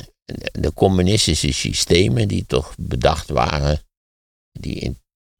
de 0.52 0.72
communistische 0.74 1.52
systemen 1.52 2.28
die 2.28 2.46
toch 2.46 2.74
bedacht 2.78 3.28
waren, 3.28 3.82
die 4.52 4.74
in, 4.74 4.98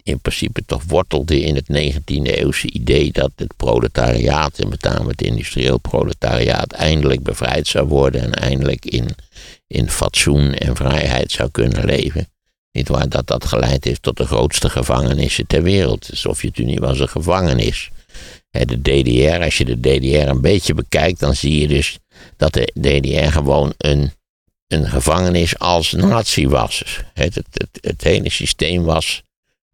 in 0.09 0.21
principe 0.21 0.63
toch 0.67 0.83
wortelden 0.87 1.43
in 1.43 1.55
het 1.55 1.69
19e 1.69 2.23
eeuwse 2.23 2.71
idee 2.71 3.13
dat 3.13 3.31
het 3.37 3.57
proletariaat, 3.57 4.59
en 4.59 4.69
met 4.69 4.83
name 4.83 5.09
het 5.09 5.23
industrieel 5.23 5.79
proletariaat, 5.79 6.73
eindelijk 6.73 7.23
bevrijd 7.23 7.67
zou 7.67 7.89
worden 7.89 8.23
en 8.23 8.35
eindelijk 8.35 8.85
in, 8.85 9.09
in 9.67 9.91
fatsoen 9.91 10.55
en 10.55 10.77
vrijheid 10.77 11.33
zou 11.33 11.51
kunnen 11.51 11.85
leven. 11.85 12.29
Niet 12.73 12.89
waar 12.89 13.09
dat 13.09 13.27
dat 13.27 13.45
geleid 13.45 13.85
heeft 13.85 14.03
tot 14.03 14.17
de 14.17 14.27
grootste 14.27 14.71
gevangenissen 14.71 15.47
ter 15.47 15.63
wereld. 15.63 16.07
De 16.07 16.17
Sovjet-Unie 16.17 16.81
was 16.81 17.01
een 17.01 17.09
gevangenis. 17.09 17.91
De 18.51 18.81
DDR, 18.83 19.43
als 19.43 19.59
je 19.59 19.65
de 19.65 19.81
DDR 19.81 20.29
een 20.29 20.41
beetje 20.41 20.75
bekijkt, 20.75 21.21
dan 21.21 21.35
zie 21.35 21.61
je 21.61 21.69
dus 21.69 21.99
dat 22.37 22.53
de 22.53 22.73
DDR 22.75 23.33
gewoon 23.33 23.73
een 23.77 24.13
een 24.69 24.89
gevangenis 24.89 25.59
als 25.59 25.93
nazi 25.93 26.49
was. 26.49 27.03
Het, 27.15 27.35
het, 27.35 27.69
het 27.81 28.03
hele 28.03 28.31
systeem 28.31 28.83
was 28.83 29.23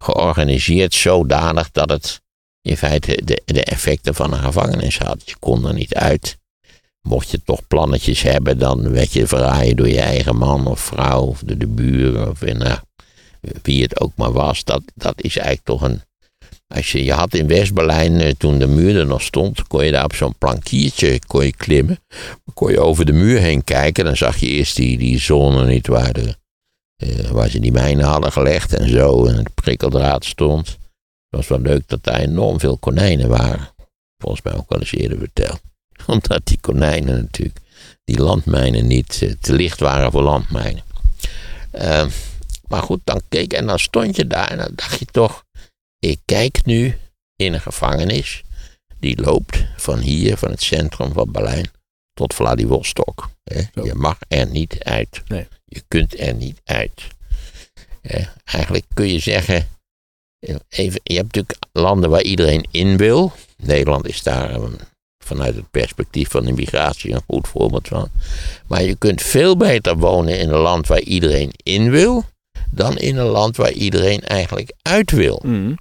georganiseerd 0.05 0.95
zodanig 0.95 1.71
dat 1.71 1.90
het 1.90 2.23
in 2.62 2.77
feite 2.77 3.21
de, 3.25 3.43
de 3.45 3.64
effecten 3.64 4.14
van 4.14 4.33
een 4.33 4.43
gevangenis 4.43 4.99
had. 4.99 5.23
Je 5.25 5.37
kon 5.38 5.67
er 5.67 5.75
niet 5.75 5.94
uit. 5.94 6.38
Mocht 7.00 7.31
je 7.31 7.40
toch 7.44 7.67
plannetjes 7.67 8.23
hebben, 8.23 8.59
dan 8.59 8.90
werd 8.90 9.13
je 9.13 9.27
verraaien 9.27 9.77
door 9.77 9.88
je 9.88 10.00
eigen 10.00 10.37
man 10.37 10.67
of 10.67 10.81
vrouw, 10.81 11.23
of 11.23 11.42
door 11.44 11.59
de 11.59 11.67
buren, 11.67 12.31
of 12.31 12.42
in, 12.42 12.59
nou, 12.59 12.79
wie 13.63 13.83
het 13.83 14.00
ook 14.00 14.13
maar 14.17 14.33
was. 14.33 14.65
Dat, 14.65 14.83
dat 14.94 15.23
is 15.23 15.37
eigenlijk 15.37 15.67
toch 15.67 15.83
een, 15.83 16.02
als 16.75 16.92
je, 16.92 17.05
je 17.05 17.13
had 17.13 17.35
in 17.35 17.46
West-Berlijn, 17.46 18.21
eh, 18.21 18.33
toen 18.38 18.59
de 18.59 18.67
muur 18.67 18.98
er 18.98 19.07
nog 19.07 19.23
stond, 19.23 19.67
kon 19.67 19.85
je 19.85 19.90
daar 19.90 20.05
op 20.05 20.15
zo'n 20.15 20.38
plankiertje 20.38 21.19
kon 21.27 21.44
je 21.44 21.57
klimmen. 21.57 21.98
Kon 22.55 22.71
je 22.71 22.81
over 22.81 23.05
de 23.05 23.13
muur 23.13 23.38
heen 23.40 23.65
kijken. 23.65 24.05
Dan 24.05 24.17
zag 24.17 24.37
je 24.37 24.46
eerst 24.46 24.77
die, 24.77 24.98
die 24.98 25.21
zone 25.21 25.67
niet 25.67 25.87
waar, 25.87 26.37
uh, 27.03 27.31
waar 27.31 27.49
ze 27.49 27.61
die 27.61 27.73
mijnen 27.73 28.05
hadden 28.05 28.33
gelegd 28.33 28.73
en 28.73 28.88
zo. 28.88 29.27
En 29.27 29.37
het 29.37 29.55
prikkeldraad 29.55 30.25
stond. 30.25 30.67
Het 30.69 30.77
was 31.29 31.49
wel 31.49 31.61
leuk 31.61 31.88
dat 31.88 32.05
daar 32.05 32.21
enorm 32.21 32.61
veel 32.61 32.77
konijnen 32.77 33.29
waren. 33.29 33.69
Volgens 34.19 34.42
mij 34.42 34.55
ook 34.55 34.69
wel 34.69 34.81
eens 34.81 34.92
eerder 34.92 35.19
verteld. 35.19 35.61
Omdat 36.07 36.40
die 36.45 36.59
konijnen 36.61 37.21
natuurlijk 37.21 37.61
die 38.05 38.19
landmijnen 38.19 38.87
niet 38.87 39.23
eh, 39.23 39.33
te 39.40 39.53
licht 39.53 39.81
waren 39.81 40.11
voor 40.11 40.23
landmijnen. 40.23 40.83
Uh, 41.73 42.07
maar 42.69 42.83
goed, 42.83 43.01
dan 43.05 43.21
keek 43.29 43.53
en 43.53 43.67
dan 43.67 43.79
stond 43.79 44.17
je 44.17 44.27
daar 44.27 44.51
en 44.51 44.59
dan 44.59 44.73
dacht 44.75 44.99
je 44.99 45.05
toch, 45.05 45.45
ik 45.99 46.21
kijk 46.25 46.65
nu 46.65 46.99
in 47.37 47.53
een 47.53 47.61
gevangenis 47.61 48.42
die 48.99 49.21
loopt 49.21 49.65
van 49.77 49.99
hier, 49.99 50.37
van 50.37 50.51
het 50.51 50.63
centrum 50.63 51.13
van 51.13 51.33
Berlijn, 51.33 51.71
tot 52.13 52.35
Vladivostok. 52.35 53.31
Je 53.73 53.95
mag 53.95 54.19
er 54.29 54.47
niet 54.47 54.83
uit. 54.83 55.23
Nee. 55.27 55.49
Je 55.75 55.83
kunt 55.88 56.20
er 56.20 56.35
niet 56.35 56.60
uit. 56.64 57.02
Eigenlijk 58.44 58.85
kun 58.94 59.08
je 59.08 59.18
zeggen, 59.18 59.68
even, 60.68 61.00
je 61.02 61.14
hebt 61.14 61.35
natuurlijk 61.35 61.58
landen 61.72 62.10
waar 62.10 62.22
iedereen 62.22 62.66
in 62.70 62.96
wil. 62.96 63.33
Nederland 63.56 64.08
is 64.08 64.22
daar 64.22 64.50
ehm, 64.50 64.72
vanuit 65.25 65.54
het 65.54 65.70
perspectief 65.70 66.31
van 66.31 66.46
immigratie 66.46 67.14
een 67.14 67.22
goed 67.27 67.48
voorbeeld 67.48 67.88
van. 67.88 68.08
Maar 68.66 68.83
je 68.83 68.94
kunt 68.94 69.22
veel 69.22 69.56
beter 69.56 69.96
wonen 69.96 70.38
in 70.38 70.48
een 70.48 70.60
land 70.60 70.87
waar 70.87 71.00
iedereen 71.00 71.50
in 71.62 71.90
wil, 71.90 72.25
dan 72.70 72.98
in 72.98 73.16
een 73.16 73.27
land 73.27 73.56
waar 73.56 73.72
iedereen 73.72 74.20
eigenlijk 74.20 74.72
uit 74.83 75.10
wil. 75.10 75.42
Mm. 75.44 75.79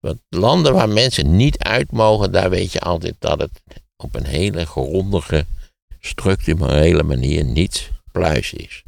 Want 0.00 0.18
landen 0.28 0.72
waar 0.72 0.88
mensen 0.88 1.36
niet 1.36 1.58
uit 1.58 1.92
mogen, 1.92 2.32
daar 2.32 2.50
weet 2.50 2.72
je 2.72 2.80
altijd 2.80 3.14
dat 3.18 3.38
het 3.38 3.60
op 3.96 4.14
een 4.14 4.26
hele 4.26 4.66
grondige, 4.66 5.46
structurele 6.00 7.02
manier 7.02 7.44
niet 7.44 7.90
pluis 8.12 8.52
is. 8.52 8.84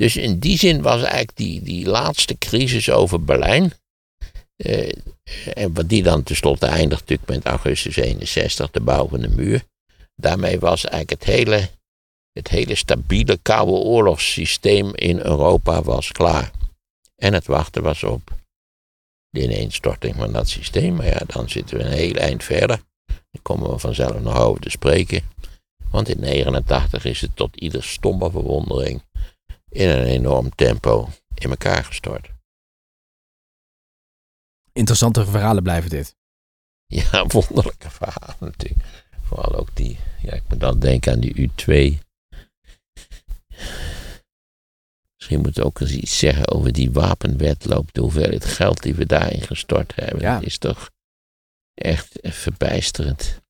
Dus 0.00 0.16
in 0.16 0.38
die 0.38 0.58
zin 0.58 0.82
was 0.82 1.00
eigenlijk 1.00 1.36
die, 1.36 1.62
die 1.62 1.86
laatste 1.86 2.38
crisis 2.38 2.90
over 2.90 3.24
Berlijn, 3.24 3.72
eh, 4.56 4.92
en 5.54 5.74
wat 5.74 5.88
die 5.88 6.02
dan 6.02 6.22
tenslotte 6.22 6.66
eindigt 6.66 7.00
natuurlijk 7.00 7.28
met 7.28 7.44
augustus 7.44 7.96
61, 7.96 8.70
de 8.70 8.80
bouw 8.80 9.08
van 9.08 9.20
de 9.20 9.28
muur. 9.28 9.62
Daarmee 10.16 10.58
was 10.58 10.84
eigenlijk 10.84 11.22
het 11.22 11.34
hele, 11.34 11.68
het 12.32 12.48
hele 12.48 12.74
stabiele 12.74 13.38
koude 13.42 13.72
oorlogssysteem 13.72 14.94
in 14.94 15.18
Europa 15.18 15.82
was 15.82 16.12
klaar. 16.12 16.50
En 17.16 17.32
het 17.32 17.46
wachten 17.46 17.82
was 17.82 18.02
op 18.02 18.30
de 19.28 19.42
ineenstorting 19.42 20.14
van 20.16 20.32
dat 20.32 20.48
systeem. 20.48 20.94
Maar 20.94 21.06
ja, 21.06 21.20
dan 21.26 21.48
zitten 21.48 21.76
we 21.76 21.84
een 21.84 21.92
heel 21.92 22.14
eind 22.14 22.44
verder. 22.44 22.82
Dan 23.06 23.42
komen 23.42 23.70
we 23.70 23.78
vanzelf 23.78 24.20
nog 24.20 24.38
over 24.38 24.60
te 24.60 24.70
spreken. 24.70 25.22
Want 25.90 26.08
in 26.08 26.20
89 26.20 27.04
is 27.04 27.20
het 27.20 27.36
tot 27.36 27.56
ieder 27.56 27.82
stomme 27.82 28.30
verwondering 28.30 29.02
in 29.70 29.88
een 29.88 30.04
enorm 30.04 30.54
tempo 30.54 31.08
in 31.34 31.50
elkaar 31.50 31.84
gestort. 31.84 32.30
Interessante 34.72 35.26
verhalen 35.26 35.62
blijven 35.62 35.90
dit. 35.90 36.16
Ja, 36.86 37.26
wonderlijke 37.26 37.90
verhalen 37.90 38.36
natuurlijk. 38.40 38.84
Vooral 39.22 39.54
ook 39.54 39.76
die, 39.76 39.98
ja, 40.22 40.32
ik 40.32 40.42
moet 40.48 40.60
dan 40.60 40.78
denken 40.78 41.12
aan 41.12 41.20
die 41.20 41.50
U2. 41.50 41.98
Misschien 45.16 45.40
moet 45.40 45.56
ik 45.56 45.64
ook 45.64 45.80
eens 45.80 45.90
iets 45.90 46.18
zeggen 46.18 46.48
over 46.48 46.72
die 46.72 46.90
wapenwetloop. 46.90 47.92
De 47.92 48.00
hoeveelheid 48.00 48.44
geld 48.44 48.82
die 48.82 48.94
we 48.94 49.06
daarin 49.06 49.42
gestort 49.42 49.92
hebben. 49.94 50.20
Ja. 50.20 50.34
Dat 50.34 50.46
is 50.46 50.58
toch 50.58 50.90
echt 51.74 52.18
verbijsterend. 52.22 53.40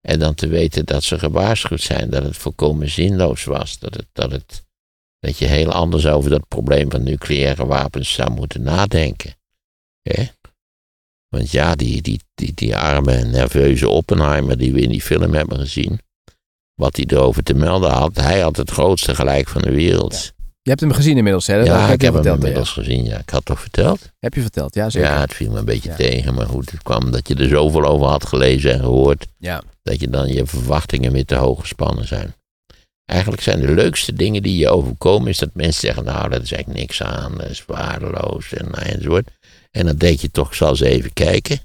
En 0.00 0.18
dan 0.18 0.34
te 0.34 0.46
weten 0.46 0.84
dat 0.86 1.04
ze 1.04 1.18
gewaarschuwd 1.18 1.80
zijn 1.80 2.10
dat 2.10 2.22
het 2.22 2.36
volkomen 2.36 2.90
zinloos 2.90 3.44
was. 3.44 3.78
Dat, 3.78 3.94
het, 3.94 4.06
dat, 4.12 4.30
het, 4.30 4.65
dat 5.26 5.38
je 5.38 5.46
heel 5.46 5.72
anders 5.72 6.06
over 6.06 6.30
dat 6.30 6.48
probleem 6.48 6.90
van 6.90 7.02
nucleaire 7.02 7.66
wapens 7.66 8.12
zou 8.12 8.30
moeten 8.30 8.62
nadenken. 8.62 9.34
Hè? 10.02 10.24
Want 11.28 11.50
ja, 11.50 11.74
die, 11.74 12.02
die, 12.02 12.20
die, 12.34 12.52
die 12.54 12.76
arme, 12.76 13.24
nerveuze 13.24 13.88
Oppenheimer 13.88 14.58
die 14.58 14.72
we 14.72 14.80
in 14.80 14.88
die 14.88 15.02
film 15.02 15.34
hebben 15.34 15.58
gezien. 15.58 15.98
Wat 16.74 16.96
hij 16.96 17.04
erover 17.08 17.42
te 17.42 17.54
melden 17.54 17.90
had. 17.90 18.16
Hij 18.16 18.40
had 18.40 18.56
het 18.56 18.70
grootste 18.70 19.14
gelijk 19.14 19.48
van 19.48 19.62
de 19.62 19.70
wereld. 19.70 20.32
Je 20.62 20.70
hebt 20.70 20.80
hem 20.80 20.92
gezien 20.92 21.16
inmiddels, 21.16 21.46
hè? 21.46 21.56
Dat 21.58 21.66
Ja, 21.66 21.88
ik 21.90 22.00
heb 22.00 22.14
hem 22.14 22.26
inmiddels 22.26 22.70
gezien. 22.70 23.04
Ja, 23.04 23.18
ik 23.18 23.30
had 23.30 23.44
toch 23.44 23.60
verteld? 23.60 24.12
Heb 24.18 24.34
je 24.34 24.40
verteld, 24.40 24.74
ja 24.74 24.90
zeker. 24.90 25.08
Ja, 25.08 25.20
het 25.20 25.34
viel 25.34 25.52
me 25.52 25.58
een 25.58 25.64
beetje 25.64 25.90
Ja. 25.90 25.96
tegen. 25.96 26.34
Maar 26.34 26.46
goed, 26.46 26.70
het 26.70 26.82
kwam 26.82 27.10
dat 27.10 27.28
je 27.28 27.34
er 27.34 27.48
zoveel 27.48 27.84
over 27.84 28.06
had 28.06 28.26
gelezen 28.26 28.72
en 28.72 28.80
gehoord. 28.80 29.26
Ja. 29.38 29.62
Dat 29.82 30.00
je 30.00 30.08
dan 30.10 30.28
je 30.28 30.46
verwachtingen 30.46 31.12
weer 31.12 31.24
te 31.24 31.34
hoog 31.34 31.60
gespannen 31.60 32.06
zijn. 32.06 32.34
Eigenlijk 33.06 33.42
zijn 33.42 33.60
de 33.60 33.74
leukste 33.74 34.12
dingen 34.12 34.42
die 34.42 34.58
je 34.58 34.68
overkomen, 34.68 35.28
is 35.28 35.38
dat 35.38 35.54
mensen 35.54 35.80
zeggen, 35.80 36.04
nou, 36.04 36.28
dat 36.28 36.42
is 36.42 36.52
eigenlijk 36.52 36.80
niks 36.80 37.02
aan, 37.02 37.38
dat 37.38 37.50
is 37.50 37.64
waardeloos 37.64 38.52
en 38.52 38.72
enzovoort. 38.72 39.30
En 39.70 39.86
dan 39.86 39.96
denk 39.96 40.18
je 40.18 40.30
toch, 40.30 40.48
ik 40.48 40.54
zal 40.54 40.68
eens 40.68 40.80
even 40.80 41.12
kijken. 41.12 41.58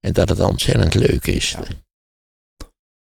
En 0.00 0.12
dat 0.12 0.28
het 0.28 0.40
ontzettend 0.40 0.94
leuk 0.94 1.26
is. 1.26 1.56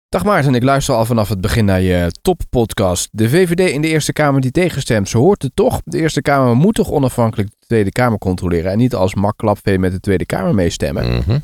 Dag 0.10 0.24
Maarten, 0.24 0.56
ik 0.56 0.64
luister 0.64 0.96
al 0.96 1.06
vanaf 1.06 1.30
het 1.30 1.42
begin 1.42 1.66
naar 1.66 1.82
je 1.82 2.12
toppodcast. 2.22 3.10
De 3.12 3.30
VVD 3.30 3.70
in 3.70 3.82
de 3.82 3.88
Eerste 3.88 4.14
Kamer 4.14 4.42
die 4.42 4.52
tegenstemt, 4.52 5.10
ze 5.10 5.18
hoort 5.18 5.42
het 5.42 5.56
toch? 5.56 5.82
De 5.84 5.98
Eerste 5.98 6.22
Kamer 6.22 6.56
moet 6.56 6.76
toch 6.76 6.92
onafhankelijk 6.92 7.50
de 7.50 7.66
Tweede 7.66 7.92
Kamer 7.92 8.18
controleren 8.18 8.72
en 8.72 8.78
niet 8.78 8.96
als 8.96 9.16
makklapvee 9.16 9.80
met 9.80 9.92
de 9.92 10.00
Tweede 10.00 10.26
Kamer 10.26 10.56
meestemmen? 10.56 11.18
Mhm. 11.18 11.40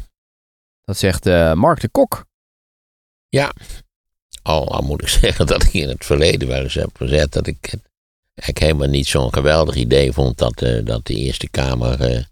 Dat 0.84 0.97
zegt 0.97 1.25
eh, 1.25 1.53
Mark 1.53 1.80
de 1.80 1.89
Kok. 1.89 2.25
Al, 4.47 4.71
al 4.71 4.81
moet 4.81 5.01
ik 5.01 5.07
zeggen 5.21 5.47
dat 5.47 5.63
ik 5.63 5.73
in 5.73 5.89
het 5.89 6.05
verleden 6.05 6.47
wel 6.47 6.63
eens 6.63 6.73
heb 6.73 6.89
gezegd 6.93 7.33
dat 7.33 7.47
ik 7.47 7.57
het 7.61 7.81
eigenlijk 8.35 8.59
helemaal 8.59 8.95
niet 8.97 9.07
zo'n 9.07 9.33
geweldig 9.33 9.75
idee 9.75 10.11
vond 10.11 10.37
dat, 10.37 10.61
eh, 10.61 10.85
dat 10.85 11.05
de 11.05 11.13
Eerste 11.13 11.49
Kamer 11.49 12.01
eh, 12.01 12.23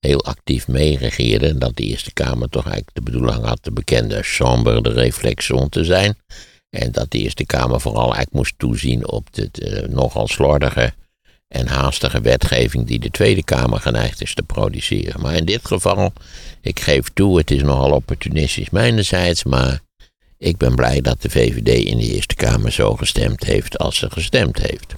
heel 0.00 0.24
actief 0.24 0.68
meeregeerde. 0.68 1.48
En 1.48 1.58
dat 1.58 1.76
de 1.76 1.82
Eerste 1.82 2.12
Kamer 2.12 2.48
toch 2.48 2.64
eigenlijk 2.64 2.94
de 2.94 3.02
bedoeling 3.02 3.44
had 3.44 3.58
de 3.62 3.70
bekende 3.70 4.22
chambre 4.22 4.82
de 4.82 4.92
réflexion 4.92 5.68
te 5.68 5.84
zijn. 5.84 6.16
En 6.70 6.92
dat 6.92 7.10
de 7.10 7.18
Eerste 7.18 7.46
Kamer 7.46 7.80
vooral 7.80 8.02
eigenlijk 8.02 8.32
moest 8.32 8.54
toezien 8.56 9.08
op 9.08 9.32
de, 9.32 9.48
de 9.52 9.86
nogal 9.90 10.28
slordige 10.28 10.92
en 11.48 11.66
haastige 11.66 12.20
wetgeving 12.20 12.86
die 12.86 12.98
de 12.98 13.10
Tweede 13.10 13.44
Kamer 13.44 13.80
geneigd 13.80 14.22
is 14.22 14.34
te 14.34 14.42
produceren. 14.42 15.20
Maar 15.20 15.34
in 15.34 15.44
dit 15.44 15.66
geval, 15.66 16.12
ik 16.60 16.80
geef 16.80 17.08
toe, 17.14 17.38
het 17.38 17.50
is 17.50 17.62
nogal 17.62 17.90
opportunistisch 17.90 18.70
mijnerzijds, 18.70 19.44
maar 19.44 19.80
ik 20.42 20.56
ben 20.56 20.74
blij 20.74 21.00
dat 21.00 21.22
de 21.22 21.30
VVD 21.30 21.84
in 21.84 21.98
de 21.98 22.14
Eerste 22.14 22.34
Kamer 22.34 22.72
zo 22.72 22.96
gestemd 22.96 23.44
heeft 23.44 23.78
als 23.78 23.96
ze 23.96 24.10
gestemd 24.10 24.58
heeft. 24.58 24.94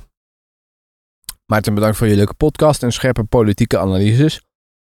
Maarten, 1.46 1.74
bedankt 1.74 1.96
voor 1.96 2.06
je 2.06 2.16
leuke 2.16 2.34
podcast 2.34 2.82
en 2.82 2.92
scherpe 2.92 3.24
politieke 3.24 3.78
analyses. 3.78 4.36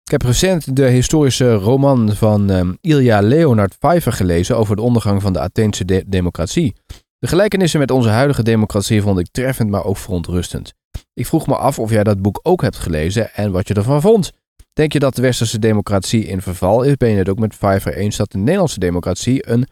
Ik 0.03 0.11
heb 0.11 0.21
recent 0.21 0.75
de 0.75 0.85
historische 0.85 1.53
roman 1.53 2.15
van 2.15 2.49
ehm, 2.49 2.73
Ilja 2.81 3.21
Leonard 3.21 3.77
Pfeiffer 3.77 4.13
gelezen 4.13 4.57
over 4.57 4.75
de 4.75 4.81
ondergang 4.81 5.21
van 5.21 5.33
de 5.33 5.39
Atheense 5.39 5.85
de- 5.85 6.03
democratie. 6.07 6.75
De 7.19 7.27
gelijkenissen 7.27 7.79
met 7.79 7.91
onze 7.91 8.09
huidige 8.09 8.43
democratie 8.43 9.01
vond 9.01 9.19
ik 9.19 9.27
treffend, 9.31 9.69
maar 9.69 9.85
ook 9.85 9.97
verontrustend. 9.97 10.73
Ik 11.13 11.25
vroeg 11.25 11.47
me 11.47 11.55
af 11.55 11.79
of 11.79 11.89
jij 11.91 12.03
dat 12.03 12.21
boek 12.21 12.39
ook 12.43 12.61
hebt 12.61 12.77
gelezen 12.77 13.33
en 13.33 13.51
wat 13.51 13.67
je 13.67 13.73
ervan 13.73 14.01
vond. 14.01 14.31
Denk 14.73 14.93
je 14.93 14.99
dat 14.99 15.15
de 15.15 15.21
westerse 15.21 15.59
democratie 15.59 16.25
in 16.25 16.41
verval 16.41 16.83
is? 16.83 16.95
Ben 16.95 17.09
je 17.09 17.17
het 17.17 17.29
ook 17.29 17.39
met 17.39 17.57
Pfeiffer 17.57 17.93
eens 17.93 18.15
dat 18.17 18.31
de 18.31 18.37
Nederlandse 18.37 18.79
democratie 18.79 19.49
een 19.49 19.67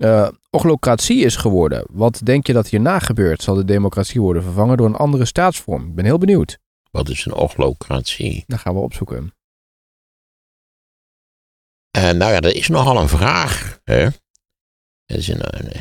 eh 0.00 0.28
ochlocratie 0.50 1.24
is 1.24 1.36
geworden? 1.36 1.84
Wat 1.90 2.20
denk 2.24 2.46
je 2.46 2.52
dat 2.52 2.68
hierna 2.68 2.98
gebeurt? 2.98 3.42
Zal 3.42 3.54
de 3.54 3.64
democratie 3.64 4.20
worden 4.20 4.42
vervangen 4.42 4.76
door 4.76 4.86
een 4.86 4.94
andere 4.94 5.24
staatsvorm? 5.24 5.88
Ik 5.88 5.94
ben 5.94 6.04
heel 6.04 6.18
benieuwd. 6.18 6.58
Wat 6.90 7.08
is 7.08 7.24
een 7.24 7.34
ochlocratie? 7.34 8.44
Dat 8.46 8.58
gaan 8.58 8.74
we 8.74 8.80
opzoeken. 8.80 9.34
En 11.90 12.16
nou 12.16 12.32
ja, 12.32 12.40
dat 12.40 12.52
is 12.52 12.68
nogal 12.68 13.00
een 13.00 13.08
vraag. 13.08 13.80
Hè? 13.84 14.04
Dat 15.06 15.18
is 15.18 15.28
een, 15.28 15.58
een- 15.58 15.72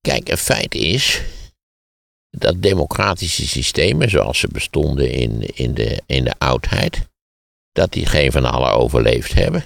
kijk, 0.00 0.28
een 0.28 0.36
feit 0.36 0.74
is 0.74 1.22
dat 2.30 2.62
democratische 2.62 3.48
systemen 3.48 4.10
zoals 4.10 4.38
ze 4.38 4.48
bestonden 4.48 5.10
in, 5.10 5.40
in, 5.56 5.74
de, 5.74 6.02
in 6.06 6.24
de 6.24 6.34
oudheid, 6.38 7.08
dat 7.72 7.92
die 7.92 8.06
geen 8.06 8.32
van 8.32 8.44
alle 8.44 8.70
overleefd 8.70 9.32
hebben. 9.32 9.64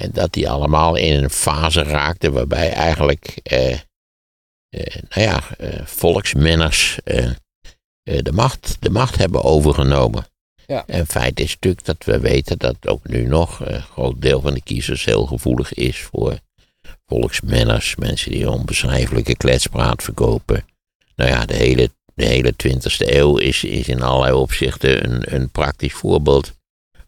En 0.00 0.10
dat 0.12 0.32
die 0.32 0.50
allemaal 0.50 0.96
in 0.96 1.22
een 1.22 1.30
fase 1.30 1.82
raakten 1.82 2.32
waarbij 2.32 2.72
eigenlijk, 2.72 3.38
eh, 3.42 3.72
eh, 3.72 5.02
nou 5.08 5.26
ja, 5.26 5.42
eh, 5.58 5.86
volksmenners 5.86 6.98
eh, 7.04 7.30
eh, 8.02 8.22
de, 8.22 8.32
macht, 8.32 8.76
de 8.80 8.90
macht 8.90 9.16
hebben 9.16 9.44
overgenomen. 9.44 10.26
Ja. 10.66 10.84
En 10.86 11.06
feit 11.06 11.40
is 11.40 11.52
natuurlijk 11.54 11.84
dat 11.84 12.04
we 12.04 12.20
weten 12.20 12.58
dat 12.58 12.86
ook 12.86 13.08
nu 13.08 13.26
nog 13.26 13.60
een 13.60 13.82
groot 13.82 14.22
deel 14.22 14.40
van 14.40 14.54
de 14.54 14.62
kiezers 14.62 15.04
heel 15.04 15.26
gevoelig 15.26 15.74
is 15.74 16.00
voor 16.00 16.38
volksmenners, 17.06 17.96
mensen 17.96 18.30
die 18.30 18.50
onbeschrijfelijke 18.50 19.36
kletspraat 19.36 20.02
verkopen. 20.02 20.64
Nou 21.14 21.30
ja, 21.30 21.46
de 21.46 21.54
hele, 21.54 21.90
de 22.14 22.24
hele 22.24 22.54
20e 22.66 22.96
eeuw 22.96 23.36
is, 23.36 23.64
is 23.64 23.88
in 23.88 24.02
allerlei 24.02 24.32
opzichten 24.32 25.04
een, 25.04 25.34
een 25.34 25.50
praktisch 25.50 25.92
voorbeeld 25.92 26.55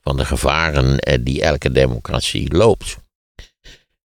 van 0.09 0.17
de 0.17 0.25
gevaren 0.25 0.99
eh, 0.99 1.19
die 1.21 1.43
elke 1.43 1.73
democratie 1.73 2.55
loopt. 2.55 2.97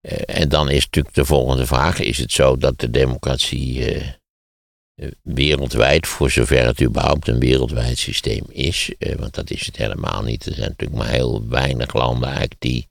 Eh, 0.02 0.40
en 0.40 0.50
dan 0.50 0.70
is 0.70 0.84
natuurlijk 0.84 1.16
de 1.16 1.26
volgende 1.26 1.66
vraag: 1.66 2.00
is 2.00 2.18
het 2.18 2.32
zo 2.32 2.58
dat 2.58 2.80
de 2.80 2.90
democratie 2.90 3.86
eh, 3.86 4.08
wereldwijd, 5.22 6.08
voor 6.08 6.32
zover 6.32 6.66
het 6.66 6.82
überhaupt 6.82 7.28
een 7.28 7.40
wereldwijd 7.40 7.98
systeem 7.98 8.44
is, 8.50 8.92
want 9.18 9.34
dat 9.34 9.50
is 9.52 9.66
het 9.66 9.76
helemaal 9.78 10.24
niet. 10.24 10.46
Er 10.46 10.54
zijn 10.54 10.70
natuurlijk 10.70 11.00
maar 11.00 11.10
heel 11.10 11.48
weinig 11.48 11.94
landen 11.94 12.30
eigenlijk 12.30 12.62
die 12.62 12.88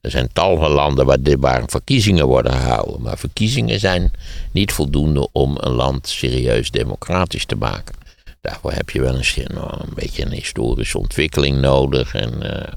Er 0.00 0.10
zijn 0.10 0.32
tal 0.32 0.56
van 0.56 0.70
landen 0.70 1.06
waar, 1.06 1.18
waar 1.38 1.62
verkiezingen 1.66 2.26
worden 2.26 2.52
gehouden. 2.52 3.02
Maar 3.02 3.18
verkiezingen 3.18 3.80
zijn 3.80 4.10
niet 4.52 4.72
voldoende 4.72 5.28
om 5.32 5.56
een 5.60 5.72
land 5.72 6.08
serieus 6.08 6.70
democratisch 6.70 7.44
te 7.44 7.56
maken. 7.56 7.94
Daarvoor 8.40 8.72
heb 8.72 8.90
je 8.90 9.00
wel 9.00 9.14
een, 9.14 9.46
nou, 9.54 9.80
een 9.80 9.94
beetje 9.94 10.24
een 10.24 10.32
historische 10.32 10.98
ontwikkeling 10.98 11.58
nodig. 11.60 12.14
En 12.14 12.42
eh, 12.42 12.72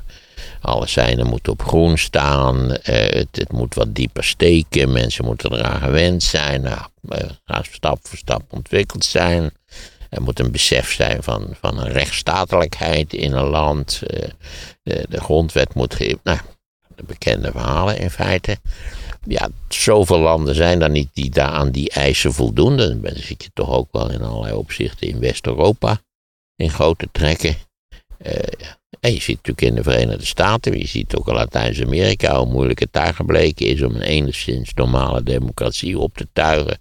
alle 0.62 0.88
moeten 1.28 1.52
op 1.52 1.62
groen 1.64 1.98
staan. 1.98 2.72
eh, 2.76 3.26
het, 3.32 3.52
moet 3.52 3.76
wat 3.76 3.96
dieper 3.96 4.24
steken. 4.24 4.92
Mensen 4.92 5.26
moeten 5.26 5.54
eraan 5.54 5.82
gewend 5.82 6.24
zijn. 6.24 6.62
Nou, 6.62 6.82
eh, 7.10 7.30
stap 7.72 8.00
voor 8.02 8.18
stap 8.18 8.44
ontwikkeld 8.50 9.06
zijn. 9.06 9.52
Er 10.10 10.22
moet 10.22 10.40
een 10.40 10.52
besef 10.52 10.94
zijn 10.94 11.24
van, 11.24 11.56
van 11.60 11.78
een 11.80 11.92
rechtsstatelijkheid 11.92 13.14
in 13.14 13.34
een 13.34 13.48
land. 13.50 14.02
eh, 14.08 14.30
de, 14.84 15.06
de 15.10 15.22
grondwet 15.22 15.74
moet 15.74 15.96
geven. 15.96 16.20
Nou, 16.24 16.40
de 16.96 17.04
bekende 17.04 17.52
verhalen 17.52 17.98
in 17.98 18.10
feite. 18.10 18.58
Ja, 19.28 19.50
zoveel 19.68 20.20
landen 20.20 20.56
zijn 20.56 20.82
er 20.82 20.90
niet 20.90 21.10
die 21.14 21.30
daar 21.30 21.50
aan 21.50 21.72
die 21.72 21.90
eisen 21.90 22.34
voldoen. 22.34 22.78
Dan 22.78 23.00
zit 23.16 23.44
je 23.44 23.50
toch 23.54 23.70
ook 23.70 23.88
wel 23.92 24.12
in 24.12 24.22
allerlei 24.22 24.54
opzichten 24.54 25.08
in 25.08 25.20
West-Europa. 25.20 26.02
In 26.56 26.70
grote 26.70 27.08
trekken. 27.12 27.56
Eh, 28.18 28.36
en 29.00 29.14
je 29.14 29.22
ziet 29.22 29.36
natuurlijk 29.36 29.62
in 29.62 29.76
de 29.76 29.84
Verenigde 29.84 30.26
Staten, 30.26 30.78
je 30.78 30.88
ziet 30.88 31.16
ook 31.16 31.28
in 31.28 31.34
Latijns-Amerika 31.34 32.38
hoe 32.38 32.52
moeilijk 32.54 32.80
het 32.80 32.94
daar 32.94 33.14
gebleken 33.14 33.66
is 33.66 33.82
om 33.82 33.96
een 33.96 34.02
enigszins 34.02 34.74
normale 34.74 35.24
democratie 35.24 36.00
op 36.00 36.18
te 36.18 36.28
tuigen. 36.34 36.78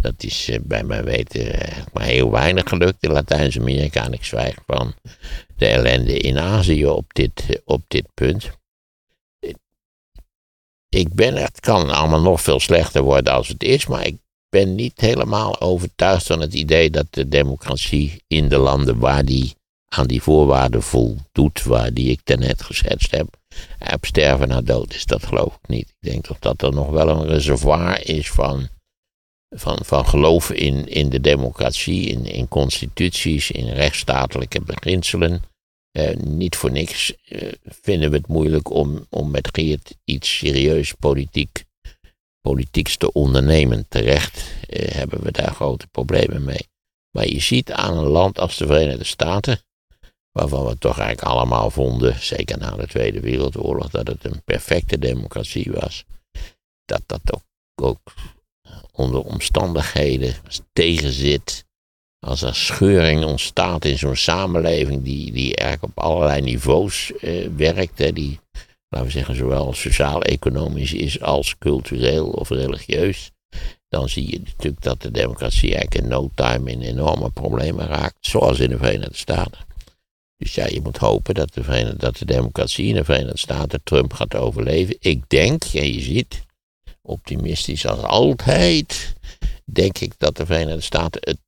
Dat 0.00 0.14
is 0.18 0.48
eh, 0.48 0.58
bij 0.62 0.84
mijn 0.84 1.04
weten 1.04 1.60
eh, 1.60 1.82
maar 1.92 2.04
heel 2.04 2.30
weinig 2.30 2.68
gelukt 2.68 3.02
in 3.02 3.12
Latijns-Amerika. 3.12 4.04
En 4.04 4.12
ik 4.12 4.24
zwijg 4.24 4.54
van 4.66 4.94
de 5.56 5.66
ellende 5.66 6.18
in 6.18 6.38
Azië 6.38 6.86
op 6.86 7.14
dit, 7.14 7.62
op 7.64 7.82
dit 7.88 8.06
punt. 8.14 8.50
Ik 10.94 11.14
ben, 11.14 11.36
het 11.36 11.60
kan 11.60 11.90
allemaal 11.90 12.20
nog 12.20 12.40
veel 12.40 12.60
slechter 12.60 13.02
worden 13.02 13.32
als 13.32 13.48
het 13.48 13.62
is, 13.62 13.86
maar 13.86 14.06
ik 14.06 14.16
ben 14.48 14.74
niet 14.74 15.00
helemaal 15.00 15.60
overtuigd 15.60 16.26
van 16.26 16.40
het 16.40 16.54
idee 16.54 16.90
dat 16.90 17.06
de 17.10 17.28
democratie 17.28 18.22
in 18.26 18.48
de 18.48 18.58
landen 18.58 18.98
waar 18.98 19.24
die 19.24 19.54
aan 19.88 20.06
die 20.06 20.22
voorwaarden 20.22 20.82
voldoet, 20.82 21.62
waar 21.62 21.92
die 21.92 22.10
ik 22.10 22.20
daarnet 22.24 22.62
geschetst 22.62 23.10
heb, 23.10 23.36
op 23.92 24.04
sterven 24.04 24.48
na 24.48 24.60
dood 24.60 24.94
is. 24.94 25.04
Dat 25.04 25.26
geloof 25.26 25.58
ik 25.62 25.68
niet. 25.68 25.88
Ik 25.88 26.10
denk 26.10 26.24
toch 26.24 26.38
dat 26.38 26.62
er 26.62 26.72
nog 26.72 26.90
wel 26.90 27.08
een 27.08 27.26
reservoir 27.26 28.08
is 28.08 28.30
van, 28.30 28.68
van, 29.56 29.78
van 29.82 30.06
geloof 30.06 30.50
in, 30.50 30.88
in 30.88 31.08
de 31.08 31.20
democratie, 31.20 32.06
in, 32.06 32.24
in 32.24 32.48
constituties, 32.48 33.50
in 33.50 33.68
rechtsstatelijke 33.68 34.60
beginselen. 34.60 35.42
Eh, 35.94 36.16
niet 36.16 36.56
voor 36.56 36.70
niks 36.70 37.14
eh, 37.24 37.52
vinden 37.62 38.10
we 38.10 38.16
het 38.16 38.26
moeilijk 38.26 38.70
om, 38.70 39.06
om 39.10 39.30
met 39.30 39.48
Geert 39.52 39.96
iets 40.04 40.36
serieus 40.36 40.92
politiek, 40.92 41.64
politieks 42.40 42.96
te 42.96 43.12
ondernemen. 43.12 43.88
Terecht 43.88 44.44
eh, 44.68 44.94
hebben 44.94 45.22
we 45.22 45.32
daar 45.32 45.54
grote 45.54 45.86
problemen 45.86 46.44
mee. 46.44 46.68
Maar 47.10 47.28
je 47.28 47.40
ziet 47.40 47.72
aan 47.72 47.96
een 47.96 48.06
land 48.06 48.38
als 48.38 48.56
de 48.56 48.66
Verenigde 48.66 49.04
Staten, 49.04 49.60
waarvan 50.30 50.66
we 50.66 50.78
toch 50.78 50.98
eigenlijk 50.98 51.28
allemaal 51.28 51.70
vonden, 51.70 52.22
zeker 52.22 52.58
na 52.58 52.76
de 52.76 52.86
Tweede 52.86 53.20
Wereldoorlog, 53.20 53.90
dat 53.90 54.06
het 54.06 54.24
een 54.24 54.42
perfecte 54.44 54.98
democratie 54.98 55.70
was, 55.72 56.04
dat 56.84 57.02
dat 57.06 57.32
ook, 57.32 57.44
ook 57.74 58.14
onder 58.92 59.20
omstandigheden 59.20 60.34
tegenzit. 60.72 61.64
Als 62.24 62.42
er 62.42 62.54
scheuring 62.54 63.24
ontstaat 63.24 63.84
in 63.84 63.98
zo'n 63.98 64.16
samenleving 64.16 65.02
die, 65.02 65.32
die 65.32 65.56
eigenlijk 65.56 65.96
op 65.96 66.04
allerlei 66.04 66.40
niveaus 66.40 67.12
eh, 67.20 67.48
werkt, 67.56 68.14
die, 68.14 68.40
laten 68.88 69.06
we 69.06 69.12
zeggen, 69.12 69.36
zowel 69.36 69.72
sociaal-economisch 69.72 70.92
is 70.92 71.20
als 71.20 71.58
cultureel 71.58 72.26
of 72.26 72.48
religieus, 72.48 73.30
dan 73.88 74.08
zie 74.08 74.30
je 74.30 74.40
natuurlijk 74.44 74.82
dat 74.82 75.02
de 75.02 75.10
democratie 75.10 75.74
eigenlijk 75.74 76.04
in 76.04 76.08
no 76.08 76.30
time 76.34 76.70
in 76.70 76.80
enorme 76.80 77.30
problemen 77.30 77.86
raakt, 77.86 78.16
zoals 78.20 78.58
in 78.58 78.68
de 78.68 78.78
Verenigde 78.78 79.16
Staten. 79.16 79.60
Dus 80.36 80.54
ja, 80.54 80.66
je 80.66 80.80
moet 80.80 80.96
hopen 80.96 81.34
dat 81.34 81.54
de, 81.54 81.62
Verenigde, 81.62 81.96
dat 81.96 82.16
de 82.16 82.24
democratie 82.24 82.86
in 82.86 82.94
de 82.94 83.04
Verenigde 83.04 83.38
Staten 83.38 83.80
Trump 83.82 84.12
gaat 84.12 84.34
overleven. 84.34 84.96
Ik 84.98 85.28
denk, 85.28 85.62
en 85.64 85.92
je 85.92 86.00
ziet, 86.00 86.42
optimistisch 87.02 87.86
als 87.86 88.02
altijd, 88.02 89.14
denk 89.64 89.98
ik 89.98 90.12
dat 90.18 90.36
de 90.36 90.46
Verenigde 90.46 90.80
Staten 90.80 91.20
het 91.24 91.38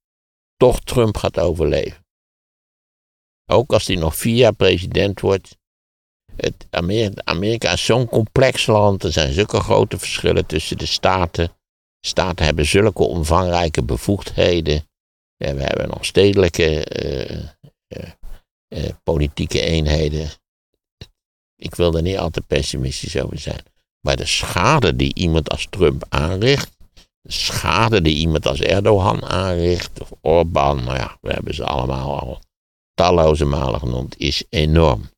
toch 0.57 0.81
Trump 0.81 1.17
gaat 1.17 1.39
overleven. 1.39 2.05
Ook 3.51 3.73
als 3.73 3.87
hij 3.87 3.97
nog 3.97 4.17
vier 4.17 4.37
jaar 4.37 4.55
president 4.55 5.21
wordt. 5.21 5.57
Het 6.37 6.67
Amerika, 7.25 7.73
is 7.73 7.85
zo'n 7.85 8.09
complex 8.09 8.67
land. 8.67 9.05
Er 9.05 9.13
zijn 9.13 9.33
zulke 9.33 9.61
grote 9.61 9.99
verschillen 9.99 10.47
tussen 10.47 10.79
de 10.79 10.87
staten. 10.87 11.57
Staten 12.01 12.45
hebben 12.45 12.67
zulke 12.67 13.03
omvangrijke 13.03 13.83
bevoegdheden. 13.83 14.89
We 15.37 15.45
hebben 15.47 15.89
nog 15.89 16.05
stedelijke 16.05 16.85
eh, 16.85 17.39
eh, 17.87 18.11
eh, 18.69 18.91
politieke 19.03 19.61
eenheden. 19.61 20.29
Ik 21.57 21.75
wil 21.75 21.95
er 21.95 22.03
niet 22.03 22.19
al 22.19 22.31
te 22.31 22.41
pessimistisch 22.41 23.21
over 23.21 23.39
zijn. 23.39 23.63
Maar 24.01 24.17
de 24.17 24.27
schade 24.27 24.97
die 24.97 25.15
iemand 25.15 25.51
als 25.51 25.67
Trump 25.71 26.05
aanricht. 26.09 26.76
De 27.27 27.33
schade 27.33 28.03
die 28.03 28.17
iemand 28.17 28.47
als 28.47 28.61
Erdogan 28.61 29.25
aanricht. 29.25 30.01
Of 30.01 30.13
Orbán. 30.21 30.85
Nou 30.85 30.97
ja, 30.97 31.19
we 31.21 31.33
hebben 31.33 31.55
ze 31.55 31.65
allemaal 31.65 32.21
al 32.21 32.41
talloze 32.95 33.45
malen 33.45 33.81
genoemd. 33.81 34.19
Is 34.19 34.45
enorm. 34.49 35.11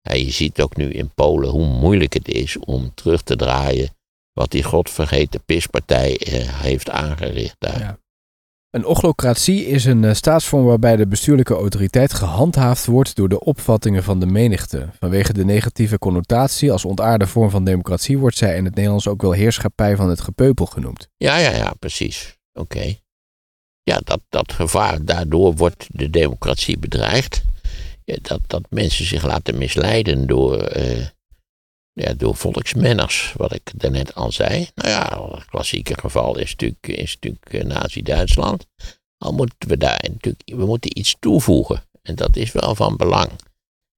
Ja, 0.00 0.14
je 0.14 0.30
ziet 0.30 0.60
ook 0.60 0.76
nu 0.76 0.90
in 0.90 1.10
Polen 1.14 1.50
hoe 1.50 1.66
moeilijk 1.66 2.12
het 2.12 2.28
is 2.28 2.58
om 2.58 2.94
terug 2.94 3.22
te 3.22 3.36
draaien. 3.36 3.90
Wat 4.32 4.50
die 4.50 4.62
godvergeten 4.62 5.44
pispartij 5.44 6.18
eh, 6.18 6.60
heeft 6.62 6.90
aangericht 6.90 7.56
daar. 7.58 7.98
Een 8.70 8.86
ochlocratie 8.86 9.66
is 9.66 9.84
een 9.84 10.04
eh, 10.04 10.14
staatsvorm 10.14 10.64
waarbij 10.64 10.96
de 10.96 11.06
bestuurlijke 11.06 11.54
autoriteit 11.54 12.14
gehandhaafd 12.14 12.86
wordt 12.86 13.16
door 13.16 13.28
de 13.28 13.40
opvattingen 13.40 14.02
van 14.02 14.20
de 14.20 14.26
menigte. 14.26 14.88
Vanwege 14.98 15.32
de 15.32 15.44
negatieve 15.44 15.98
connotatie 15.98 16.72
als 16.72 16.84
ontaarde 16.84 17.26
vorm 17.26 17.50
van 17.50 17.64
democratie 17.64 18.18
wordt 18.18 18.36
zij 18.36 18.56
in 18.56 18.64
het 18.64 18.74
Nederlands 18.74 19.08
ook 19.08 19.22
wel 19.22 19.32
heerschappij 19.32 19.96
van 19.96 20.08
het 20.08 20.20
gepeupel 20.20 20.66
genoemd. 20.66 21.08
Ja, 21.16 21.36
ja, 21.36 21.50
ja, 21.50 21.72
precies. 21.78 22.38
Oké. 22.52 22.94
Ja, 23.82 24.00
dat, 24.04 24.20
dat 24.28 24.52
gevaar, 24.52 25.04
daardoor 25.04 25.54
wordt 25.54 25.86
de 25.88 26.10
democratie 26.10 26.78
bedreigd. 26.78 27.42
Ja, 28.04 28.16
dat, 28.22 28.40
dat 28.46 28.62
mensen 28.70 29.04
zich 29.04 29.26
laten 29.26 29.58
misleiden 29.58 30.26
door, 30.26 30.62
eh, 30.62 31.06
door 32.16 32.36
volksmenners, 32.36 33.32
wat 33.36 33.54
ik 33.54 33.70
daarnet 33.74 34.14
al 34.14 34.32
zei. 34.32 34.68
Nou 34.74 34.88
ja, 34.88 35.30
het 35.34 35.44
klassieke 35.44 35.98
geval 36.00 36.38
is 36.38 36.50
natuurlijk, 36.50 36.86
is 36.86 37.14
natuurlijk 37.14 37.52
eh, 37.52 37.64
Nazi-Duitsland. 37.64 38.66
Al 39.18 39.32
moeten 39.32 39.68
we 39.68 39.76
daar 39.76 40.04
natuurlijk, 40.12 40.42
we 40.46 40.66
moeten 40.66 40.98
iets 40.98 41.16
toevoegen. 41.20 41.82
En 42.02 42.14
dat 42.14 42.36
is 42.36 42.52
wel 42.52 42.74
van 42.74 42.96
belang. 42.96 43.30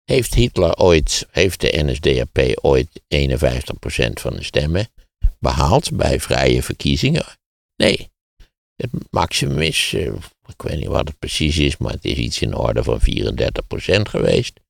Heeft 0.04 0.34
Hitler 0.34 0.76
ooit, 0.76 1.26
heeft 1.30 1.60
de 1.60 1.82
NSDAP 1.82 2.58
ooit 2.60 3.00
51% 3.14 4.12
van 4.12 4.36
de 4.36 4.42
stemmen 4.42 4.88
behaald 5.38 5.96
bij 5.96 6.20
vrije 6.20 6.62
verkiezingen? 6.62 7.24
Nee. 7.76 8.10
Het 8.76 8.90
maximum 9.10 9.60
is, 9.60 9.92
eh, 9.94 10.12
ik 10.46 10.62
weet 10.62 10.78
niet 10.78 10.86
wat 10.86 11.08
het 11.08 11.18
precies 11.18 11.58
is, 11.58 11.76
maar 11.76 11.92
het 11.92 12.04
is 12.04 12.16
iets 12.16 12.40
in 12.40 12.50
de 12.50 12.58
orde 12.58 12.82
van 12.82 13.00
34% 13.00 14.08
geweest. 14.08 14.60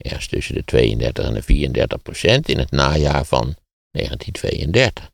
Ergens 0.00 0.26
tussen 0.26 0.54
de 0.54 0.64
32 0.64 1.24
en 1.24 1.34
de 1.34 1.42
34% 1.42 2.44
in 2.44 2.58
het 2.58 2.70
najaar 2.70 3.24
van 3.24 3.56
1932. 3.90 5.10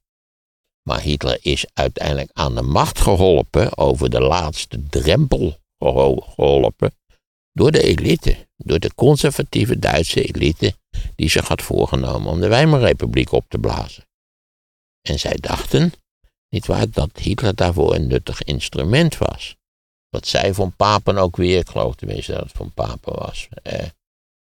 Maar 0.82 1.00
Hitler 1.00 1.38
is 1.40 1.64
uiteindelijk 1.72 2.30
aan 2.32 2.54
de 2.54 2.62
macht 2.62 3.00
geholpen, 3.00 3.78
over 3.78 4.10
de 4.10 4.20
laatste 4.20 4.82
drempel 4.82 5.58
geho- 5.78 6.20
geholpen, 6.20 6.92
door 7.52 7.70
de 7.70 7.82
elite. 7.82 8.46
Door 8.56 8.78
de 8.78 8.94
conservatieve 8.94 9.78
Duitse 9.78 10.22
elite 10.22 10.74
die 11.14 11.30
zich 11.30 11.48
had 11.48 11.62
voorgenomen 11.62 12.32
om 12.32 12.40
de 12.40 12.48
Weimarrepubliek 12.48 13.32
op 13.32 13.44
te 13.48 13.58
blazen. 13.58 14.04
En 15.08 15.18
zij 15.18 15.36
dachten, 15.40 15.92
niet 16.48 16.66
waar, 16.66 16.90
dat 16.90 17.18
Hitler 17.18 17.54
daarvoor 17.54 17.94
een 17.94 18.06
nuttig 18.06 18.42
instrument 18.42 19.18
was. 19.18 19.56
Wat 20.08 20.26
zei 20.26 20.54
Von 20.54 20.76
Papen 20.76 21.18
ook 21.18 21.36
weer, 21.36 21.58
ik 21.58 21.68
geloof 21.68 21.94
tenminste 21.94 22.32
dat 22.32 22.42
het 22.42 22.52
Von 22.52 22.72
Papen 22.72 23.14
was. 23.14 23.48
Eh, 23.62 23.86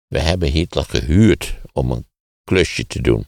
we 0.08 0.20
hebben 0.20 0.51
Hitler 0.51 0.86
gehuurd 0.86 1.55
om 1.72 1.91
een 1.91 2.08
klusje 2.43 2.88
te 2.88 3.01
doen. 3.01 3.28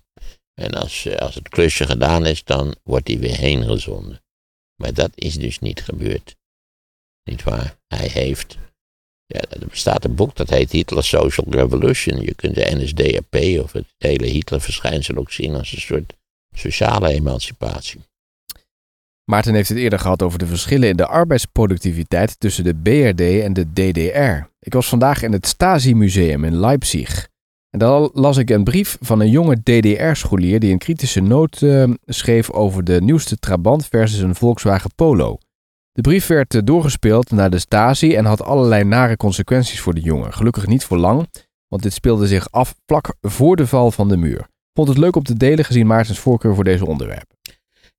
En 0.54 0.74
als, 0.74 1.18
als 1.18 1.36
het 1.36 1.50
klusje 1.50 1.86
gedaan 1.86 2.26
is, 2.26 2.44
dan 2.44 2.76
wordt 2.84 3.08
hij 3.08 3.20
weer 3.20 3.38
heen 3.38 3.64
gezonden. 3.64 4.22
Maar 4.76 4.94
dat 4.94 5.12
is 5.16 5.36
dus 5.36 5.60
niet 5.60 5.82
gebeurd. 5.82 6.36
Niet 7.24 7.44
waar? 7.44 7.78
Hij 7.88 8.08
heeft. 8.08 8.58
Ja, 9.26 9.42
er 9.50 9.68
bestaat 9.68 10.06
een 10.06 10.16
boek 10.16 10.36
dat 10.36 10.50
heet 10.50 10.72
Hitler 10.72 11.04
Social 11.04 11.46
Revolution. 11.50 12.22
Je 12.22 12.36
kunt 12.36 12.56
de 12.56 12.76
NSDAP 12.76 13.36
of 13.64 13.72
het 13.72 13.86
hele 13.98 14.26
Hitler-verschijnsel 14.26 15.16
ook 15.16 15.32
zien 15.32 15.56
als 15.56 15.72
een 15.72 15.82
soort 15.82 16.14
sociale 16.56 17.10
emancipatie. 17.10 18.02
Maarten 19.30 19.54
heeft 19.54 19.70
het 19.70 19.78
eerder 19.78 20.00
gehad 20.00 20.22
over 20.22 20.40
de 20.40 20.46
verschillen 20.46 20.90
in 20.90 20.96
de 20.96 21.06
arbeidsproductiviteit 21.06 22.40
tussen 22.40 22.64
de 22.64 22.76
BRD 22.76 23.22
en 23.22 23.54
de 23.54 23.74
DDR. 23.74 24.48
Ik 24.60 24.74
was 24.74 24.90
vandaag 24.90 25.24
in 25.24 25.32
het 25.32 25.48
Stasi-museum 25.48 26.44
in 26.44 26.56
Leipzig. 26.56 27.28
En 27.70 27.80
dan 27.80 28.10
las 28.14 28.38
ik 28.38 28.50
een 28.50 28.64
brief 28.64 28.98
van 29.02 29.20
een 29.20 29.30
jonge 29.30 29.62
DDR-scholier 29.64 30.60
die 30.60 30.72
een 30.72 30.78
kritische 30.78 31.22
noot 31.22 31.62
uh, 31.62 31.84
schreef 32.06 32.52
over 32.52 32.84
de 32.84 33.02
nieuwste 33.02 33.38
Trabant 33.38 33.86
versus 33.86 34.20
een 34.20 34.36
Volkswagen 34.36 34.96
Polo. 34.96 35.38
De 35.92 36.02
brief 36.02 36.28
werd 36.28 36.54
uh, 36.54 36.62
doorgespeeld 36.64 37.32
naar 37.32 37.50
de 37.50 37.60
Stasi 37.60 38.16
en 38.16 38.26
had 38.26 38.44
allerlei 38.44 38.84
nare 38.84 39.18
consequenties 39.18 39.82
voor 39.82 39.94
de 39.94 40.02
jongen. 40.02 40.34
Gelukkig 40.34 40.68
niet 40.68 40.84
voor 40.84 40.98
lang, 40.98 41.28
want 41.68 41.84
dit 41.84 41.94
speelde 41.94 42.28
zich 42.28 42.52
af 42.52 42.76
vlak 42.86 43.14
voor 43.22 43.56
de 43.56 43.68
val 43.68 43.92
van 43.92 44.08
de 44.08 44.18
muur. 44.18 44.48
Vond 44.74 44.88
het 44.88 44.98
leuk 44.98 45.16
om 45.16 45.24
te 45.24 45.38
delen 45.38 45.66
gezien 45.66 45.88
Maartens 45.88 46.20
voorkeur 46.20 46.56
voor 46.56 46.64
deze 46.64 46.86
onderwerpen. 46.86 47.39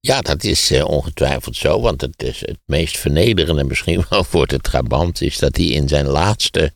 Ja, 0.01 0.21
dat 0.21 0.45
is 0.45 0.71
uh, 0.71 0.85
ongetwijfeld 0.85 1.57
zo, 1.57 1.81
want 1.81 2.01
het, 2.01 2.23
is 2.23 2.41
het 2.41 2.59
meest 2.65 2.99
vernederende 2.99 3.65
misschien 3.65 4.05
wel 4.11 4.25
voor 4.25 4.47
de 4.47 4.59
Trabant 4.59 5.21
is 5.21 5.39
dat 5.39 5.57
hij 5.57 5.67
in 5.67 5.89
zijn 5.89 6.07
laatste, 6.07 6.75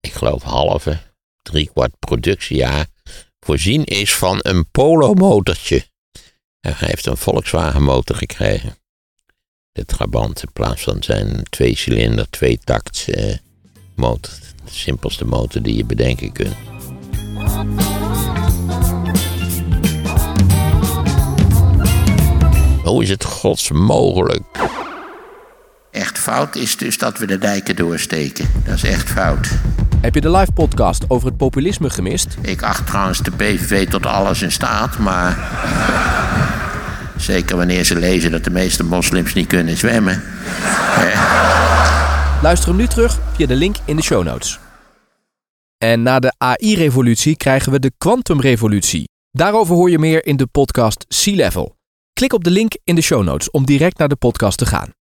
ik 0.00 0.12
geloof 0.12 0.42
halve, 0.42 0.98
driekwart 1.42 1.98
productiejaar 1.98 2.86
voorzien 3.40 3.84
is 3.84 4.14
van 4.14 4.38
een 4.42 4.70
Polo-motortje. 4.70 5.88
En 6.60 6.74
hij 6.76 6.88
heeft 6.88 7.06
een 7.06 7.16
Volkswagen 7.16 7.82
motor 7.82 8.16
gekregen. 8.16 8.76
De 9.72 9.84
Trabant 9.84 10.42
in 10.42 10.52
plaats 10.52 10.82
van 10.82 11.02
zijn 11.02 11.42
twee-cilinder, 11.50 12.30
twee-takt 12.30 13.04
uh, 13.08 13.34
motor. 13.94 14.32
De 14.64 14.72
simpelste 14.72 15.24
motor 15.24 15.62
die 15.62 15.76
je 15.76 15.84
bedenken 15.84 16.32
kunt. 16.32 16.56
Hoe 22.84 23.02
is 23.02 23.08
het 23.08 23.24
gods 23.24 23.70
mogelijk? 23.70 24.42
Echt 25.90 26.18
fout 26.18 26.56
is 26.56 26.76
dus 26.76 26.98
dat 26.98 27.18
we 27.18 27.26
de 27.26 27.38
dijken 27.38 27.76
doorsteken. 27.76 28.50
Dat 28.64 28.74
is 28.74 28.82
echt 28.82 29.10
fout. 29.10 29.48
Heb 30.00 30.14
je 30.14 30.20
de 30.20 30.30
live 30.30 30.52
podcast 30.52 31.04
over 31.08 31.28
het 31.28 31.36
populisme 31.36 31.90
gemist? 31.90 32.36
Ik 32.42 32.62
acht 32.62 32.86
trouwens 32.86 33.18
de 33.18 33.30
PVV 33.30 33.88
tot 33.88 34.06
alles 34.06 34.42
in 34.42 34.52
staat, 34.52 34.98
maar. 34.98 35.38
Zeker 37.16 37.56
wanneer 37.56 37.84
ze 37.84 37.96
lezen 37.96 38.30
dat 38.30 38.44
de 38.44 38.50
meeste 38.50 38.84
moslims 38.84 39.34
niet 39.34 39.46
kunnen 39.46 39.76
zwemmen. 39.76 40.22
Luister 42.42 42.68
hem 42.68 42.76
nu 42.76 42.86
terug 42.86 43.18
via 43.32 43.46
de 43.46 43.56
link 43.56 43.76
in 43.84 43.96
de 43.96 44.02
show 44.02 44.24
notes. 44.24 44.58
En 45.78 46.02
na 46.02 46.18
de 46.18 46.32
AI-revolutie 46.38 47.36
krijgen 47.36 47.72
we 47.72 47.78
de 47.78 47.92
kwantumrevolutie. 47.98 49.08
Daarover 49.30 49.74
hoor 49.74 49.90
je 49.90 49.98
meer 49.98 50.26
in 50.26 50.36
de 50.36 50.46
podcast 50.46 51.04
Sea 51.08 51.34
Level. 51.34 51.78
Klik 52.12 52.32
op 52.32 52.44
de 52.44 52.50
link 52.50 52.72
in 52.84 52.94
de 52.94 53.00
show 53.00 53.22
notes 53.22 53.50
om 53.50 53.66
direct 53.66 53.98
naar 53.98 54.08
de 54.08 54.16
podcast 54.16 54.58
te 54.58 54.66
gaan. 54.66 54.99